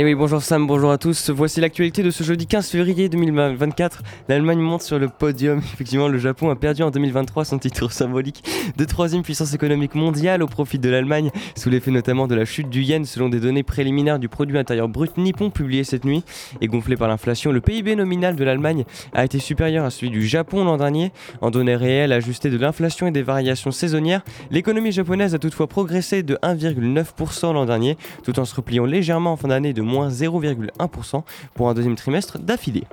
Et 0.00 0.02
oui, 0.02 0.14
bonjour 0.14 0.40
Sam, 0.40 0.66
bonjour 0.66 0.90
à 0.90 0.96
tous. 0.96 1.28
Voici 1.28 1.60
l'actualité 1.60 2.02
de 2.02 2.10
ce 2.10 2.24
jeudi 2.24 2.46
15 2.46 2.70
février 2.70 3.10
2024. 3.10 4.02
L'Allemagne 4.30 4.60
monte 4.60 4.80
sur 4.80 4.98
le 4.98 5.10
podium. 5.10 5.58
Effectivement, 5.74 6.08
le 6.08 6.16
Japon 6.16 6.48
a 6.48 6.56
perdu 6.56 6.82
en 6.82 6.90
2023 6.90 7.44
son 7.44 7.58
titre 7.58 7.86
symbolique 7.92 8.42
de 8.78 8.84
troisième 8.86 9.22
puissance 9.22 9.52
économique 9.52 9.94
mondiale 9.94 10.42
au 10.42 10.46
profit 10.46 10.78
de 10.78 10.88
l'Allemagne, 10.88 11.30
sous 11.54 11.68
l'effet 11.68 11.90
notamment 11.90 12.26
de 12.28 12.34
la 12.34 12.46
chute 12.46 12.70
du 12.70 12.80
yen 12.80 13.04
selon 13.04 13.28
des 13.28 13.40
données 13.40 13.62
préliminaires 13.62 14.18
du 14.18 14.30
produit 14.30 14.56
intérieur 14.56 14.88
brut 14.88 15.18
nippon 15.18 15.50
publiées 15.50 15.84
cette 15.84 16.06
nuit. 16.06 16.24
Et 16.62 16.66
gonflé 16.66 16.96
par 16.96 17.08
l'inflation, 17.08 17.52
le 17.52 17.60
PIB 17.60 17.94
nominal 17.94 18.36
de 18.36 18.44
l'Allemagne 18.44 18.86
a 19.12 19.26
été 19.26 19.38
supérieur 19.38 19.84
à 19.84 19.90
celui 19.90 20.08
du 20.08 20.26
Japon 20.26 20.64
l'an 20.64 20.78
dernier. 20.78 21.12
En 21.42 21.50
données 21.50 21.76
réelles 21.76 22.14
ajustées 22.14 22.48
de 22.48 22.56
l'inflation 22.56 23.06
et 23.06 23.10
des 23.10 23.20
variations 23.20 23.70
saisonnières, 23.70 24.22
l'économie 24.50 24.92
japonaise 24.92 25.34
a 25.34 25.38
toutefois 25.38 25.66
progressé 25.66 26.22
de 26.22 26.36
1,9% 26.36 27.52
l'an 27.52 27.66
dernier, 27.66 27.98
tout 28.24 28.40
en 28.40 28.46
se 28.46 28.54
repliant 28.54 28.86
légèrement 28.86 29.32
en 29.32 29.36
fin 29.36 29.48
d'année 29.48 29.74
de 29.74 29.89
moins 29.90 30.08
0,1% 30.08 31.22
pour 31.54 31.68
un 31.68 31.74
deuxième 31.74 31.96
trimestre 31.96 32.38
d'affilée. 32.38 32.84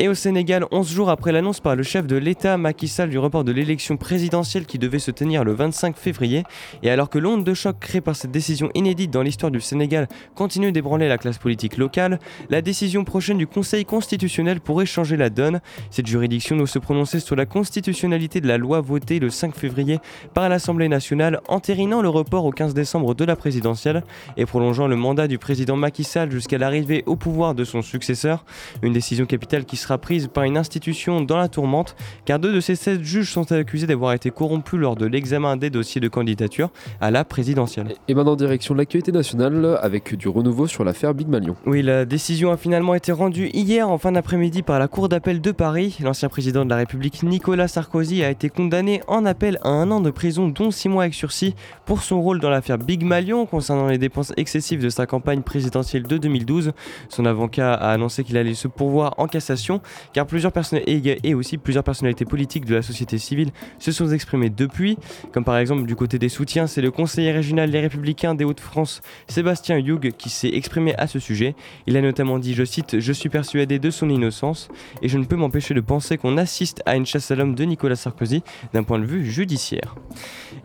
Et 0.00 0.06
au 0.06 0.14
Sénégal, 0.14 0.64
11 0.70 0.88
jours 0.92 1.10
après 1.10 1.32
l'annonce 1.32 1.58
par 1.58 1.74
le 1.74 1.82
chef 1.82 2.06
de 2.06 2.14
l'État 2.14 2.56
Macky 2.56 2.86
Sall 2.86 3.10
du 3.10 3.18
report 3.18 3.42
de 3.42 3.50
l'élection 3.50 3.96
présidentielle 3.96 4.64
qui 4.64 4.78
devait 4.78 5.00
se 5.00 5.10
tenir 5.10 5.42
le 5.42 5.52
25 5.52 5.96
février, 5.96 6.44
et 6.84 6.90
alors 6.90 7.10
que 7.10 7.18
l'onde 7.18 7.42
de 7.42 7.52
choc 7.52 7.80
créée 7.80 8.00
par 8.00 8.14
cette 8.14 8.30
décision 8.30 8.70
inédite 8.76 9.10
dans 9.10 9.22
l'histoire 9.22 9.50
du 9.50 9.60
Sénégal 9.60 10.06
continue 10.36 10.70
d'ébranler 10.70 11.08
la 11.08 11.18
classe 11.18 11.38
politique 11.38 11.76
locale, 11.78 12.20
la 12.48 12.62
décision 12.62 13.02
prochaine 13.02 13.38
du 13.38 13.48
Conseil 13.48 13.84
constitutionnel 13.84 14.60
pourrait 14.60 14.86
changer 14.86 15.16
la 15.16 15.30
donne. 15.30 15.60
Cette 15.90 16.06
juridiction 16.06 16.56
doit 16.56 16.68
se 16.68 16.78
prononcer 16.78 17.18
sur 17.18 17.34
la 17.34 17.44
constitutionnalité 17.44 18.40
de 18.40 18.46
la 18.46 18.56
loi 18.56 18.80
votée 18.80 19.18
le 19.18 19.30
5 19.30 19.56
février 19.56 19.98
par 20.32 20.48
l'Assemblée 20.48 20.88
nationale, 20.88 21.40
entérinant 21.48 22.02
le 22.02 22.08
report 22.08 22.44
au 22.44 22.52
15 22.52 22.72
décembre 22.72 23.16
de 23.16 23.24
la 23.24 23.34
présidentielle 23.34 24.04
et 24.36 24.46
prolongeant 24.46 24.86
le 24.86 24.94
mandat 24.94 25.26
du 25.26 25.38
président 25.38 25.74
Macky 25.74 26.04
Sall 26.04 26.30
jusqu'à 26.30 26.58
l'arrivée 26.58 27.02
au 27.06 27.16
pouvoir 27.16 27.56
de 27.56 27.64
son 27.64 27.82
successeur. 27.82 28.44
Une 28.82 28.92
décision 28.92 29.26
capitale 29.26 29.64
qui 29.64 29.76
sera 29.76 29.87
prise 29.96 30.28
par 30.28 30.44
une 30.44 30.58
institution 30.58 31.22
dans 31.22 31.38
la 31.38 31.48
tourmente, 31.48 31.96
car 32.26 32.38
deux 32.38 32.52
de 32.52 32.60
ces 32.60 32.74
16 32.74 33.00
juges 33.00 33.32
sont 33.32 33.50
accusés 33.52 33.86
d'avoir 33.86 34.12
été 34.12 34.30
corrompus 34.30 34.78
lors 34.78 34.96
de 34.96 35.06
l'examen 35.06 35.56
des 35.56 35.70
dossiers 35.70 36.00
de 36.00 36.08
candidature 36.08 36.70
à 37.00 37.10
la 37.10 37.24
présidentielle. 37.24 37.94
Et 38.08 38.14
maintenant, 38.14 38.36
direction 38.36 38.74
de 38.74 38.80
l'actualité 38.80 39.12
nationale 39.12 39.78
avec 39.80 40.14
du 40.16 40.28
renouveau 40.28 40.66
sur 40.66 40.84
l'affaire 40.84 41.14
Big 41.14 41.28
Malion. 41.28 41.56
Oui, 41.64 41.82
la 41.82 42.04
décision 42.04 42.50
a 42.52 42.56
finalement 42.56 42.94
été 42.94 43.12
rendue 43.12 43.48
hier 43.54 43.88
en 43.88 43.98
fin 43.98 44.12
d'après-midi 44.12 44.62
par 44.62 44.78
la 44.78 44.88
Cour 44.88 45.08
d'appel 45.08 45.40
de 45.40 45.52
Paris. 45.52 45.96
L'ancien 46.02 46.28
président 46.28 46.64
de 46.64 46.70
la 46.70 46.76
République 46.76 47.22
Nicolas 47.22 47.68
Sarkozy 47.68 48.24
a 48.24 48.30
été 48.30 48.48
condamné 48.48 49.02
en 49.06 49.24
appel 49.24 49.58
à 49.62 49.68
un 49.68 49.90
an 49.90 50.00
de 50.00 50.10
prison, 50.10 50.48
dont 50.48 50.70
six 50.70 50.88
mois 50.88 51.04
avec 51.04 51.14
sursis, 51.14 51.54
pour 51.86 52.02
son 52.02 52.20
rôle 52.20 52.40
dans 52.40 52.50
l'affaire 52.50 52.78
Big 52.78 53.04
Malion 53.04 53.46
concernant 53.46 53.86
les 53.86 53.98
dépenses 53.98 54.32
excessives 54.36 54.82
de 54.82 54.88
sa 54.88 55.06
campagne 55.06 55.42
présidentielle 55.42 56.04
de 56.04 56.18
2012. 56.18 56.72
Son 57.08 57.26
avocat 57.26 57.74
a 57.74 57.90
annoncé 57.90 58.24
qu'il 58.24 58.36
allait 58.36 58.54
se 58.54 58.68
pourvoir 58.68 59.14
en 59.18 59.26
cassation 59.26 59.77
car 60.12 60.26
plusieurs 60.26 60.52
personnes 60.52 60.80
et 60.86 61.34
aussi 61.34 61.58
plusieurs 61.58 61.84
personnalités 61.84 62.24
politiques 62.24 62.64
de 62.64 62.74
la 62.74 62.82
société 62.82 63.18
civile 63.18 63.50
se 63.78 63.92
sont 63.92 64.08
exprimées 64.10 64.50
depuis, 64.50 64.98
comme 65.32 65.44
par 65.44 65.58
exemple 65.58 65.84
du 65.84 65.96
côté 65.96 66.18
des 66.18 66.28
soutiens, 66.28 66.66
c'est 66.66 66.82
le 66.82 66.90
conseiller 66.90 67.32
régional 67.32 67.70
des 67.70 67.80
Républicains 67.80 68.34
des 68.34 68.44
Hauts-de-France, 68.44 69.00
Sébastien 69.28 69.78
Hughes, 69.78 70.12
qui 70.16 70.30
s'est 70.30 70.48
exprimé 70.48 70.94
à 70.96 71.06
ce 71.06 71.18
sujet. 71.18 71.54
Il 71.86 71.96
a 71.96 72.00
notamment 72.00 72.38
dit, 72.38 72.54
je 72.54 72.64
cite, 72.64 73.00
Je 73.00 73.12
suis 73.12 73.28
persuadé 73.28 73.78
de 73.78 73.90
son 73.90 74.08
innocence 74.08 74.68
et 75.02 75.08
je 75.08 75.18
ne 75.18 75.24
peux 75.24 75.36
m'empêcher 75.36 75.74
de 75.74 75.80
penser 75.80 76.18
qu'on 76.18 76.36
assiste 76.36 76.82
à 76.86 76.96
une 76.96 77.06
chasse 77.06 77.30
à 77.30 77.34
l'homme 77.34 77.54
de 77.54 77.64
Nicolas 77.64 77.96
Sarkozy 77.96 78.42
d'un 78.72 78.82
point 78.82 78.98
de 78.98 79.04
vue 79.04 79.24
judiciaire. 79.24 79.94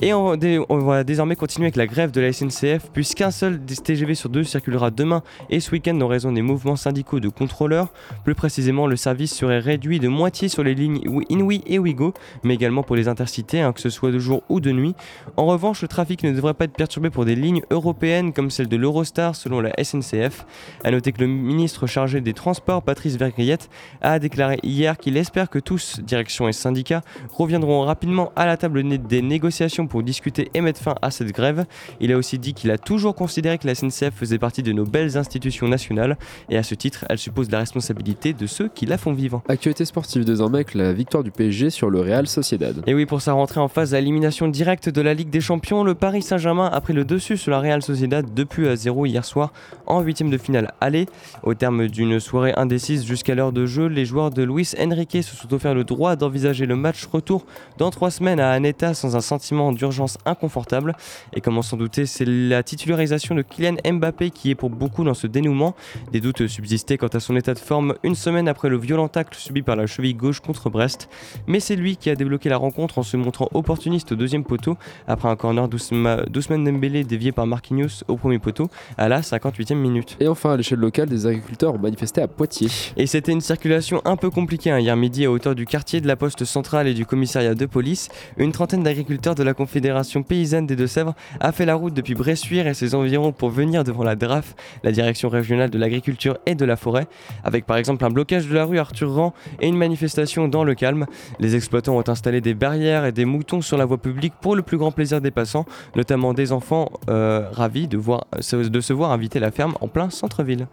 Et 0.01 0.13
on, 0.13 0.35
va 0.69 1.03
désormais 1.03 1.35
continuer 1.35 1.65
avec 1.65 1.75
la 1.75 1.87
grève 1.87 2.11
de 2.11 2.21
la 2.21 2.33
SNCF, 2.33 2.89
puisqu'un 2.91 3.31
seul 3.31 3.59
TGV 3.59 4.15
sur 4.15 4.29
deux 4.29 4.43
circulera 4.43 4.91
demain 4.91 5.23
et 5.49 5.59
ce 5.59 5.71
week-end 5.71 5.99
en 6.01 6.07
raison 6.07 6.31
des 6.31 6.41
mouvements 6.41 6.75
syndicaux 6.75 7.19
de 7.19 7.29
contrôleurs. 7.29 7.93
Plus 8.23 8.35
précisément, 8.35 8.87
le 8.87 8.95
service 8.95 9.33
serait 9.33 9.59
réduit 9.59 9.99
de 9.99 10.07
moitié 10.07 10.47
sur 10.47 10.63
les 10.63 10.75
lignes 10.75 11.01
Inouï 11.29 11.61
et 11.67 11.79
Ouigo, 11.79 12.13
mais 12.43 12.53
également 12.55 12.83
pour 12.83 12.95
les 12.95 13.07
intercités, 13.07 13.61
hein, 13.61 13.73
que 13.73 13.81
ce 13.81 13.89
soit 13.89 14.11
de 14.11 14.19
jour 14.19 14.43
ou 14.49 14.59
de 14.59 14.71
nuit. 14.71 14.95
En 15.37 15.45
revanche, 15.45 15.81
le 15.81 15.87
trafic 15.87 16.23
ne 16.23 16.31
devrait 16.31 16.53
pas 16.53 16.65
être 16.65 16.73
perturbé 16.73 17.09
pour 17.09 17.25
des 17.25 17.35
lignes 17.35 17.61
européennes 17.69 18.33
comme 18.33 18.49
celle 18.49 18.67
de 18.67 18.77
l'Eurostar 18.77 19.35
selon 19.35 19.61
la 19.61 19.71
SNCF. 19.81 20.45
A 20.83 20.91
noter 20.91 21.11
que 21.11 21.21
le 21.21 21.27
ministre 21.27 21.87
chargé 21.87 22.21
des 22.21 22.33
Transports, 22.33 22.81
Patrice 22.83 23.15
Vergriette, 23.15 23.69
a 24.01 24.19
déclaré 24.19 24.59
hier 24.63 24.97
qu'il 24.97 25.17
espère 25.17 25.49
que 25.49 25.59
tous, 25.59 25.99
direction 26.01 26.47
et 26.47 26.53
syndicats, 26.53 27.01
reviendront 27.29 27.81
rapidement 27.81 28.31
à 28.35 28.45
la 28.45 28.57
table 28.57 28.83
des 29.07 29.21
négociations 29.21 29.82
pour 29.87 30.03
discuter 30.03 30.49
et 30.53 30.61
mettre 30.61 30.79
fin 30.79 30.95
à 31.01 31.11
cette 31.11 31.31
grève. 31.31 31.65
Il 31.99 32.11
a 32.11 32.17
aussi 32.17 32.39
dit 32.39 32.53
qu'il 32.53 32.71
a 32.71 32.77
toujours 32.77 33.15
considéré 33.15 33.57
que 33.57 33.67
la 33.67 33.75
SNCF 33.75 34.13
faisait 34.13 34.37
partie 34.37 34.63
de 34.63 34.71
nos 34.71 34.85
belles 34.85 35.17
institutions 35.17 35.67
nationales 35.67 36.17
et 36.49 36.57
à 36.57 36.63
ce 36.63 36.75
titre, 36.75 37.05
elle 37.09 37.17
suppose 37.17 37.49
la 37.51 37.59
responsabilité 37.59 38.33
de 38.33 38.47
ceux 38.47 38.67
qui 38.67 38.85
la 38.85 38.97
font 38.97 39.13
vivre. 39.13 39.43
Actualité 39.47 39.85
sportive 39.85 40.25
désormais 40.25 40.59
avec 40.59 40.73
la 40.73 40.93
victoire 40.93 41.23
du 41.23 41.31
PSG 41.31 41.69
sur 41.69 41.89
le 41.89 42.01
Real 42.01 42.27
Sociedad. 42.27 42.83
Et 42.87 42.93
oui, 42.93 43.05
pour 43.05 43.21
sa 43.21 43.33
rentrée 43.33 43.59
en 43.59 43.67
phase 43.67 43.93
à 43.93 43.99
élimination 43.99 44.47
directe 44.47 44.89
de 44.89 45.01
la 45.01 45.13
Ligue 45.13 45.29
des 45.29 45.41
Champions, 45.41 45.83
le 45.83 45.95
Paris 45.95 46.21
Saint-Germain 46.21 46.69
a 46.71 46.81
pris 46.81 46.93
le 46.93 47.05
dessus 47.05 47.37
sur 47.37 47.51
la 47.51 47.59
Real 47.59 47.81
Sociedad 47.81 48.25
depuis 48.33 48.67
à 48.67 48.75
0 48.75 49.05
hier 49.05 49.25
soir 49.25 49.53
en 49.85 50.01
huitième 50.01 50.29
de 50.29 50.37
finale 50.37 50.73
aller. 50.81 51.07
Au 51.43 51.53
terme 51.53 51.87
d'une 51.87 52.19
soirée 52.19 52.53
indécise 52.55 53.05
jusqu'à 53.05 53.35
l'heure 53.35 53.51
de 53.51 53.65
jeu, 53.65 53.87
les 53.87 54.05
joueurs 54.05 54.31
de 54.31 54.43
Luis 54.43 54.71
Enrique 54.79 55.23
se 55.23 55.35
sont 55.35 55.53
offert 55.53 55.73
le 55.73 55.83
droit 55.83 56.15
d'envisager 56.15 56.65
le 56.65 56.75
match 56.75 57.05
retour 57.05 57.45
dans 57.77 57.89
trois 57.89 58.11
semaines 58.11 58.39
à 58.39 58.51
Aneta 58.51 58.93
sans 58.93 59.15
un 59.15 59.21
sentiment 59.21 59.72
d'urgence 59.73 60.17
inconfortable. 60.25 60.95
Et 61.33 61.41
comme 61.41 61.57
on 61.57 61.61
s'en 61.61 61.77
doutait, 61.77 62.05
c'est 62.05 62.25
la 62.25 62.63
titularisation 62.63 63.35
de 63.35 63.41
Kylian 63.41 63.75
Mbappé 63.85 64.31
qui 64.31 64.51
est 64.51 64.55
pour 64.55 64.69
beaucoup 64.69 65.03
dans 65.03 65.13
ce 65.13 65.27
dénouement. 65.27 65.75
Des 66.11 66.21
doutes 66.21 66.47
subsistaient 66.47 66.97
quant 66.97 67.07
à 67.07 67.19
son 67.19 67.35
état 67.35 67.53
de 67.53 67.59
forme 67.59 67.95
une 68.03 68.15
semaine 68.15 68.47
après 68.47 68.69
le 68.69 68.77
violent 68.77 69.07
tacle 69.07 69.37
subi 69.37 69.61
par 69.61 69.75
la 69.75 69.87
cheville 69.87 70.15
gauche 70.15 70.39
contre 70.39 70.69
Brest. 70.69 71.09
Mais 71.47 71.59
c'est 71.59 71.75
lui 71.75 71.97
qui 71.97 72.09
a 72.09 72.15
débloqué 72.15 72.49
la 72.49 72.57
rencontre 72.57 72.99
en 72.99 73.03
se 73.03 73.17
montrant 73.17 73.49
opportuniste 73.53 74.11
au 74.11 74.15
deuxième 74.15 74.43
poteau 74.43 74.77
après 75.07 75.29
un 75.29 75.35
corner 75.35 75.67
d'Ousmane 75.67 76.63
Dembélé 76.63 77.03
dévié 77.03 77.31
par 77.31 77.47
Marquinhos 77.47 78.03
au 78.07 78.17
premier 78.17 78.39
poteau 78.39 78.69
à 78.97 79.09
la 79.09 79.21
58e 79.21 79.75
minute. 79.75 80.17
Et 80.19 80.27
enfin, 80.27 80.53
à 80.53 80.57
l'échelle 80.57 80.79
locale, 80.79 81.09
des 81.09 81.25
agriculteurs 81.25 81.73
ont 81.75 81.79
manifesté 81.79 82.21
à 82.21 82.27
Poitiers. 82.27 82.69
Et 82.97 83.07
c'était 83.07 83.31
une 83.31 83.41
circulation 83.41 84.01
un 84.05 84.15
peu 84.15 84.29
compliquée 84.29 84.71
hein, 84.71 84.79
hier 84.79 84.95
midi 84.95 85.25
à 85.25 85.31
hauteur 85.31 85.55
du 85.55 85.65
quartier 85.65 86.01
de 86.01 86.07
la 86.07 86.15
poste 86.15 86.45
centrale 86.45 86.87
et 86.87 86.93
du 86.93 87.05
commissariat 87.05 87.55
de 87.55 87.65
police. 87.65 88.09
Une 88.37 88.51
trentaine 88.51 88.83
d'agriculteurs 88.83 89.35
de 89.35 89.43
la 89.43 89.53
Confédération 89.63 90.23
paysanne 90.23 90.67
des 90.67 90.75
Deux-Sèvres 90.75 91.15
a 91.39 91.53
fait 91.53 91.63
la 91.65 91.75
route 91.75 91.93
depuis 91.93 92.15
Bressuire 92.15 92.67
et 92.67 92.73
ses 92.73 92.95
environs 92.95 93.31
pour 93.31 93.49
venir 93.49 93.85
devant 93.85 94.03
la 94.03 94.17
DRAF, 94.17 94.55
la 94.83 94.91
direction 94.91 95.29
régionale 95.29 95.69
de 95.69 95.77
l'agriculture 95.77 96.37
et 96.45 96.53
de 96.53 96.65
la 96.65 96.75
forêt, 96.75 97.07
avec 97.45 97.65
par 97.65 97.77
exemple 97.77 98.03
un 98.03 98.09
blocage 98.09 98.45
de 98.45 98.53
la 98.53 98.65
rue 98.65 98.77
Arthur 98.77 99.13
Rand 99.13 99.33
et 99.61 99.69
une 99.69 99.77
manifestation 99.77 100.49
dans 100.49 100.65
le 100.65 100.75
calme. 100.75 101.05
Les 101.39 101.55
exploitants 101.55 101.95
ont 101.95 102.03
installé 102.09 102.41
des 102.41 102.53
barrières 102.53 103.05
et 103.05 103.13
des 103.13 103.23
moutons 103.23 103.61
sur 103.61 103.77
la 103.77 103.85
voie 103.85 103.97
publique 103.97 104.33
pour 104.41 104.57
le 104.57 104.63
plus 104.63 104.77
grand 104.77 104.91
plaisir 104.91 105.21
des 105.21 105.31
passants, 105.31 105.65
notamment 105.95 106.33
des 106.33 106.51
enfants 106.51 106.91
euh, 107.09 107.47
ravis 107.53 107.87
de, 107.87 107.97
voir, 107.97 108.27
de 108.35 108.81
se 108.81 108.91
voir 108.91 109.11
inviter 109.11 109.39
la 109.39 109.51
ferme 109.51 109.75
en 109.79 109.87
plein 109.87 110.09
centre-ville. 110.09 110.67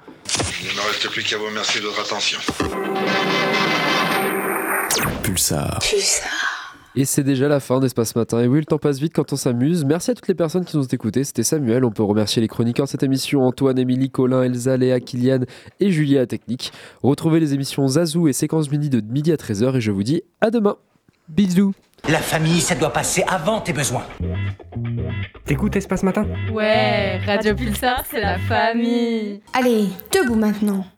Il 0.63 0.69
ne 0.69 0.75
me 0.75 0.89
reste 0.89 1.09
plus 1.11 1.23
qu'à 1.23 1.39
vous 1.39 1.47
remercier 1.47 1.81
de 1.81 1.87
votre 1.87 2.01
attention. 2.01 2.41
Pulsar. 5.23 5.79
Et 6.97 7.05
c'est 7.05 7.23
déjà 7.23 7.47
la 7.49 7.61
fin 7.61 7.79
d'Espace 7.79 8.17
Matin. 8.17 8.41
Et 8.41 8.49
oui, 8.49 8.59
le 8.59 8.65
temps 8.65 8.79
passe 8.79 8.99
vite 8.99 9.13
quand 9.15 9.33
on 9.33 9.37
s'amuse. 9.37 9.85
Merci 9.85 10.11
à 10.11 10.15
toutes 10.15 10.27
les 10.27 10.35
personnes 10.35 10.65
qui 10.65 10.77
nous 10.77 10.83
ont 10.83 10.89
écoutés. 10.89 11.23
C'était 11.23 11.45
Samuel. 11.45 11.85
On 11.85 11.93
peut 11.93 12.03
remercier 12.03 12.43
les 12.43 12.49
chroniqueurs 12.49 12.87
de 12.87 12.91
cette 12.91 13.05
émission 13.05 13.43
Antoine, 13.45 13.79
Émilie, 13.79 14.11
Colin, 14.11 14.43
Elsa, 14.43 14.77
Léa, 14.77 14.99
Kylian 14.99 15.41
et 15.79 15.91
Julia 15.93 16.23
à 16.23 16.27
Technique. 16.27 16.73
Retrouvez 17.03 17.39
les 17.39 17.55
émissions 17.55 17.87
Zazou 17.87 18.27
et 18.27 18.33
Séquence 18.33 18.71
Midi 18.71 18.91
de 18.91 19.01
midi 19.01 19.31
à 19.31 19.37
13h. 19.37 19.77
Et 19.77 19.81
je 19.81 19.93
vous 19.93 20.03
dis 20.03 20.23
à 20.41 20.51
demain. 20.51 20.77
Bisous. 21.29 21.75
La 22.09 22.19
famille, 22.19 22.61
ça 22.61 22.75
doit 22.75 22.93
passer 22.93 23.23
avant 23.29 23.61
tes 23.61 23.73
besoins. 23.73 24.05
T'écoutes 25.45 25.77
Espace 25.77 26.03
Matin? 26.03 26.27
Ouais, 26.53 27.19
Radio 27.19 27.55
Pulsar, 27.55 28.05
c'est 28.11 28.21
la 28.21 28.39
famille. 28.39 29.41
Allez, 29.53 29.87
debout 30.11 30.35
maintenant. 30.35 30.85